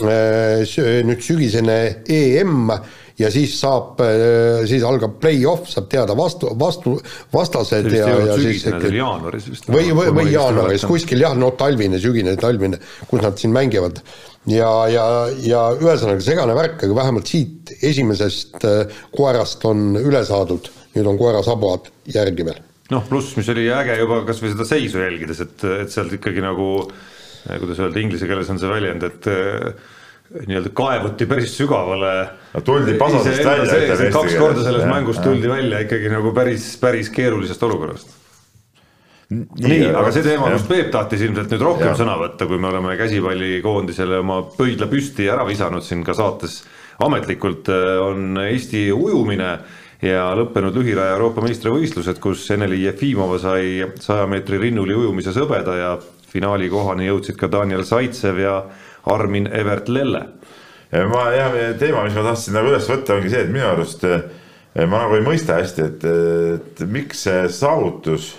[0.05, 0.79] äh,
[1.09, 2.73] nüüd sügisene EM
[3.19, 6.95] ja siis saab, äh, siis algab play-off, saab teada vastu, vastu,
[7.35, 9.69] vastased ja, ja siis jaanuaris vist.
[9.73, 14.01] või, või, või jaanuaris, kuskil jah, no talvine, sügine, talvine, kus nad siin mängivad
[14.51, 15.05] ja, ja,
[15.43, 21.21] ja ühesõnaga segane värk, aga vähemalt siit esimesest äh, koerast on üle saadud, nüüd on
[21.21, 22.65] koera sabad järgi veel.
[22.95, 26.73] noh, pluss, mis oli äge juba kasvõi seda seisu jälgides, et, et sealt ikkagi nagu
[27.49, 29.27] kuidas öelda, inglise keeles on see väljend, et
[30.29, 32.29] nii-öelda kaevuti päris sügavale.
[32.55, 34.11] no tuldi pasasest välja.
[34.13, 35.55] kaks korda selles ja, mängus tuldi ja.
[35.57, 38.13] välja ikkagi nagu päris, päris keerulisest olukorrast.
[39.31, 41.97] nii, aga see teema, kust Peep tahtis ilmselt nüüd rohkem ja.
[41.97, 46.63] sõna võtta, kui me oleme käsipallikoondisele oma pöidla püsti ära visanud siin ka saates
[47.05, 49.53] ametlikult, äh, on Eesti ujumine
[50.03, 55.97] ja lõppenud lühiraja Euroopa meistrivõistlused, kus Ene-Li Jefimova sai saja meetri rinnuli ujumises hõbeda ja
[56.29, 58.59] finaali kohani jõudsid ka Daniel Zaitsev ja
[59.15, 60.25] Armin Evert Lelle.
[60.93, 64.23] ma jah, teema, mis ma tahtsin nagu üles võtta, ongi see, et minu arust eh,
[64.87, 66.07] ma nagu ei mõista hästi, et,
[66.57, 68.31] et miks see saavutus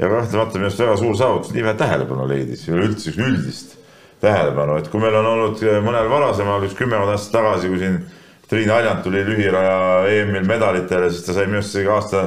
[0.00, 3.76] ja kahtlemata minu arust väga suur saavutus nii vähe tähelepanu leidis, üleüldse üldist
[4.22, 8.00] tähelepanu, et kui meil on olnud mõnel varasemal, üks kümmekond aastat tagasi, kui siin
[8.48, 9.76] Triin Haljand tuli lühiraja
[10.12, 12.24] EM-il medalitele, siis ta sai minu arust isegi aasta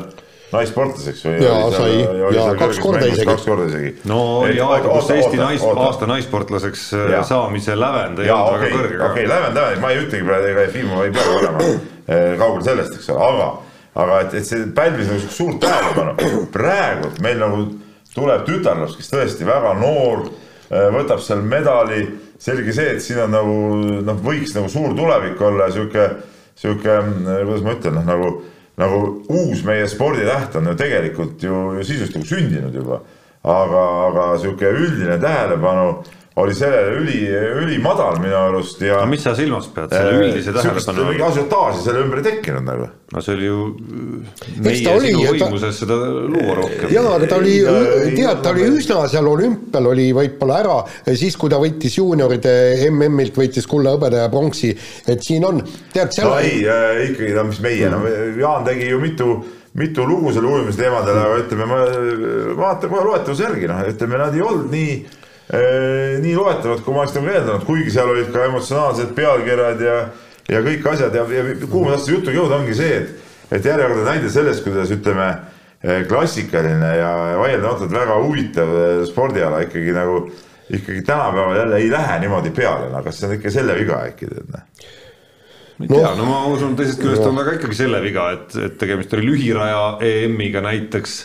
[0.54, 1.36] naissportlaseks või?
[1.42, 1.94] ja sai,
[2.36, 3.28] ja kaks korda isegi.
[3.28, 3.92] kaks korda isegi.
[4.10, 7.24] no oli aega, kus Eesti nais, aasta naissportlaseks äh, ja.
[7.28, 9.00] saamise lävend ei olnud väga kõrge.
[9.00, 12.64] okei okay,, lävend, lävend, ma ei ütlegi praegu, ega Jefimov ei pea olema äh, kaugel
[12.68, 13.50] sellest, eks ole, aga,
[14.06, 16.46] aga et, et see pälvis nagu suurt tähelepanu.
[16.54, 17.66] praegu meil nagu
[18.16, 20.28] tuleb tütarlaps, kes tõesti väga noor,
[20.70, 22.06] äh, võtab seal medali,
[22.40, 23.60] selge see, et siin on nagu
[24.06, 26.10] noh, võiks nagu suur tulevik olla, sihuke,
[26.56, 28.36] sihuke, kuidas ma ütlen, noh nagu
[28.78, 29.02] nagu
[29.32, 33.02] uus meie sporditäht on ju tegelikult ju, ju sisuliselt nagu sündinud juba.
[33.46, 36.04] aga, aga sihuke üldine tähelepanu
[36.36, 37.20] oli sellele üli,
[37.64, 38.98] ülimadal minu arust ja.
[39.00, 41.06] no mis sa silmas pead, selle äh, üldise tähelepanu?
[41.08, 42.90] mingi asiotaaži selle ümber ei tekkinud nagu.
[43.14, 43.60] no see oli ju
[44.66, 45.80] meie oli, sinu võimuses ta...
[45.80, 46.00] seda
[46.34, 46.92] luua rohkem.
[46.92, 47.56] jaa, aga ta oli,
[48.18, 50.78] tead, ta oli üsna seal olümpial oli võib-olla ära,
[51.16, 52.56] siis kui ta võitis juunioride
[52.92, 54.76] MM-ilt, võitis kulla, hõbeda ja pronksi,
[55.08, 55.64] et siin on,
[55.96, 58.04] tead seal no ei äh,, ikkagi no mis meie no
[58.36, 59.38] Jaan tegi ju mitu
[59.76, 61.84] mitu lugu selle ujumise teemadel, aga ütleme, ma
[62.60, 67.18] vaatan kohe loetavuse järgi, noh, ütleme, nad ei olnud nii nii loetavad, kui ma oleks
[67.18, 69.98] nagu eeldanud, kuigi seal olid ka emotsionaalsed pealkirjad ja,
[70.50, 74.08] ja kõik asjad ja, ja kuhu ma tahtsin jutuga jõuda, ongi see, et, et järjekordne
[74.08, 75.30] näide sellest, kuidas ütleme,
[76.10, 78.74] klassikaline ja vaieldamatult väga huvitav
[79.06, 80.24] spordiala ikkagi nagu,
[80.74, 84.32] ikkagi tänapäeval jälle ei lähe niimoodi peale, no kas see on ikka selle viga äkki
[84.32, 84.66] tead, noh?
[85.76, 88.32] ma ei tea no,, no ma usun, teisest küljest on ta ka ikkagi selle viga,
[88.34, 91.20] et, et tegemist oli lühiraja EM-iga näiteks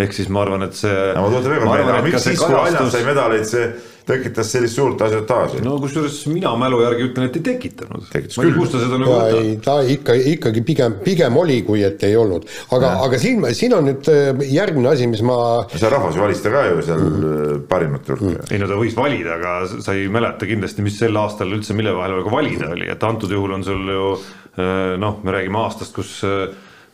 [0.00, 0.92] ehk siis ma arvan, et see.
[1.16, 3.66] ma tuletan veel kord meelde, miks siis, kui Aljand sai medaleid, see
[4.06, 5.60] tekitas sellist suurt asiotaaži?
[5.64, 8.06] no kusjuures mina mälu järgi ütlen, et ei tekitanud.
[8.10, 8.54] tekitas küll.
[8.56, 9.50] kust ta seda nagu võtab?
[9.66, 12.48] ta ikka, ikkagi pigem, pigem oli, kui et ei olnud.
[12.74, 15.36] aga, aga siin, siin on nüüd äh, järgmine asi, mis ma.
[15.74, 17.62] see rahvas valis ta ka ju seal mm.
[17.70, 18.50] parimat hulka mm..
[18.50, 21.94] ei no ta võis valida, aga sa ei mäleta kindlasti, mis sel aastal üldse, mille
[21.96, 25.94] vahel nagu valida oli, et antud juhul on sul ju äh, noh, me räägime aastast,
[25.94, 26.20] kus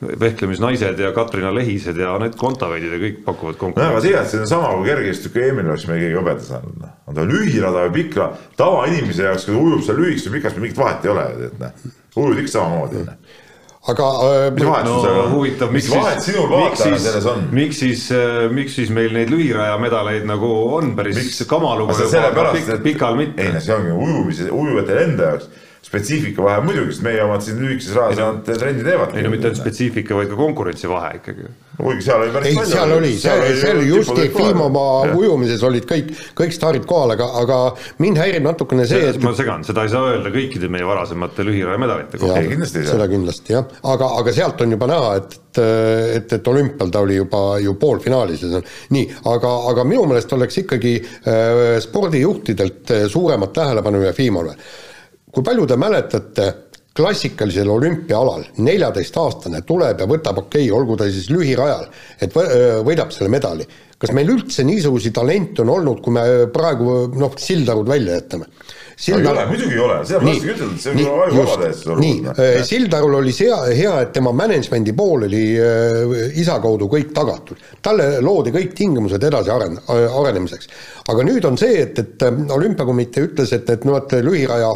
[0.01, 3.96] vehklemisnaised ja Katrina Lehised ja Anett Kontaveidid ja kõik pakuvad konkurentsi.
[3.96, 6.78] väga hea, et see on sama kui kergejõustik, kui Emil oleks meil keegi hõbeda saanud,
[6.84, 6.94] noh.
[7.11, 8.20] on ta lühirada või pikk,
[8.61, 11.92] tavainimese jaoks, kui ta ujub seal lühikest või pikast, mingit vahet ei ole, et noh,
[12.22, 13.44] ujud ikka samamoodi, noh
[13.88, 15.30] aga äh, mis vahet no, sul on?
[15.32, 17.46] huvitav, miks vahet sinul vaatajana selles on?
[17.57, 21.40] miks siis, äh, miks siis meil neid lühiraja medaleid nagu on päris miks?
[21.49, 23.46] kamaluga juba, pik, pikal mitte?
[23.46, 25.49] ei no see ongi ujumise, ujujatele enda jaoks
[25.87, 29.14] spetsiifika vahe muidugi, sest meie omad siin lühikeses rahas no, trenni teevad.
[29.16, 31.47] ei no mitte ainult spetsiifika, vaid ka konkurentsi vahe ikkagi.
[31.79, 32.72] kuigi seal oli päris ei, palju.
[32.72, 37.59] seal oli, seal, seal just Jefimova ujumises olid kõik, kõik staarid kohal, aga, aga
[38.03, 42.20] mind häirib natukene see, et ma segan, seda ei saa öelda kõikide meie varasemate lühirajamedalite
[42.20, 42.43] kohta.
[42.51, 42.97] kindlasti ei saa.
[42.99, 45.39] seda kindlasti jah, aga, aga sealt on juba näha, et,
[46.18, 48.68] et, et olümpial ta oli juba ju poolfinaalis ja see on
[48.99, 49.07] nii,
[49.37, 54.59] aga, aga minu meelest oleks ikkagi äh, spordijuhtidelt äh, suuremat tähelepanu Jefimovale
[55.33, 56.49] kui palju te mäletate,
[56.99, 61.87] klassikalisel olümpiaalal neljateistaastane tuleb ja võtab, okei okay,, olgu ta siis lühirajal,
[62.20, 63.66] et võidab selle medali.
[63.99, 66.22] kas meil üldse niisuguseid talente on olnud, kui me
[66.55, 68.47] praegu noh, Sildarud välja jätame?
[68.99, 69.20] Sildar...
[69.22, 73.16] ei ole, muidugi ei ole, seda ma tahtsingi ütelda, see on ajuvaba täiesti nii, Sildarul
[73.20, 77.62] oli see hea, et tema management'i pool oli äh, isa kaudu kõik tagatud.
[77.83, 80.70] talle loodi kõik tingimused edasi aren-, arenemiseks.
[81.14, 84.74] aga nüüd on see, et, et olümpiakomitee ütles, et, et noh, et lühiraja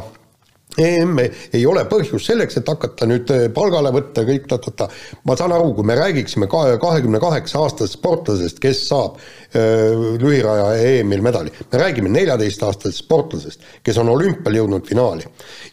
[0.81, 4.89] EM ei ole põhjus selleks, et hakata nüüd äh, palgale võtta kõik ta-ta-ta.
[5.29, 9.18] ma saan aru, kui me räägiksime kahekümne kaheksa aastasest sportlasest, kes saab
[9.53, 15.27] lühiraja EM-il medali, me räägime neljateistaastasest sportlasest, kes on olümpial jõudnud finaali.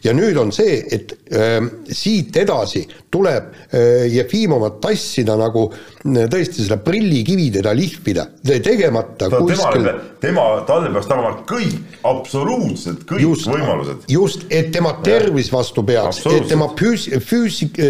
[0.04, 1.58] ja nüüd on see, et äh,
[1.88, 9.42] siit edasi tuleb äh, Jefimovat tassida nagu äh, tõesti selle prillikivi teda lihvida, tegemata no,
[9.48, 14.06] kuskil tema, tema, talle peaks tagama kõik, absoluutselt kõik just, võimalused.
[14.12, 17.80] just, et tema tervis vastu peaks, et tema füüs-, füüsik-,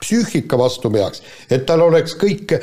[0.00, 2.56] psüühika vastu peaks, et tal oleks kõik,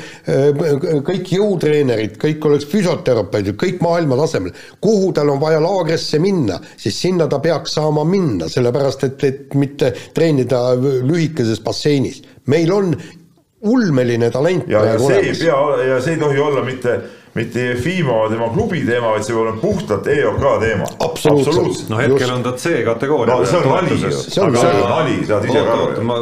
[1.06, 4.52] kõik jõutreenerid, kõik oleks füsioterapeudid, kõik maailma tasemel.
[4.80, 9.54] kuhu tal on vaja laagrisse minna, siis sinna ta peaks saama minna, sellepärast et, et
[9.54, 12.22] mitte treenida lühikeses basseinis.
[12.46, 12.94] meil on
[13.62, 14.68] ulmeline talent.
[14.68, 17.00] ja, ja see ei pea, ja see ei tohi olla mitte
[17.34, 20.88] mitte FIMA tema klubi teema, vaid see peab olema puhtalt EOK teema.
[21.06, 21.88] absoluutselt.
[21.88, 22.32] no hetkel Just.
[22.34, 23.46] on ta C-kategooria no,.
[23.46, 24.52] see on nali see on
[24.90, 26.04] nali, saad ise ka aru.
[26.04, 26.18] ma,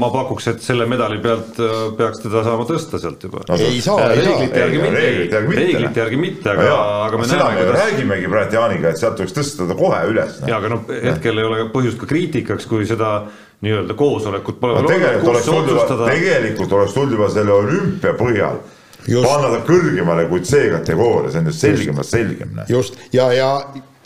[0.00, 3.60] ma pakuks, et selle medali pealt äh, peaks teda saama tõsta sealt juba no,.
[3.60, 4.32] ei saa, ei saa.
[4.32, 6.74] reeglite järgi mitte, reeglite järgi mitte, aga,
[7.06, 7.78] aga me näeme, kuidas.
[7.84, 10.42] räägimegi praegu Jaaniga, et sealt tuleks tõsta teda kohe üles.
[10.42, 13.14] ja, aga noh, hetkel ei ole põhjust ka kriitikaks, kui seda
[13.62, 16.10] nii-öelda koosolekut pole veel olnud.
[16.10, 18.58] tegelikult oleks tulnud juba selle olümpia põhjal.
[19.06, 22.60] Panna ta kõrgemale kui C-kategooria, see on ju selgemast selgem.
[22.68, 23.54] just, ja, ja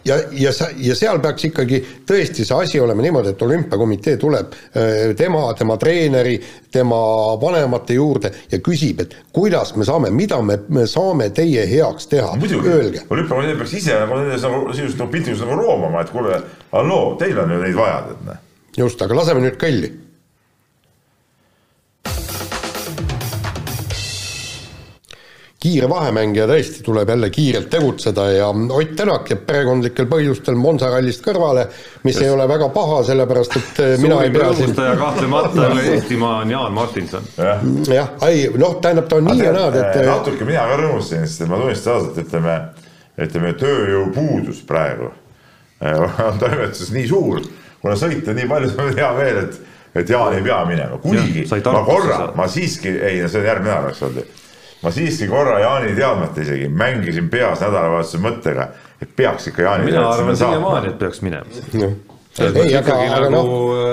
[0.07, 4.55] ja, ja sa, ja seal peaks ikkagi tõesti see asi olema niimoodi, et olümpiakomitee tuleb
[4.55, 6.37] äh, tema, tema treeneri,
[6.73, 7.01] tema
[7.43, 12.33] vanemate juurde ja küsib, et kuidas me saame, mida me, me saame teie heaks teha,
[12.63, 13.05] öelge.
[13.11, 14.23] olümpiakomitee peaks ise nagu
[14.73, 16.43] sisuliselt nagu piltlikult nagu roomama, et kuule,
[16.73, 18.37] halloo, teil on ju neid vaja, tead
[18.77, 19.95] just, aga laseme nüüd kõlli
[25.67, 30.91] kiire vahemäng ja tõesti tuleb jälle kiirelt tegutseda ja Ott Tänak jääb perekondlikel põhjustel Monza
[30.93, 31.67] rallist kõrvale,
[32.05, 32.25] mis Just.
[32.25, 36.55] ei ole väga paha, sellepärast et eh, mina ei pea siin kahtlemata üle Eestimaa on
[36.55, 37.27] Jaan Martinson.
[37.37, 37.59] Ja..
[37.91, 41.27] jah, ei noh, tähendab, ta on nii ja naad, et eh, natuke mina ka rõõmustasin,
[41.27, 42.57] sest ma tunnistan ausalt, ütleme,
[43.27, 47.43] ütleme tööjõupuudus praegu eh, on toimetuses nii suur,
[47.83, 49.63] kuna sõita nii palju, siis on hea meel, et
[49.97, 53.73] et Jaan ei pea minema, kuigi ja, ma korra, ma siiski, ei, see on järgmine
[53.73, 54.35] nädal, eks olnud
[54.83, 58.69] ma siiski korra Jaani teadmata isegi mängisin peas nädalavahetuse mõttega,
[59.03, 61.95] et peaks ikka Jaani mina arvan siiamaani, et peaks minema no
[62.45, 63.85] ei, aga, aga nagu no.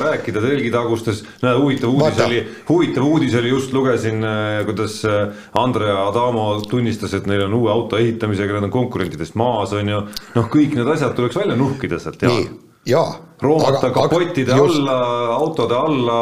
[0.00, 2.26] rääkida telgitagustes, näe huvitav uudis Vaata.
[2.28, 7.58] oli, huvitav uudis oli, just lugesin, äh, kuidas äh, Andrea Adamo tunnistas, et neil on
[7.60, 10.02] uue auto ehitamisega, nad on konkurentidest maas, on ju.
[10.36, 12.46] noh, kõik need asjad tuleks välja nuhkida sealt, Jaan.
[12.88, 13.10] jaa.
[13.42, 15.00] roomata kapottide alla,
[15.36, 16.20] autode alla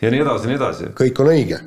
[0.00, 0.94] ja nii edasi ja nii edasi.
[0.96, 1.60] kõik on õige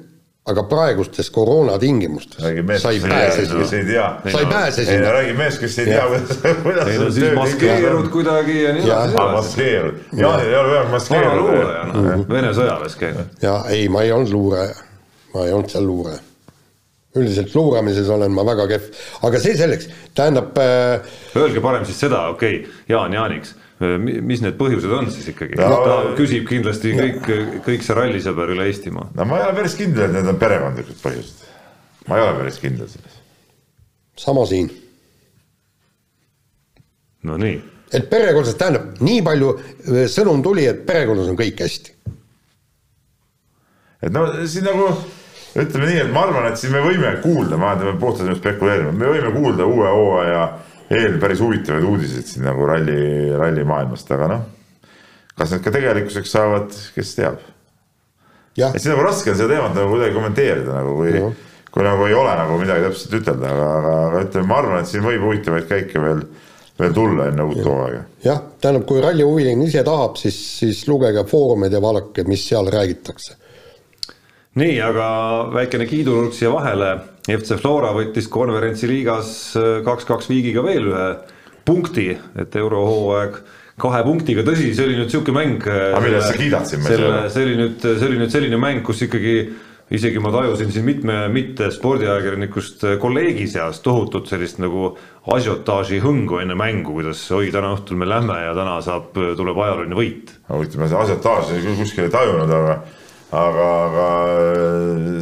[0.49, 2.49] aga praegustes koroona tingimustes sa
[2.91, 4.05] ei pääse siia.
[4.31, 5.11] sa ei pääse sinna.
[5.11, 6.05] räägi mees, kes ei tea,
[6.63, 9.15] kuidas, on siis maskeerud kuidagi ja nii edasi.
[9.15, 12.25] maskeerud, Jaanil ei ole vaja maskeeruda.
[12.29, 13.37] Vene sõjaväes käinud.
[13.41, 14.75] ja ei, ma ei olnud luuraja,
[15.35, 16.19] ma ei olnud seal luuraja.
[17.15, 18.89] üldiselt luuramises olen ma väga kehv,
[19.27, 21.17] aga see selleks, tähendab äh....
[21.37, 25.69] Öelge parem siis seda, okei okay,, Jaan Jaaniks mis need põhjused on siis ikkagi no,?
[25.85, 27.29] ta küsib kindlasti kõik,
[27.65, 29.09] kõik see rallisõber üle Eestimaa.
[29.17, 31.45] no ma ei ole päris kindel, et need on perekondlikud põhjused.
[32.09, 33.19] ma ei ole päris kindel selles.
[34.21, 34.69] sama siin.
[37.29, 37.55] no nii.
[37.97, 39.55] et perekonnas, tähendab, nii palju
[40.13, 41.97] sõnum tuli, et perekonnas on kõik hästi.
[44.05, 44.91] et no siin nagu
[45.57, 49.09] ütleme nii, et ma arvan, et siin me võime kuulda, ma me puhtalt spekuleerime, me
[49.09, 50.45] võime kuulda uue hooaja
[50.91, 52.97] eel päris huvitavaid uudiseid siin nagu ralli,
[53.37, 54.43] rallimaailmast, aga noh,
[55.37, 57.39] kas need ka tegelikkuseks saavad, kes teab.
[58.57, 61.31] et siin nagu raske on seda teemat nagu kuidagi kommenteerida nagu, kui
[61.71, 64.91] kui nagu ei ole nagu midagi täpselt ütelda, aga, aga, aga ütleme, ma arvan, et
[64.91, 66.25] siin võib huvitavaid käike veel,
[66.81, 68.01] veel tulla enne uut hooaega.
[68.25, 73.37] jah, tähendab, kui rallihuviline ise tahab, siis, siis lugege foorumeid ja vaadake, mis seal räägitakse.
[74.59, 75.07] nii, aga
[75.55, 76.91] väikene kiidunurk siia vahele
[77.29, 81.07] FC Flora võttis konverentsi liigas äh, kaks-kaks viigiga veel ühe
[81.67, 82.09] punkti,
[82.41, 83.41] et eurohooaeg
[83.81, 85.67] kahe punktiga, tõsi, see oli nüüd niisugune mäng.
[85.67, 86.85] aga äh, millest sa kiidad siin?
[86.85, 89.35] selle, see oli nüüd, see oli nüüd selline mäng, kus ikkagi
[89.91, 94.95] isegi ma tajusin siin mitme mitte spordiajakirjanikust äh, kolleegi seas tohutut sellist nagu
[95.35, 99.97] asiotaaži hõngu enne mängu, kuidas oi, täna õhtul me lähme ja täna saab, tuleb ajalooline
[99.97, 100.33] võit.
[100.49, 102.79] huvitav, ma seda asiotaaži kuskil ei tajunud, aga
[103.31, 104.07] aga, aga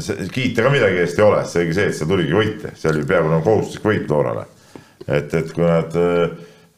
[0.01, 2.91] see, kiita ka midagi eest ei ole, see oligi see, et seal tuligi võita, see
[2.91, 4.45] oli peaaegu nagu kohustuslik võit Loorale.
[5.05, 5.93] et, et kui nad,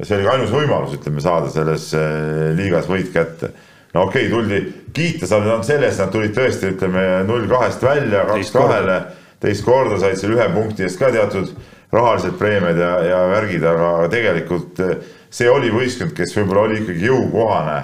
[0.01, 3.53] see oli ainus võimalus, ütleme, saada selles eh, liigas võit kätte.
[3.95, 4.61] no okei okay,, tuldi,
[4.95, 8.99] kiita saab ainult selle eest, nad tulid tõesti, ütleme null kahest välja, kaks kahele,
[9.41, 11.55] teist korda said selle ühe punkti eest ka teatud
[11.91, 17.07] rahalised preemiad ja, ja värgid, aga tegelikult eh, see oli võistkond, kes võib-olla oli ikkagi
[17.07, 17.79] jõukohane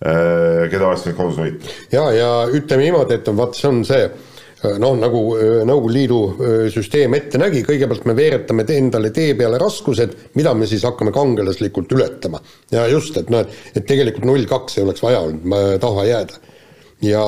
[0.00, 1.72] keda oleks võinud kodus võita.
[1.92, 6.20] ja, ja ütleme niimoodi, et vaat see on see äh, noh, nagu äh, Nõukogude Liidu
[6.72, 11.92] süsteem ette nägi, kõigepealt me veeretame endale tee peale raskused, mida me siis hakkame kangelaslikult
[11.96, 12.40] ületama.
[12.72, 13.44] ja just, et noh,
[13.74, 16.40] et tegelikult null kaks ei oleks vaja olnud taha jääda.
[17.04, 17.24] ja,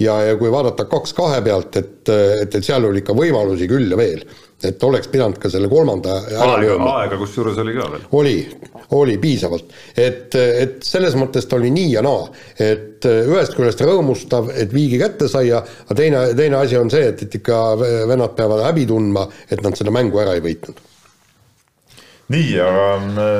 [0.00, 3.92] ja, ja kui vaadata kaks kahe pealt, et, et, et seal oli ikka võimalusi küll
[3.92, 4.24] ja veel
[4.64, 6.94] et oleks pidanud ka selle kolmanda ära lööma.
[7.02, 8.06] aega kusjuures oli ka veel.
[8.18, 8.34] oli,
[8.98, 12.26] oli piisavalt, et, et selles mõttes ta oli nii ja naa,
[12.58, 17.06] et ühest küljest rõõmustav, et viigi kätte sai ja aga teine, teine asi on see,
[17.12, 17.62] et, et ikka
[18.10, 20.82] vennad peavad häbi tundma, et nad seda mängu ära ei võitnud.
[22.34, 23.32] nii, aga äh,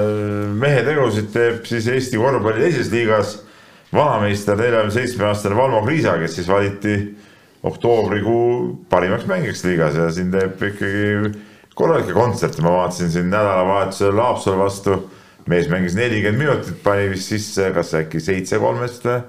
[0.54, 3.40] mehe tegusid teeb siis Eesti korvpalli teises liigas
[3.92, 7.00] vanameister, neljakümne seitsme aastane Valmo Kriisa, kes siis valiti
[7.66, 11.32] oktoobrikuu parimaks mängijaks liigas ja siin teeb ikkagi
[11.78, 14.98] korralikke kontserte, ma vaatasin siin nädalavahetusel Haapsalu vastu.
[15.48, 19.20] mees mängis nelikümmend minutit, pani vist sisse, kas äkki seitse kolmest või?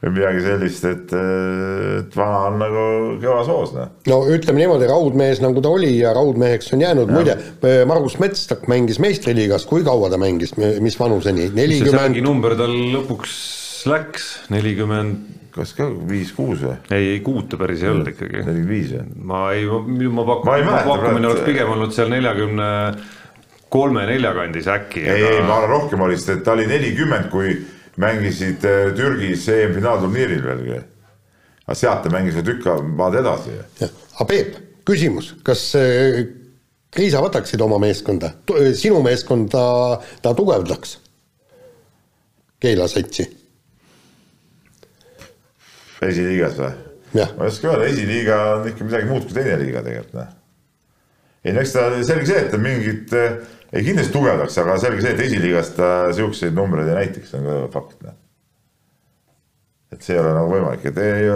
[0.00, 2.84] midagi sellist, et, et vana on nagu
[3.20, 3.90] kõvas hoos, noh.
[4.08, 7.36] no ütleme niimoodi, raudmees nagu ta oli ja raudmeheks on jäänud, muide,
[7.88, 12.24] Margus Metstak mängis meistriliigas, kui kaua ta mängis, mis vanuseni, nelikümmend 40...?
[12.24, 13.36] number tal lõpuks
[13.88, 16.76] läks, nelikümmend kas ka viis-kuus või?
[16.94, 18.42] ei, ei kuute päris ei olnud ikkagi.
[18.46, 19.06] nelikümmend viis või?
[19.30, 22.68] ma ei, ma pakun, pakkumine oleks pigem olnud seal neljakümne
[23.70, 25.04] kolme-nelja kandis äkki.
[25.04, 27.54] ei aga..., ei, ma arvan rohkem oli, sest et ta oli nelikümmend, kui
[28.00, 30.84] mängisid äh, Türgis EM-finaalturniiril veel.
[31.66, 33.58] aga sealt ta mängis ju tükk maad edasi.
[33.82, 34.54] aga Peep,
[34.88, 36.22] küsimus, kas äh,
[36.90, 38.32] Kriisa võtaksid oma meeskonda,
[38.74, 39.60] sinu meeskonda
[40.22, 40.96] ta tugevdaks?
[42.60, 43.28] Keila satsi
[46.08, 46.72] esiliigas või?
[47.14, 50.28] ma ei oska öelda, esiliiga on ikka midagi muud kui teine liiga tegelikult noh.
[51.44, 53.38] ei no eks ta selge see, et mingit, eh,
[53.72, 57.58] ei kindlasti tugevdaks, aga selge see, et esiliigas ta siukseid numbreid ei näitaks, on ka
[57.74, 58.16] fakt noh.
[59.90, 61.30] et see ei ole nagu võimalik, et ei,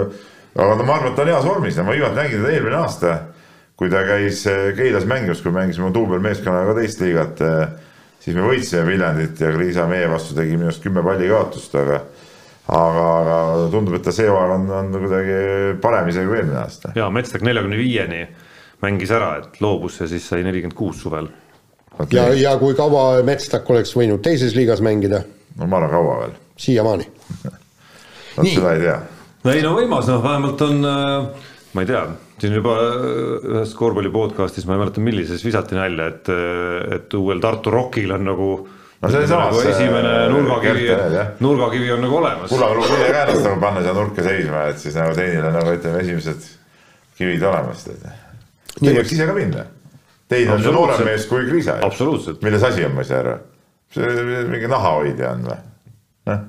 [0.55, 3.17] aga no ma arvan, et ta on heas vormis, ma viimati nägin teda eelmine aasta,
[3.75, 7.65] kui ta käis eh, Keilas mängimas, kui mängisime duubelmeeskonnaga ka teist liigat, eh,
[8.23, 12.05] siis me võitsime Viljandit ja Liisa meie vastu tegi minu arust kümme palli kaotust, aga
[12.69, 15.39] aga, aga tundub, et ta see hooaeg on, on kuidagi
[15.83, 16.93] parem isegi kui eelmine aasta.
[16.97, 18.25] ja Metstak neljakümne viieni
[18.85, 21.31] mängis ära, et loobus ja siis sai nelikümmend kuus suvel.
[21.95, 22.19] Okay.
[22.19, 25.23] ja, ja kui kaua Metstak oleks võinud teises liigas mängida?
[25.59, 26.39] no ma arvan, kaua veel.
[26.59, 27.07] siiamaani
[28.37, 29.01] vot seda ei tea.
[29.53, 31.45] ei no võimas, noh, vähemalt on äh,
[31.75, 32.05] ma ei tea,
[32.43, 37.19] siin juba äh, ühes korvpalli podcast'is, ma ei mäleta, millises visati nalja, et, äh, et
[37.19, 38.49] uuel Tartu Rockil on nagu
[39.03, 40.89] no see on samas nagu esimene nurgakivi,
[41.45, 42.51] nurgakivi on nagu olemas.
[42.53, 45.75] kullaga tuleb vilja käänest nagu panna seal nurka seisma, et siis nagu teinil on nagu
[45.75, 46.49] ütleme, esimesed
[47.19, 47.85] kivid olemas.
[47.85, 49.67] Teie võiks ise ka minna.
[50.29, 51.79] Tein on noorem mees kui Kriisa.
[52.43, 53.37] milles asi on, ma ei saa aru.
[53.95, 55.61] see mingi nahahoidja on või?
[56.27, 56.41] noh,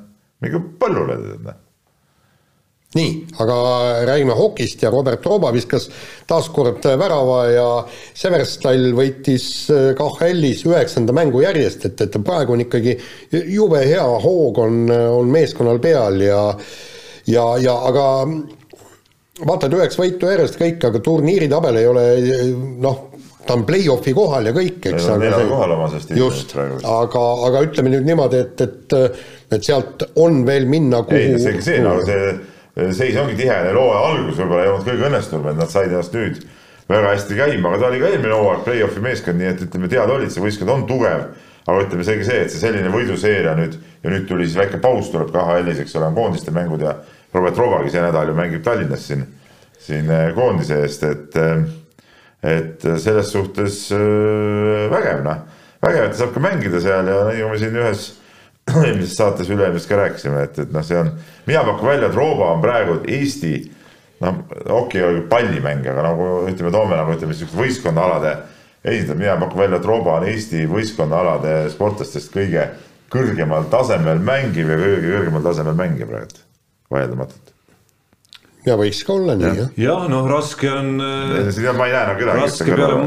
[0.42, 1.62] mingi põllule tead noh
[2.96, 3.12] nii,
[3.44, 3.56] aga
[4.08, 5.90] räägime hokist ja Robert Rooba viskas
[6.28, 7.68] taas kord värava ja
[8.16, 12.98] Severstal võitis äh, KHL-is üheksanda mängu järjest, et, et praegu on ikkagi
[13.52, 16.44] jube hea hoog on, on meeskonnal peal ja
[17.28, 18.06] ja, ja aga
[19.46, 22.06] vaatad üheksa võitu järjest kõik, aga turniiritabel ei ole
[22.84, 23.00] noh,
[23.46, 25.08] ta on play-off'i kohal ja kõik, eks.
[25.20, 26.16] neljal kohal oma sest.
[26.18, 29.00] just, aga, aga ütleme nüüd niimoodi, et, et,
[29.58, 31.20] et sealt on veel minna kuhu.
[31.20, 32.36] ei, see, see, nagu see
[32.76, 36.16] seis ongi tihe, neil hooaja algus võib-olla ei olnud kõige õnnestunum, et nad said ennast
[36.16, 36.42] nüüd
[36.90, 40.16] väga hästi käima, aga ta oli ka eelmine hooaeg play-off'i meeskond, nii et ütleme, teada
[40.18, 41.28] oli, et see võistkond on tugev.
[41.66, 45.08] aga ütleme, seegi see, et see selline võiduseeria nüüd ja nüüd tuli siis väike paus
[45.10, 46.94] tuleb KHL-is, eks ole, on koondiste mängud ja
[47.34, 49.24] Robert Robagi see nädal ju mängib Tallinnas siin,
[49.82, 51.64] siin äh, koondise eest, et, äh,
[52.58, 55.42] et selles suhtes äh, vägev, noh,
[55.82, 58.06] vägev, et ta saab ka mängida seal ja nagu me siin ühes
[58.86, 61.12] eelmises saates üle-eelmises ka rääkisime, et, et noh, see on,
[61.46, 63.54] mina pakun välja, et Rooba on praegu Eesti
[64.24, 64.42] noh,
[64.80, 68.36] okei okay,, pallimäng, aga nagu ütleme, toome nagu ütleme, siukeste võistkonnaalade
[68.86, 72.70] esindajad, mina pakun välja, et Rooba on Eesti võistkonnaalade sportlastest kõige
[73.14, 76.46] kõrgemal tasemel mängiv ja kõige kõrgemal tasemel mängija praegu,
[76.92, 77.54] vaieldamatult
[78.66, 79.74] ja võiks ka olla nii, jah.
[79.78, 80.96] jah, noh, raske on.
[80.98, 82.42] ma ei näe nagu kedagi.
[82.42, 83.02] raske peale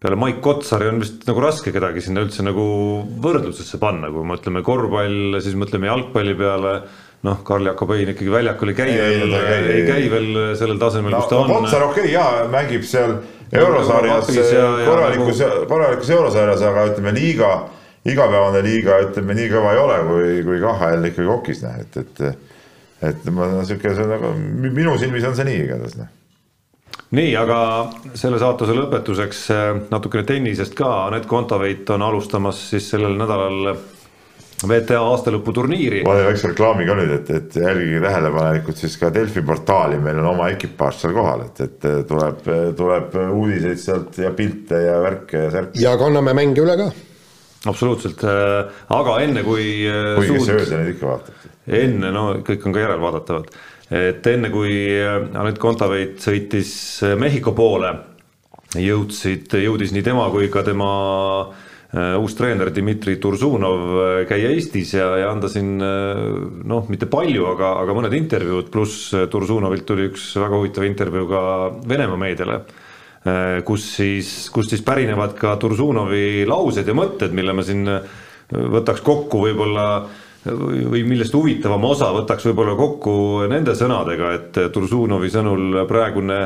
[0.00, 2.64] peale Mait Kotsari on vist nagu raske kedagi sinna üldse nagu
[3.20, 6.74] võrdlusesse panna, kui mõtleme korvpall, siis mõtleme jalgpalli peale.
[7.20, 11.28] noh, Karl Jakobein ikkagi väljakul ei käi veel, ei, käi veel sellel tasemel no,, kus
[11.28, 11.50] ta on.
[11.52, 13.18] Kotsar okei okay, jaa, mängib seal
[13.52, 14.30] eurosarjas
[14.86, 15.66] korralikus, nagu...
[15.68, 17.50] korralikus eurosarjas, aga ütleme liiga,
[18.08, 22.24] igapäevane liiga, ütleme nii kõva ei ole, kui, kui KHL ikkagi okis näe, et, et.
[23.10, 23.68] et ma on
[24.14, 24.32] nagu
[24.64, 26.08] minu silmis on see nii igatahes noh
[27.16, 27.60] nii, aga
[28.14, 33.74] selle saatuse lõpetuseks äh, natukene tennisest ka, Anett Kontaveit on alustamas siis sellel nädalal
[34.60, 36.02] WTA aastalõputurniiri.
[36.04, 40.20] ma teen väikse reklaami ka nüüd, et, et jälgige tähelepanelikult siis ka Delfi portaali, meil
[40.20, 42.42] on oma ekipaaž seal kohal, et, et tuleb,
[42.76, 45.80] tuleb uudiseid sealt ja pilte ja värke ja särke.
[45.80, 46.90] ja kanname mänge üle ka.
[47.72, 48.24] absoluutselt,
[49.00, 49.66] aga enne kui.
[50.20, 51.50] kuigi kes öösel neid ikka vaatab.
[51.80, 53.52] enne, no kõik on ka järelvaadatavad,
[53.90, 54.72] et enne kui
[55.02, 56.72] Anett Kontaveit sõitis
[57.18, 57.90] Mehhiko poole,
[58.78, 60.90] jõudsid, jõudis nii tema kui ka tema
[61.90, 66.20] Äh, uus treener Dmitri Tursunov äh, käia Eestis ja, ja anda siin äh,
[66.70, 71.42] noh, mitte palju, aga, aga mõned intervjuud, pluss Tursunovilt tuli üks väga huvitav intervjuu ka
[71.90, 72.60] Venemaa meediale,
[73.66, 77.82] kus siis, kust siis pärinevad ka Tursunovi laused ja mõtted, mille ma siin
[78.48, 79.88] võtaks kokku võib-olla
[80.44, 83.14] või millest huvitavam osa võtaks võib-olla kokku
[83.50, 86.40] nende sõnadega, et Tursunovi sõnul praegune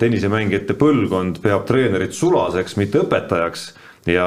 [0.00, 3.70] tennisemängijate põlvkond peab treenerit sulaseks, mitte õpetajaks.
[4.08, 4.26] Ja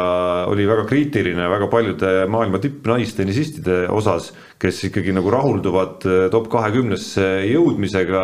[0.52, 4.30] oli väga kriitiline väga paljude maailma tippnaistennisistide osas,
[4.62, 8.22] kes ikkagi nagu rahulduvad eh, top kahekümnesse jõudmisega,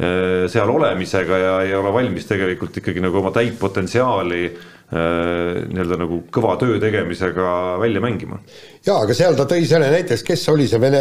[0.00, 5.96] eh, seal olemisega ja ei ole valmis tegelikult ikkagi nagu oma täit potentsiaali eh, nii-öelda
[5.98, 7.46] nagu kõva töö tegemisega
[7.82, 8.38] välja mängima.
[8.86, 11.00] jaa, aga seal ta tõi selle näiteks, kes oli see vene,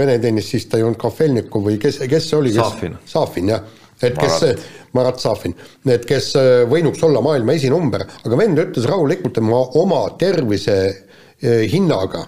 [0.00, 2.54] vene tennisist, ta ei olnud Kafelnikov või kes, kes see oli?
[2.56, 2.96] Safin.
[3.04, 3.66] Safin, jah.
[4.00, 4.64] et kes Marat
[4.96, 5.54] Marat Safin,
[5.86, 10.76] et kes äh, võinuks olla maailma esinumber, aga vend ütles rahulikult, et ma oma tervise
[10.88, 12.24] äh, hinnaga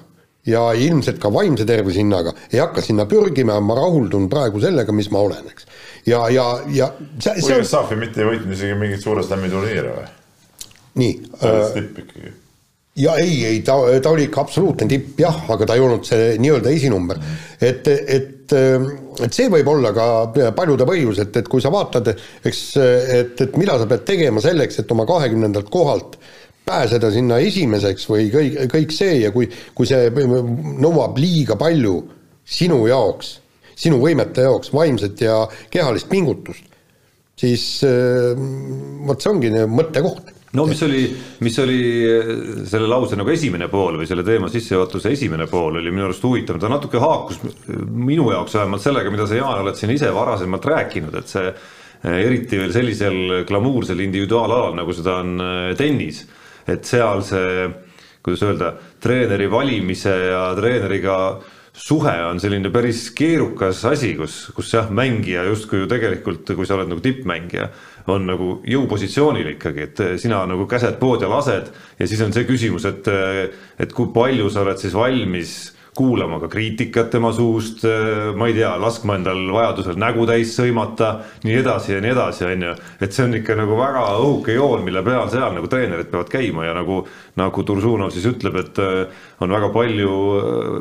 [0.46, 5.10] ja ilmselt ka vaimse tervise hinnaga ei hakka sinna pürgima, ma rahuldun praegu sellega, mis
[5.14, 5.68] ma olen, eks.
[6.06, 7.66] ja, ja, ja see, see on.
[7.66, 10.10] Safin mitte ei võitnud isegi mingit suure slam'i turniire või?
[11.00, 11.18] Nii.
[11.40, 12.32] oli äh, tipp ikkagi
[12.96, 16.36] ja ei, ei ta, ta oli ikka absoluutne tipp jah, aga ta ei olnud see
[16.42, 17.20] nii-öelda esinumber.
[17.60, 20.06] et, et, et see võib olla ka
[20.56, 22.12] paljude põhjus, et, et kui sa vaatad,
[22.44, 26.18] eks, et, et mida sa pead tegema selleks, et oma kahekümnendalt kohalt
[26.68, 31.96] pääseda sinna esimeseks või kõik, kõik see ja kui, kui see nõuab liiga palju
[32.44, 33.38] sinu jaoks,
[33.72, 35.40] sinu võimete jaoks vaimset ja
[35.72, 36.68] kehalist pingutust,
[37.40, 37.64] siis
[39.08, 41.02] vot see ongi mõttekoht no mis oli,
[41.38, 42.32] mis oli eh,
[42.68, 46.58] selle lause nagu esimene pool või selle teema sissejuhatuse esimene pool oli minu arust huvitav,
[46.60, 47.40] ta natuke haakus
[47.88, 52.18] minu jaoks vähemalt sellega, mida sa, Jaan, oled siin ise varasemalt rääkinud, et see eh,
[52.18, 56.26] eriti veel sellisel glamuursel individuaalalal, nagu seda on eh, tennis,
[56.68, 57.66] et seal see,
[58.22, 61.16] kuidas öelda, treeneri valimise ja treeneriga
[61.72, 66.76] suhe on selline päris keerukas asi, kus, kus jah, mängija justkui ju tegelikult, kui sa
[66.76, 67.68] oled nagu tippmängija
[68.12, 72.44] on nagu jõupositsioonil ikkagi, et sina nagu käsed pood ja lased ja siis on see
[72.48, 73.08] küsimus, et,
[73.80, 77.82] et kui palju sa oled siis valmis kuulama ka kriitikat tema suust,
[78.36, 81.10] ma ei tea, laskma endal vajadusel nägu täis sõimata,
[81.44, 82.72] nii edasi ja nii edasi, on ju.
[83.04, 86.64] et see on ikka nagu väga õhuke joon, mille peal seal nagu treenerid peavad käima
[86.64, 87.02] ja nagu,
[87.36, 88.80] nagu Tursunov siis ütleb, et
[89.44, 90.14] on väga palju,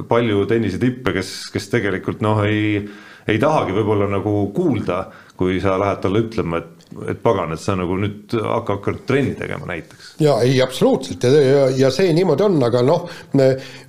[0.07, 2.79] palju tennisetippe, kes, kes tegelikult noh, ei,
[3.27, 7.75] ei tahagi võib-olla nagu kuulda, kui sa lähed talle ütlema, et et pagan, et sa
[7.79, 10.15] nagu nüüd hakka, hakka trenni tegema näiteks.
[10.23, 13.05] ja ei, absoluutselt ja, ja, ja see niimoodi on, aga noh,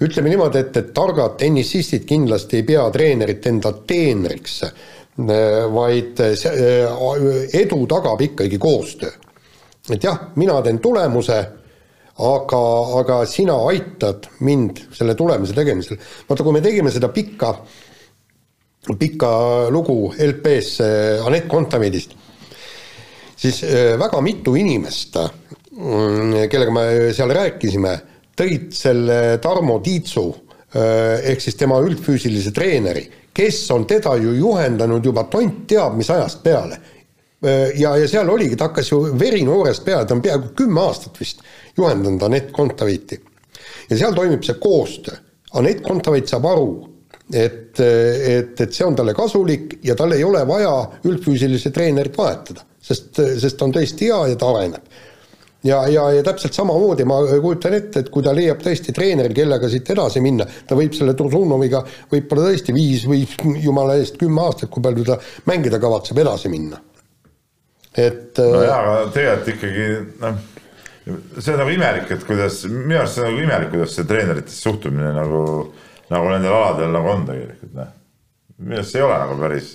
[0.02, 4.60] ütleme niimoodi, et, et targad tennisistid kindlasti ei pea treenerit enda teenriks,
[5.74, 6.70] vaid see,
[7.60, 9.10] edu tagab ikkagi koostöö.
[9.90, 11.38] et jah, mina teen tulemuse,
[12.22, 12.64] aga,
[13.02, 15.98] aga sina aitad mind selle tulemuse tegemisel.
[16.28, 17.56] vaata, kui me tegime seda pikka
[18.98, 19.28] pikka
[19.70, 20.80] lugu LP-s
[21.26, 22.16] Anett Kontaveidist
[23.42, 25.16] siis äh, väga mitu inimest,
[25.70, 27.96] mm, kellega me seal rääkisime,
[28.38, 35.04] tõid selle Tarmo Tiitsu äh, ehk siis tema üldfüüsilise treeneri, kes on teda ju juhendanud
[35.04, 36.78] juba tont teab mis ajast peale.
[37.42, 41.20] Äh, ja, ja seal oligi, ta hakkas ju verinoorest peale, ta on peaaegu kümme aastat
[41.20, 41.42] vist
[41.76, 43.20] juhendanud Anett Kontaveiti.
[43.90, 45.18] ja seal toimib see koostöö.
[45.58, 46.68] Anett Kontaveit saab aru,
[47.28, 50.72] et, et, et see on talle kasulik ja tal ei ole vaja
[51.04, 55.00] üldfüüsilise treenerit vahetada sest, sest ta on tõesti hea ja ta areneb.
[55.64, 59.70] ja, ja, ja täpselt samamoodi ma kujutan ette, et kui ta leiab tõesti treeneri, kellega
[59.70, 63.22] siit edasi minna, ta võib selle Tursunoviga võib-olla tõesti viis või
[63.62, 65.18] jumala eest kümme aastat, kui palju ta
[65.50, 66.80] mängida kavatseb, edasi minna.
[67.96, 69.86] et no jaa, aga tegelikult ikkagi
[70.24, 70.42] noh,
[71.38, 74.66] see on nagu imelik, et kuidas, minu arust see on nagu imelik, kuidas see treeneritesse
[74.66, 75.44] suhtumine nagu,
[76.10, 77.94] nagu nendel aladel nagu on tegelikult, noh.
[78.58, 79.70] minu arust see ei ole nagu päris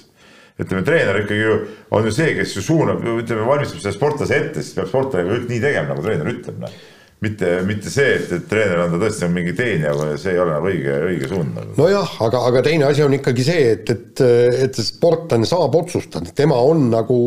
[0.57, 1.55] ütleme, treener ikkagi ju
[1.93, 5.49] on ju see, kes ju suunab, ütleme, valmistab selle sportlase ette, siis peab sportlane kõik
[5.51, 6.77] nii tegema, nagu treener ütleb, noh.
[7.25, 10.55] mitte, mitte see, et, et treener on ta tõesti on mingi teenija see ei ole
[10.55, 11.75] nagu õige, õige suund nagu.
[11.79, 14.23] nojah, aga, aga teine asi on ikkagi see, et, et,
[14.67, 17.19] et sportlane saab otsustada, tema on nagu,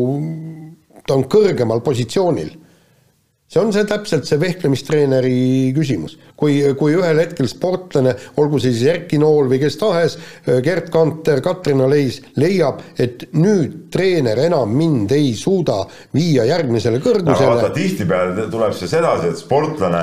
[1.07, 2.57] ta on kõrgemal positsioonil
[3.51, 6.17] see on see täpselt see vehklemistreeneri küsimus.
[6.41, 10.15] kui, kui ühel hetkel sportlane, olgu see siis Erki Nool või kes tahes,
[10.65, 15.83] Gerd Kanter, Katrina Leis, leiab, et nüüd treener enam mind ei suuda
[16.15, 17.69] viia järgmisele kõrgusele.
[17.75, 20.01] tihtipeale tuleb see sedasi, et sportlane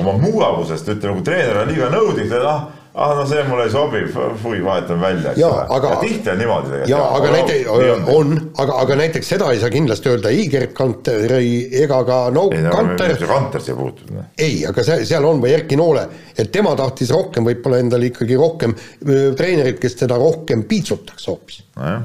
[0.00, 2.66] oma mugavusest, ütleme, kui treener on liiga nõudlik, ta ah
[2.96, 4.00] ah no see mulle ei sobi,
[4.42, 5.32] fui, vahetan välja.
[5.36, 5.96] ja, aga.
[6.00, 6.90] tihti on niimoodi tegelikult.
[6.90, 7.68] ja aga näiteks
[8.14, 11.52] on, aga, aga näiteks seda ei saa kindlasti öelda ei Gerd Kanteri
[11.84, 13.16] ega ka no ei, Kanter.
[13.26, 14.10] Kanter siia puutub.
[14.16, 14.30] Noh.
[14.38, 18.38] ei, aga see, seal on või Erki Noole, et tema tahtis rohkem võib-olla endale ikkagi
[18.40, 22.04] rohkem treenerit, kes teda rohkem piitsutaks hoopis nojah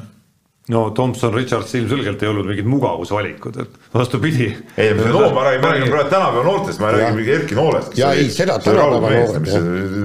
[0.69, 4.51] no Tomson, Richards ilmselgelt ei olnud mingid mugavusvalikud, et vastupidi.
[4.77, 7.97] ei, no ma räägin, ma räägin praegu tänapäeva noortest, ma ei räägi mingi Erki Noolest.
[7.97, 9.49] ja ei, seda tänapäeva noored.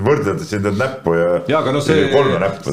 [0.06, 1.28] võrdledes siin tead näppu ja.
[1.48, 2.08] ja aga noh, see,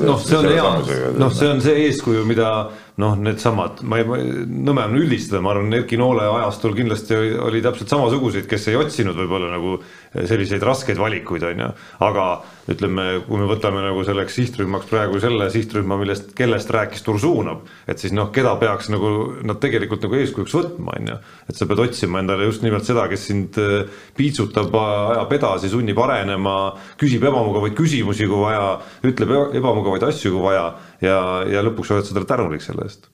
[0.07, 0.71] noh, see on hea,
[1.19, 2.53] noh, see on see eeskuju, mida
[3.01, 4.05] noh, needsamad, ma ei,
[4.45, 8.77] nõme on üldistada, ma arvan, Erki Noole ajastul kindlasti oli, oli täpselt samasuguseid, kes ei
[8.77, 9.79] otsinud võib-olla nagu
[10.13, 11.69] selliseid raskeid valikuid, on ju,
[12.05, 12.25] aga
[12.69, 17.97] ütleme, kui me võtame nagu selleks sihtrühmaks praegu selle sihtrühma, millest, kellest rääkis Tursuunov, et
[17.97, 19.09] siis noh, keda peaks nagu
[19.41, 21.17] nad tegelikult nagu eeskujuks võtma, on ju.
[21.49, 25.97] et sa pead otsima endale just nimelt seda, kes sind äh, piitsutab, ajab edasi, sunnib
[26.05, 26.55] arenema,
[27.01, 28.77] küsib ebamugavaid küsimusi, kui vaja,
[29.09, 30.69] ütleb ebamugavaid asju, kui vaja
[31.03, 33.07] ja, ja lõpuks oled sa talle tänulik selle eest.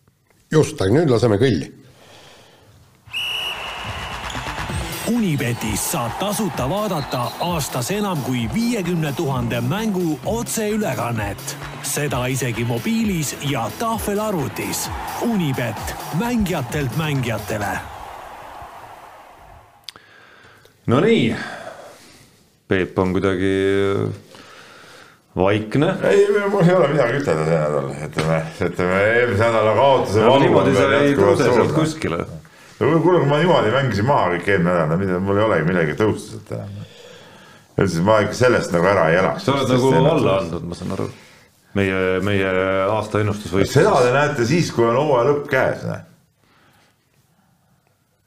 [0.51, 1.69] just, aga nüüd laseme kõlli.
[5.09, 11.57] Unibetis saab tasuta vaadata aastas enam kui viiekümne tuhande mängu otseülekannet.
[11.81, 14.89] seda isegi mobiilis ja tahvelarvutis.
[15.21, 17.79] Unibet, mängijatelt mängijatele.
[20.87, 21.35] Nonii,
[22.67, 23.53] Peep on kuidagi
[25.39, 25.93] vaikne.
[26.03, 30.35] ei, mul ei ole midagi ütelda see nädal, ütleme, ütleme eelmise nädala kaotuse no,.
[30.43, 32.19] niimoodi sa ei tõuse sealt kuskile.
[32.79, 35.97] no kuule, kui ma niimoodi mängisin maha kõik eelmine nädal, mida mul ei olegi millegi
[35.99, 36.77] tõusta sealt enam.
[37.77, 39.47] ja siis ma ikka sellest nagu ära ei elaks.
[39.47, 41.09] sa oled nagu alla andnud, ma saan aru.
[41.79, 42.53] meie, meie
[42.85, 43.75] aasta ennustusvõistlus.
[43.79, 46.01] seda te näete siis, kui on hooaja lõpp käes, näe.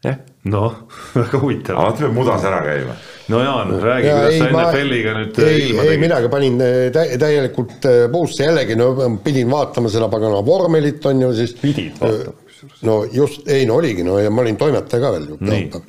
[0.09, 0.23] jah,
[0.57, 0.85] noh,
[1.23, 1.83] väga huvitav.
[1.85, 2.97] alati peab mudas ära käima
[3.29, 8.07] no Jaan, räägi, kuidas sa NFL-iga nüüd ei, ei midagi, panin äh, tä täielikult äh,
[8.13, 8.95] puusse jällegi, no
[9.25, 11.55] pidin vaatama seda pagana vormelit, on ju siis.
[11.61, 12.83] pidid vaatama kusjuures.
[12.89, 15.87] no just, ei no oligi, no ja ma olin toimetaja ka veel ju pühapäeval.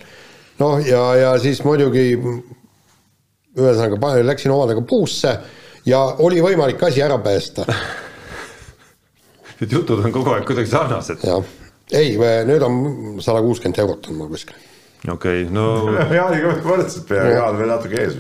[0.62, 2.06] noh, ja, ja siis muidugi
[3.58, 5.38] ühesõnaga läksin omadega puusse
[5.86, 7.66] ja oli võimalik asi ära päästa
[9.60, 11.26] Need jutud on kogu aeg kuidagi sarnased.
[11.26, 11.42] jah,
[11.94, 12.14] ei,
[12.50, 12.78] nüüd on
[13.24, 14.73] sada kuuskümmend eurot on mul kuskil
[15.12, 15.64] okei okay,, no.
[16.18, 18.14] Jaaniga võrdselt peaaegu, Jaan veel natuke ees.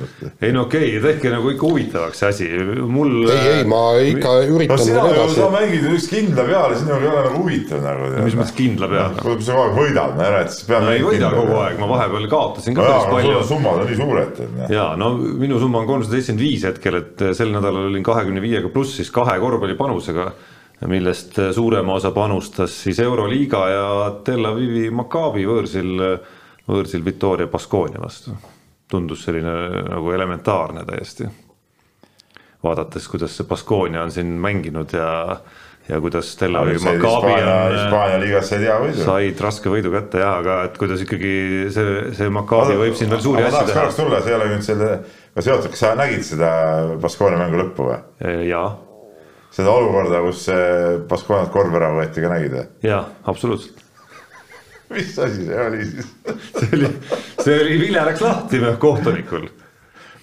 [0.43, 2.47] ei no okei okay,, tehke nagu ikka huvitavaks see asi,
[2.91, 3.13] mul.
[3.31, 4.75] ei, ei ma ikka üritan.
[4.75, 8.09] no sina ju, sa mängid üks kindla peale, sinul ei ole nagu huvitav nagu.
[8.27, 9.23] mis mõttes kindla peale?
[9.23, 10.89] kui sa kogu aeg võidad, no ära, et siis peab.
[10.91, 13.39] ei võida kogu aeg, ma vahepeal kaotasin ka päris palju.
[13.53, 14.43] summad on nii suured.
[14.75, 15.13] ja no
[15.45, 19.13] minu summa on kolmsada seitsekümmend viis hetkel, et sel nädalal olin kahekümne viiega pluss siis
[19.13, 20.33] kahe korvpallipanusega
[20.91, 23.89] millest suurema osa panustas siis Euroliiga ja
[24.27, 26.01] Tel Avivi Maccabi võõrsil
[26.69, 28.35] võõrsil Victoria Baskonia vastu.
[28.93, 29.53] tundus selline
[29.89, 31.27] nagu elementaarne täiesti.
[32.63, 35.39] vaadates, kuidas see Baskonia on siin mänginud ja,
[35.89, 38.21] ja kuidas Tel Aviv Maccabi on.
[38.21, 38.53] Liigas
[39.03, 41.33] said raske võidu kätte ja, aga et kuidas ikkagi
[41.73, 43.75] see, see Maccabi võib siin veel suuri asju teha.
[43.81, 44.89] tahaks tulla, see ei ole nüüd selle,
[45.35, 46.49] ka seotud, kas sa nägid seda
[47.03, 48.01] Baskonia mängu lõppu või?
[48.47, 48.67] jaa
[49.53, 50.47] seda olukorda, kus
[51.09, 52.67] Baskonialt korv ära võeti, ka nägid või?
[52.87, 53.82] jaa, absoluutselt
[54.93, 56.09] mis asi see oli siis?
[56.53, 56.89] see oli,
[57.41, 59.47] see oli, Vilja läks lahti kohtunikul.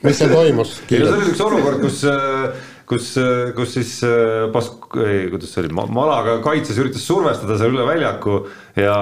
[0.07, 0.77] mis seal toimus?
[0.89, 2.03] ei no see oli üks olukord, kus,
[2.91, 3.13] kus,
[3.57, 3.95] kus siis
[4.55, 8.43] Pask-, ei kuidas see oli, Malaga kaitses üritas survestada seal üle väljaku
[8.79, 8.99] ja,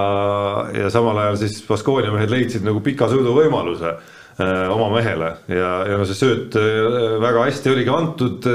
[0.77, 6.01] ja samal ajal siis Baskoonia mehed leidsid nagu pika sõiduvõimaluse äh, oma mehele ja, ja
[6.01, 8.49] no see sööt äh, väga hästi oligi antud,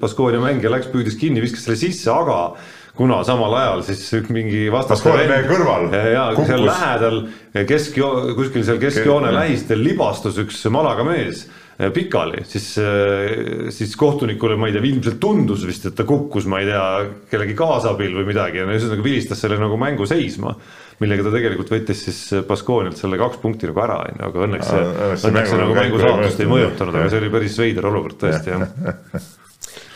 [0.00, 2.54] Baskoonia mängija läks, püüdis kinni, viskas selle sisse, aga
[2.96, 7.20] kuna samal ajal siis mingi vastaste vend kõrval ja seal lähedal
[7.66, 7.98] kesk,
[8.38, 11.44] kuskil seal keskjoone lähistel libastus üks Malaga mees
[11.78, 16.46] eh, pikali, siis, eh, siis kohtunikule, ma ei tea, ilmselt tundus vist, et ta kukkus,
[16.50, 16.86] ma ei tea,
[17.34, 20.54] kellegi kaasabil või midagi ja ühesõnaga vilistas selle nagu mängu seisma
[21.02, 24.68] millega ta tegelikult võttis siis Baskoonialt selle kaks punkti nagu ära, on ju, aga õnneks
[24.70, 24.90] see,
[25.30, 29.32] õnneks see nagu mängu saatust ei mõjutanud, aga see oli päris veider olukord tõesti, jah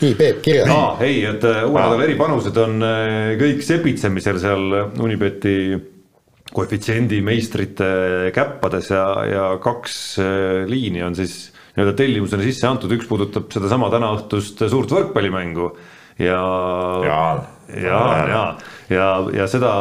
[0.01, 0.65] nii, Peep, kirja.
[0.73, 1.03] Ah,.
[1.05, 5.59] ei, et äh, uue nädala eripanused on äh, kõik sepitsemisel seal Unibeti
[6.55, 7.89] koefitsiendi meistrite
[8.35, 13.91] käppades ja, ja kaks äh, liini on siis nii-öelda tellimusena sisse antud, üks puudutab sedasama
[13.93, 15.69] tänaõhtust suurt võrkpallimängu
[16.19, 16.41] ja
[17.05, 17.21] ja,
[17.77, 18.43] ja, ja,
[18.91, 19.73] ja, ja seda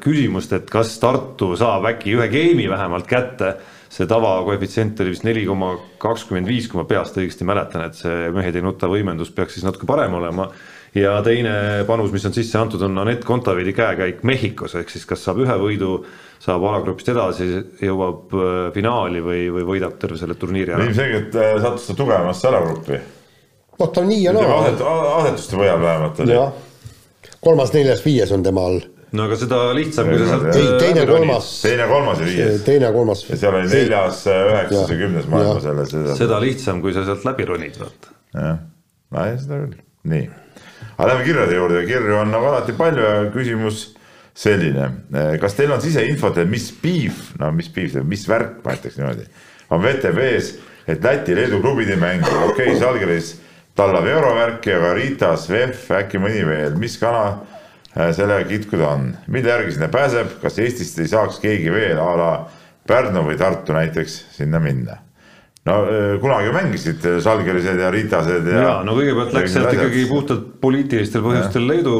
[0.00, 3.56] küsimust, et kas Tartu saab äkki ühe geimi vähemalt kätte
[3.92, 8.28] see tavakoefitsient oli vist neli koma kakskümmend viis, kui ma peast õigesti mäletan, et see
[8.34, 10.48] mehed ei nuta võimendus peaks siis natuke parem olema.
[10.94, 15.24] ja teine panus, mis on sisse antud, on Anett Kontaveidi käekäik Mehhikos, ehk siis kas
[15.24, 16.02] saab ühe võidu,
[16.42, 17.48] saab alagrupist edasi,
[17.84, 20.84] jõuab äh, finaali või, või võidab terve selle turniiri ära.
[20.84, 23.00] ilmselgelt äh, sattus ta tugevamasse alagruppi.
[23.78, 24.62] noh, ta on nii ja naa.
[25.22, 26.24] asetuste põhjal vähemalt
[27.40, 28.80] kolmas, neljas, viies on tema all
[29.12, 30.48] no aga seda lihtsam, kui sa sealt.
[30.56, 31.48] ei, teine, kolmas.
[31.64, 32.62] teine, kolmas ja viies.
[32.66, 33.24] teine, kolmas.
[33.28, 35.94] ja seal oli neljas, üheksas ja kümnes maailma selles.
[36.18, 38.12] seda lihtsam, kui sa sealt läbi ronid, vaata.
[38.36, 38.60] jah,
[39.16, 39.80] nojah, seda küll,
[40.12, 40.28] nii.
[40.90, 43.84] aga lähme kirjade juurde, kirju on nagu alati palju ja küsimus
[44.38, 44.90] selline.
[45.40, 49.28] kas teil on siseinfot, et mis piif, no mis piif, mis värk, ma ütleks niimoodi,
[49.72, 50.56] on VTV-s,
[50.88, 53.36] et Läti-Leedu klubid ei mängi, okei okay,, Žalgiris
[53.78, 57.57] tallab eurovärki, aga Ritas, VEF, äkki mõni veel, mis kana Äh,
[57.94, 62.30] sellega kitkuda on, mille järgi sinna pääseb, kas Eestist ei saaks keegi veel a la
[62.88, 65.02] Pärnu või Tartu näiteks sinna minna?
[65.68, 68.62] no äh, kunagi mängisid Žalgirised ja Ritased ja.
[68.62, 71.74] ja no kõigepealt läks sealt ikkagi puhtalt poliitilistel põhjustel ja.
[71.74, 71.98] Leedu,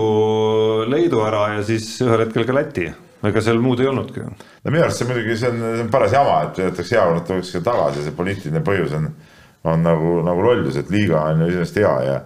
[0.88, 2.86] Leedu ära ja siis ühel hetkel ka Läti
[3.28, 4.22] ega seal muud ei olnudki.
[4.22, 7.26] no minu arust see muidugi, see on, see on paras jama, et jätaks hea, nad
[7.26, 9.08] tuleks tagasi, see poliitiline põhjus on,
[9.72, 12.18] on nagu, nagu lollus, et liiga on ju iseenesest hea ja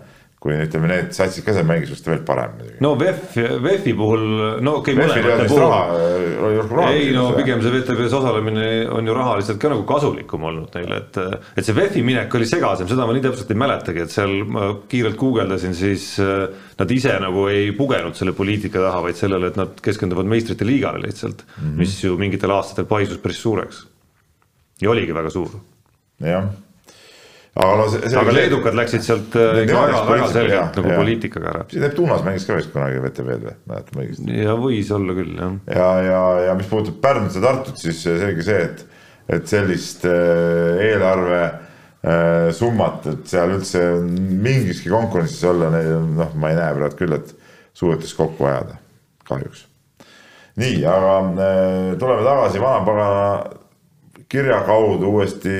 [0.42, 2.80] kui ütleme, need satsid ka seal mängis just veel parem muidugi.
[2.82, 4.24] no VEF, VEF-i puhul,
[4.66, 5.06] no okei okay,.
[5.06, 5.36] VEF-il ei
[6.48, 6.88] olnud raha.
[6.96, 11.20] ei no pigem see VTV-s osalemine on ju rahaliselt ka nagu kasulikum olnud neile, et,
[11.54, 14.66] et see VEF-i minek oli segasem, seda ma nii täpselt ei mäletagi, et seal ma
[14.90, 16.48] kiirelt guugeldasin, siis äh,
[16.80, 21.04] nad ise nagu ei pugenud selle poliitika taha, vaid sellele, et nad keskenduvad meistrite liigale
[21.06, 21.78] lihtsalt mm, -hmm.
[21.84, 23.86] mis ju mingitel aastatel paisus päris suureks.
[24.82, 25.54] ja oligi väga suur.
[26.18, 26.50] jah
[27.52, 31.50] aga no see, see aga leedukad läksid sealt äh, ikka väga, väga selgelt nagu poliitikaga
[31.50, 31.64] ära.
[31.68, 34.38] siin Neptunas mängis ka vist kunagi VTV-d või, mäletan õigesti?
[34.40, 35.58] ja võis olla küll, jah.
[35.68, 38.86] ja, ja, ja mis puudutab Pärnut ja Tartut, siis selge see, et,
[39.36, 46.60] et sellist äh, eelarve äh, summat, et seal üldse mingiski konkurentsis olla, noh, ma ei
[46.62, 47.36] näe praegu küll, et
[47.76, 48.80] suudetakse kokku ajada,
[49.28, 49.66] kahjuks.
[50.60, 51.18] nii, aga
[52.00, 53.26] tuleme tagasi vanapagana
[54.32, 55.52] kirja kaudu uuesti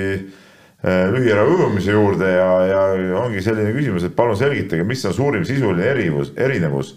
[0.83, 2.80] Äh, lühiära ujumise juurde ja, ja
[3.20, 6.97] ongi selline küsimus, et palun selgitage, mis on suurim sisuline erivus, erinevus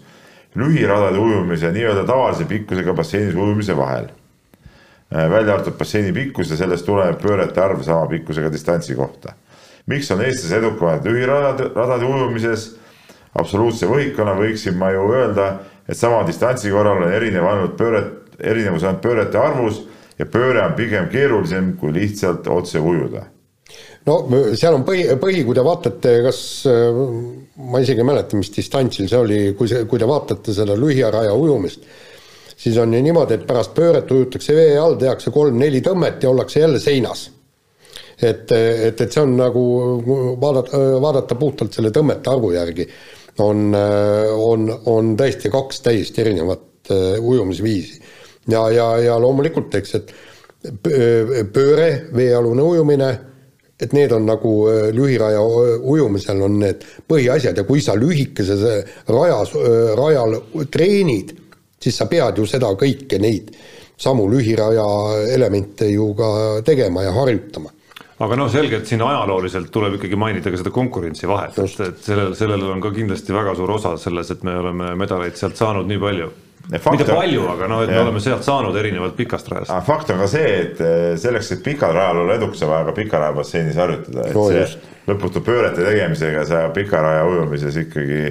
[0.58, 4.08] lühiradade ujumise nii-öelda tavalise pikkusega basseinis ujumise vahel.
[5.14, 9.36] Äh, välja arvatud basseini pikkus ja sellest tulenev pöörete arv sama pikkusega distantsi kohta.
[9.86, 12.66] miks on eestlased edukamad lühiradade, radade ujumises?
[13.38, 18.10] absoluutse võhikuna võiksin ma ju öelda, et sama distantsi korral on erinev ainult pööret,
[18.40, 19.84] erinevus ainult pöörete arvus
[20.18, 23.28] ja pööre on pigem keerulisem kui lihtsalt otse ujuda
[24.06, 24.16] no
[24.54, 29.22] seal on põhi, põhi, kui te vaatate, kas, ma isegi ei mäleta, mis distantsil see
[29.22, 31.86] oli, kui see, kui te vaatate seda lühiaraja ujumist,
[32.56, 36.62] siis on ju niimoodi, et pärast pööret ujutakse vee all, tehakse kolm-neli tõmmet ja ollakse
[36.62, 37.30] jälle seinas.
[38.22, 39.62] et, et, et see on nagu
[40.40, 42.86] vaadata, vaadata puhtalt selle tõmmete arvu järgi,
[43.44, 48.00] on, on, on tõesti kaks täiesti erinevat äh, ujumisviisi.
[48.48, 50.14] ja, ja, ja loomulikult, eks, et
[51.52, 53.10] pööre, veealune ujumine
[53.80, 55.42] et need on nagu äh, lühiraja
[55.80, 58.62] ujumisel on need põhiasjad ja kui sa lühikeses
[59.08, 59.54] rajas,
[59.98, 60.38] rajal
[60.72, 61.34] treenid,
[61.82, 63.52] siis sa pead ju seda kõike neid
[63.96, 64.86] samu lühiraja
[65.34, 66.28] elemente ju ka
[66.64, 67.72] tegema ja harjutama.
[68.16, 72.32] Aga noh, selge, et siin ajalooliselt tuleb ikkagi mainida ka seda konkurentsivahet, et, et sellel,
[72.36, 76.00] sellel on ka kindlasti väga suur osa selles, et me oleme medaleid sealt saanud nii
[76.00, 76.30] palju
[76.70, 79.72] mitte palju, aga noh, et me oleme sealt saanud erinevalt pikast rajast.
[79.86, 82.96] fakt on ka see, et eh, selleks, et pikal rajal olla edukas, on vaja ka
[82.96, 88.24] pikaraja basseinis harjutada, et see lõputu pöörete tegemisega sa pikaraja ujumises ikkagi,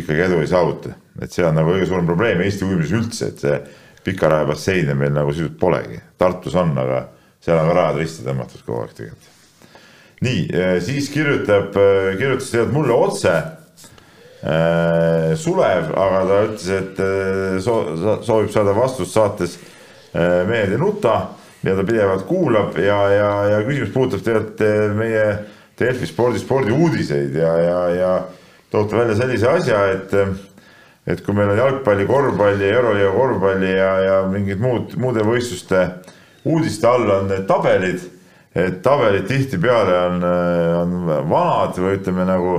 [0.00, 0.96] ikkagi edu ei saavuta.
[1.20, 3.60] et see on nagu kõige suurem probleem Eesti ujumises üldse, et see
[4.06, 5.98] pikaraja basseine meil nagu sisuliselt polegi.
[6.16, 7.02] Tartus on, aga
[7.44, 9.34] seal on ka rajad risti tõmmatud kogu aeg tegelikult.
[10.24, 13.34] nii, eh, siis kirjutab, eh, kirjutas tegelikult mulle otse
[14.38, 19.56] Sulev, aga ta ütles, et äh, soo-, soovib saada vastust saates
[20.14, 21.16] äh, Mehed ei nuta,
[21.64, 25.24] mida ta pidevalt kuulab ja, ja, ja küsimus puudutab tegelikult meie
[25.78, 28.12] Delfi spordi, spordiuudiseid ja, ja, ja
[28.70, 30.14] toob ta välja sellise asja, et
[31.08, 35.86] et kui meil on jalgpalli, korvpalli, euroliiga korvpalli ja, ja mingid muud, muude võistluste
[36.44, 38.02] uudiste all on need tabelid,
[38.54, 40.26] et tabelid tihtipeale on,
[40.82, 40.98] on
[41.30, 42.58] vanad või ütleme nagu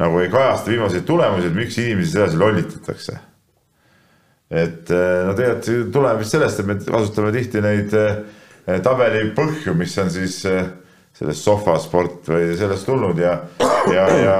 [0.00, 3.18] nagu ei kajasta viimaseid tulemusi, et miks inimesi sedasi lollitatakse.
[4.50, 9.74] et eh, no tegelikult tuleb vist sellest, et me kasutame tihti neid eh, tabeli põhju,
[9.74, 10.68] mis on siis eh,
[11.16, 13.32] sellest sohvasport või sellest tulnud ja,
[13.90, 14.36] ja, ja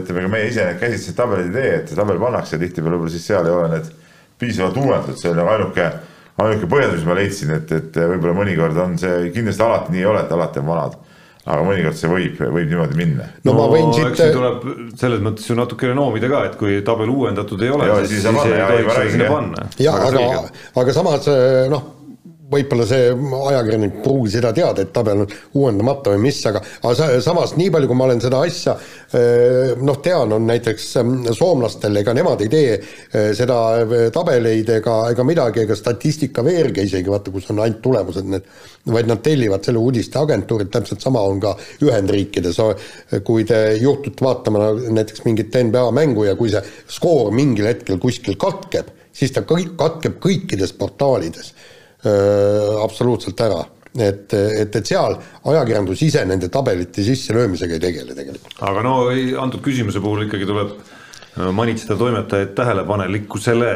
[0.00, 3.14] ütleme ka meie ise need käsitsi tabelid ei tee, et see tabel pannakse tihtipeale võib-olla
[3.14, 3.88] siis seal ei ole need
[4.42, 5.86] piisavalt uuendatud, see on nagu ainuke,
[6.42, 10.10] ainuke põhjendus, mis ma leidsin, et, et võib-olla mõnikord on see, kindlasti alati nii ei
[10.10, 10.98] ole, et alati on vanad
[11.46, 13.28] aga mõnikord see võib, võib niimoodi minna.
[13.44, 14.22] no, no ma võin siit.
[14.34, 14.64] tuleb
[14.98, 18.64] selles mõttes ju natukene noomida ka, et kui tabel uuendatud ei ole, siis, siis, ei
[18.64, 19.68] tohiks seda sinna panna.
[19.82, 20.40] ja aga,
[20.82, 21.30] aga samas
[21.72, 21.95] noh
[22.50, 27.56] võib-olla see ajakirjanik pruugi seda teada, et tabel on uuendamata või mis, aga aga samas
[27.58, 32.14] nii palju, kui ma olen seda asja eh, noh, tean, on näiteks mm, soomlastel, ega
[32.16, 37.34] nemad ei tee eh, seda eh, tabeleid ega, ega midagi, ega statistika veergi isegi, vaata,
[37.34, 38.50] kus on ainult tulemused, need
[38.94, 42.60] vaid nad tellivad selle uudisteagentuurilt, täpselt sama on ka Ühendriikides,
[43.26, 46.62] kui te juhtute vaatama näiteks mingit NBA mängu ja kui see
[46.94, 51.50] skoor mingil hetkel kuskil katkeb, siis ta kõik katkeb kõikides portaalides
[52.04, 53.62] absoluutselt ära
[54.02, 55.16] et, et, et seal
[55.50, 58.58] ajakirjandus ise nende tabelite sisselöömisega ei tegele tegelikult.
[58.68, 58.96] aga no
[59.42, 63.72] antud küsimuse puhul ikkagi tuleb äh, manitseda toimetajaid tähelepanelikkusele.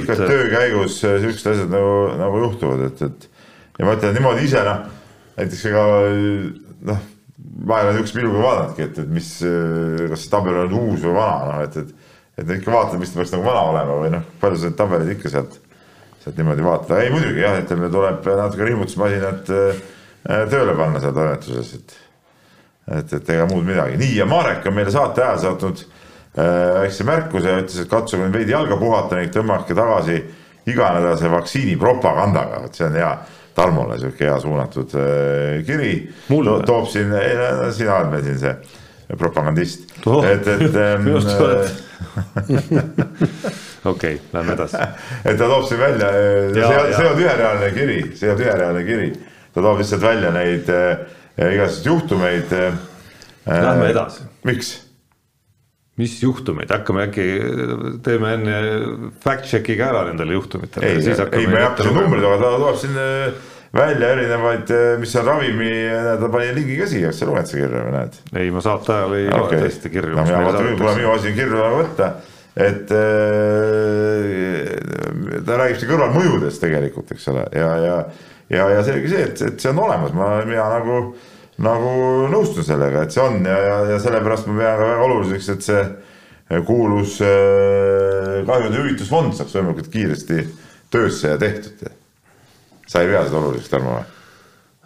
[0.00, 4.62] ikka töö käigus siuksed asjad nagu, nagu juhtuvad, et, et ja ma ütlen niimoodi ise
[4.66, 4.84] noh,
[5.36, 5.86] näiteks ega
[6.90, 7.02] noh,
[7.60, 9.28] ma ei ole niisuguse pilguga vaadanudki, et, et mis,
[10.14, 11.99] kas see tabel on uus või vana, noh et, et
[12.40, 15.14] et ikka vaatad, mis ta peaks nagu vana olema või noh, palju sa neid tabeleid
[15.16, 15.56] ikka sealt,
[16.22, 19.82] sealt niimoodi vaatad, ei muidugi jah, ütleme, tuleb natuke rihmutusmasinat äh,
[20.52, 21.98] tööle panna seal toimetuses, et
[22.90, 27.06] et, et ega muud midagi, nii ja Marek on meile saate ajal saatnud äh, väikse
[27.06, 30.16] märkuse ja ütles, et katsuge nüüd veidi jalga puhata ning tõmmake tagasi
[30.70, 33.12] iganädalase vaktsiini propagandaga, vot see on hea
[33.50, 35.94] Tarmole sihuke hea suunatud äh, kiri.
[36.30, 37.10] To, toob siin,
[37.74, 38.52] sina oled meil siin see
[39.18, 39.86] propagandist
[40.26, 40.76] et, et
[41.46, 41.70] oled
[43.92, 44.76] okei, lähme edasi.
[45.24, 46.10] et ta toob siin välja,
[46.54, 49.08] see, see on ühereaalne kiri, see on ühereaalne kiri,
[49.54, 51.02] ta toob lihtsalt välja neid äh,
[51.40, 52.78] igasuguseid juhtumeid äh,.
[53.50, 54.24] Lähme edasi.
[54.48, 54.72] miks?
[56.00, 57.24] mis juhtumeid, hakkame äkki,
[58.04, 58.58] teeme enne
[59.20, 60.94] fact check'i ka ära nendele juhtumitele.
[60.94, 64.98] ei, ei, ma ei hakka siin numbreid, aga ta toob siin äh, välja erinevaid, äh,
[65.00, 65.70] mis on ravimi,
[66.20, 68.18] ta pani lingi ka siia, kas sa loed seda kirja või näed?
[68.34, 69.40] ei, ma saate ajal ei okay.
[69.44, 70.16] loe tõesti kirju.
[70.16, 72.06] no mina vaatan küll, kuna minu asi nagu võtta,
[72.66, 73.04] et äh,
[75.46, 77.96] ta räägib siin kõrvalmõjudest tegelikult, eks ole, ja, ja
[78.50, 80.96] ja, ja selge see, et, et see on olemas, ma, mina nagu,
[81.62, 81.90] nagu
[82.32, 85.62] nõustun sellega, et see on ja, ja, ja sellepärast ma pean ka väga oluliseks, et
[85.68, 85.82] see
[86.66, 90.42] kuulus kahjude hüvitusfond saaks võimalikult kiiresti
[90.90, 91.99] töösse ja tehtud
[92.90, 94.08] sa ei pea seda oluliseks, Tarmo või?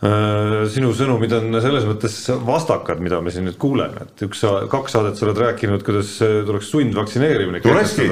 [0.04, 4.96] Äh, sinu sõnumid on selles mõttes vastakad, mida me siin nüüd kuuleme, et üks, kaks
[4.96, 7.62] saadet sa oled rääkinud, kuidas tuleks sundvaktsineerimine.
[7.64, 8.10] tulekski,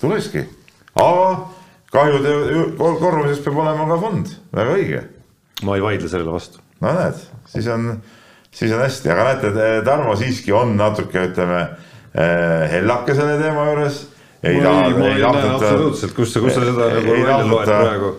[0.00, 0.44] tulekski,
[1.02, 1.26] aga
[1.92, 2.36] kahjude
[2.78, 5.02] korvamiseks peab olema ka fond, väga õige.
[5.66, 6.62] ma ei vaidle sellele vastu.
[6.80, 7.90] no näed, siis on,
[8.54, 14.00] siis on hästi, aga näete, Tarmo siiski on natuke, ütleme eh, hellake selle teema juures.
[14.46, 15.52] ei taha, ei tahtnud.
[15.58, 18.14] absoluutselt, kus sa, kus sa seda nagu välja loed praegu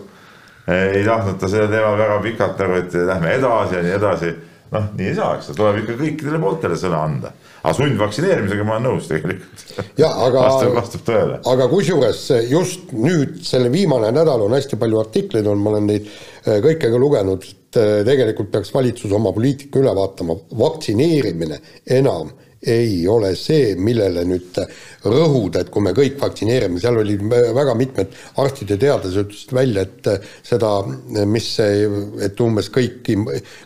[0.68, 4.32] ei tahtnud ta sellel teemal väga pikalt nagu, et lähme edasi ja nii edasi.
[4.70, 7.32] noh, nii ei saa, eks tuleb ikka kõikidele pooltele sõna anda.
[7.62, 9.64] aga sundvaktsineerimisega ma olen nõus tegelikult.
[9.98, 11.38] aga vastab, vastab tõele.
[11.52, 16.06] aga kusjuures just nüüd selle viimane nädal on hästi palju artikleid olnud, ma olen neid
[16.06, 21.60] äh, kõike ka lugenud, et äh, tegelikult peaks valitsus oma poliitika üle vaatama, vaktsineerimine
[21.98, 22.30] enam
[22.66, 24.58] ei ole see, millele nüüd
[25.08, 27.22] rõhuda, et kui me kõik vaktsineerime, seal olid
[27.56, 28.12] väga mitmed
[28.42, 30.72] arstid ja teadlased ütlesid välja, et seda,
[31.24, 31.86] mis see,
[32.26, 33.08] et umbes kõik,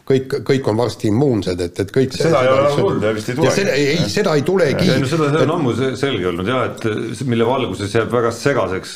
[0.07, 3.33] kõik, kõik on varsti immuunsed, et, et kõik seda ei ole nagu tulnud ja vist
[3.33, 3.67] ei tulegi.
[3.67, 4.87] ei, ei, seda ei tulegi.
[4.87, 8.95] ei no seda, see on ammu selge olnud jah, et mille valguses jääb väga segaseks,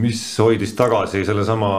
[0.00, 1.74] mis hoidis tagasi sellesama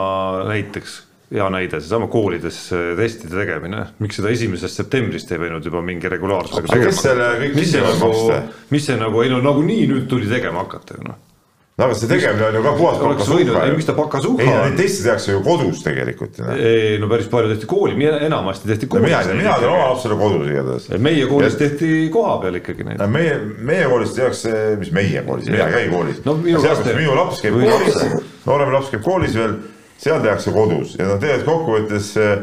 [0.52, 1.02] näiteks
[1.36, 6.12] hea näide, seesama koolides äh, testide tegemine, miks seda esimesest septembrist ei võinud juba mingi
[6.12, 7.54] regulaarsusega tegema hakata?
[7.60, 8.42] mis see nagu,
[8.74, 11.24] mis see nagu, ei no nagunii nüüd tuli tegema hakata ju noh
[11.76, 13.64] no aga see tegemine on ju ka puhas pakasuhha.
[13.66, 14.48] ei, miks ta pakasuhha on?
[14.48, 16.40] ei, neid teste tehakse ju kodus tegelikult.
[16.56, 19.10] ei, no päris palju tehti kooli, enamasti tehti koolis.
[19.10, 20.88] mina, mina teen oma lapsele kodus igatahes.
[21.04, 21.60] meie koolis ja...
[21.66, 23.04] tehti koha peal ikkagi neid.
[23.12, 26.24] meie, meie koolis tehakse, mis meie koolis, mina ei käi koolis.
[26.26, 29.60] no minu laps käib koolis, noorem laps käib koolis veel
[30.02, 32.36] seal tehakse kodus ja noh, tegelikult kokkuvõttes eh,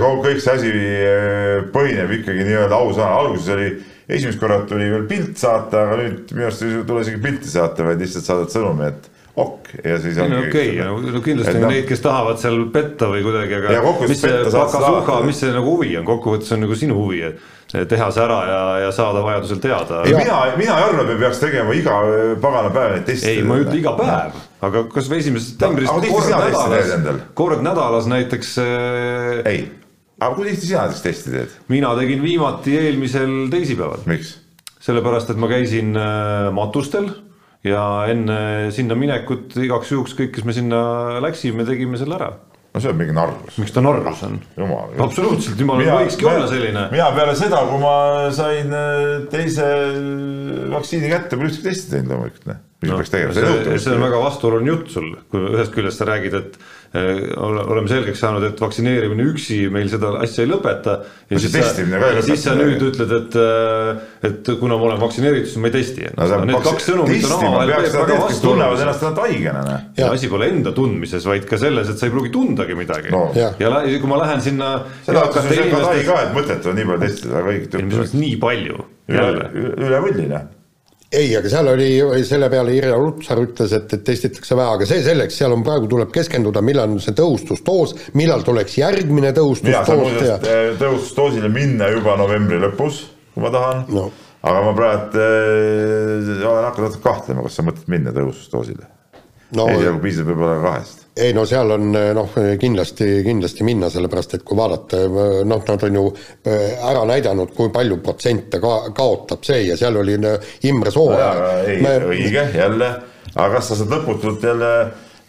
[0.00, 3.70] kõik see asi eh, põhineb ikkagi nii-öelda ausõnal, alguses oli,
[4.10, 7.86] esimest korda tuli veel pilt saata, aga nüüd minu arust ei tule isegi pilti saata,
[7.86, 9.10] vaid lihtsalt saadad sõnumi, et
[9.40, 10.36] ok ja siis ongi.
[10.48, 14.22] okei okay,, no kindlasti on no, neid, kes tahavad seal petta või kuidagi, aga mis
[14.24, 18.24] see pakasuhha, mis see nagu huvi on, kokkuvõttes on nagu sinu huvi, et teha see
[18.26, 20.02] ära ja, ja saada vajadusel teada.
[20.04, 22.00] ei, mina, mina ei arva, et me peaks tegema iga
[22.42, 23.36] pagana päev neid teste.
[23.36, 25.92] ei, ma ei ütle iga päev, aga kasvõi esimesest septembrist
[27.38, 28.52] kord nädalas, näiteks.
[28.62, 29.64] Äh, ei,
[30.18, 31.56] aga kui tihti sina näiteks testi teed?
[31.72, 34.04] mina tegin viimati eelmisel teisipäeval.
[34.10, 34.36] miks?
[34.80, 37.10] sellepärast, et ma käisin äh, matustel
[37.64, 40.80] ja enne sinna minekut igaks juhuks kõik, kes me sinna
[41.20, 42.30] läksime, tegime selle ära
[42.70, 43.58] no see on mingi narrus.
[43.58, 44.38] miks ta narrus on?
[45.02, 46.86] absoluutselt, jumal, võikski olla selline.
[46.94, 47.94] mina peale seda, kui ma
[48.34, 49.68] sain äh, teise
[50.70, 52.60] vaktsiini kätte, pole ühtegi testi teinud loomulikult, noh.
[52.80, 53.36] Mis no, peaks tegema?
[53.36, 57.86] see, see on väga vastuoluline jutt sul, kui ühest küljest sa räägid, et Äh, oleme
[57.86, 60.96] selgeks saanud, et vaktsineerimine üksi meil seda asja ei lõpeta.
[61.30, 61.68] ja siis sa,
[62.26, 66.08] siis sa nüüd ütled, et, äh, et kuna ma olen vaktsineeritud, siis ma ei testi
[66.08, 66.50] ennast no,.
[66.50, 68.82] Need kaks sõnumit on omavahel väga vastuolus.
[68.82, 70.10] ennast nad haigena, noh.
[70.10, 73.28] asi pole enda tundmises, vaid ka selles, et sa ei pruugi tundagi midagi no..
[73.38, 74.76] ja, ja kui ma lähen sinna.
[75.06, 78.24] seda hakkas ju see Kadai ka, et mõttetu on nii palju testida, väga õiget juttu.
[78.24, 78.86] nii palju.
[79.14, 80.56] üle, üle võlli, noh
[81.10, 81.88] ei, aga seal oli,
[82.26, 85.90] selle peale Irja Lutsar ütles, et, et testitakse vähe, aga see selleks, seal on praegu
[85.90, 90.14] tuleb keskenduda, millal on see tõhustusdoos, millal tuleks järgmine tõhustusdoos.
[90.22, 90.38] Ja...
[90.78, 93.02] tõhustusdoosile minna juba novembri lõpus,
[93.34, 94.06] kui ma tahan no..
[94.46, 98.86] aga ma praegu äh, olen hakanud kahtlema, kas sa mõtled minna tõhustusdoosile
[99.58, 99.66] no,.
[99.66, 104.58] esialgu piisab võib-olla kahest ei no seal on noh, kindlasti, kindlasti minna, sellepärast et kui
[104.58, 105.02] vaadata,
[105.48, 106.06] noh, nad on ju
[106.46, 110.18] äh, ära näidanud, kui palju protsente ka kaotab see ja seal oli
[110.70, 111.30] Imre Soo no,.
[111.66, 112.90] ei me..., õige, jälle,
[113.34, 114.74] aga kas sa saad lõputult jälle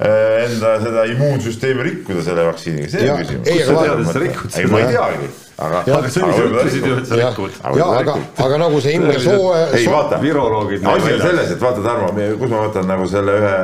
[0.01, 3.43] enda seda immuunsüsteemi rikkuda selle vaktsiiniga, see on küsimus.
[3.45, 4.63] kust sa tead, et sa rikud seda?
[4.63, 5.27] ei, ma ei teagi
[5.61, 7.59] aga, aga sa ütlesid ju, et sa rikud.
[7.77, 8.15] ja aga,
[8.47, 9.51] aga nagu see Imre Soo.
[9.77, 10.87] ei vaata, viroloogid.
[10.95, 12.09] asi on selles, et vaata, Tarmo,
[12.41, 13.55] kus ma võtan nagu selle ühe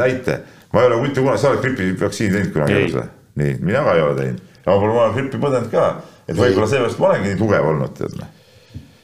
[0.00, 0.40] näite
[0.74, 3.06] ma ei ole mitte kunagi, sa oled gripivaktsiini teinud kunagi elus või?
[3.42, 4.48] nii, mina ka ei ole teinud.
[4.64, 5.84] ja ma pole kunagi grippi põdenud ka,
[6.26, 8.34] et võib-olla seepärast ma olengi nii tugev olnud, tead noh.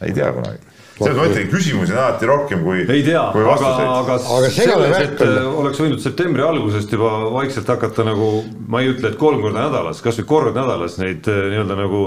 [0.07, 0.67] ei tea kunagi.
[1.01, 5.39] Selles mõttes küsimusi on alati rohkem kui, ei tea, aga, aga, aga selles, et äh,
[5.49, 8.29] oleks võinud septembri algusest juba vaikselt hakata nagu,
[8.69, 12.03] ma ei ütle, et kolm korda nädalas, kasvõi kord nädalas neid äh, nii-öelda nagu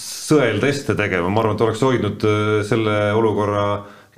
[0.00, 3.66] sõelteste tegema, ma arvan, et oleks hoidnud äh, selle olukorra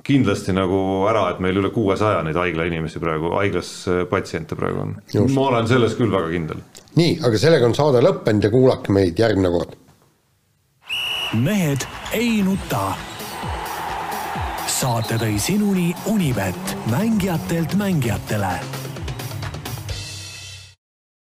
[0.09, 0.79] kindlasti nagu
[1.09, 4.95] ära, et meil üle kuuesaja neid haigla inimesi praegu, haiglas äh, patsiente praegu on.
[5.35, 6.63] ma olen selles küll väga kindel.
[6.99, 9.77] nii, aga sellega on saade lõppenud ja kuulake meid järgmine kord.
[11.45, 11.87] mehed
[12.17, 12.89] ei nuta.
[14.79, 18.53] saate tõi sinuni Unibet, mängijatelt mängijatele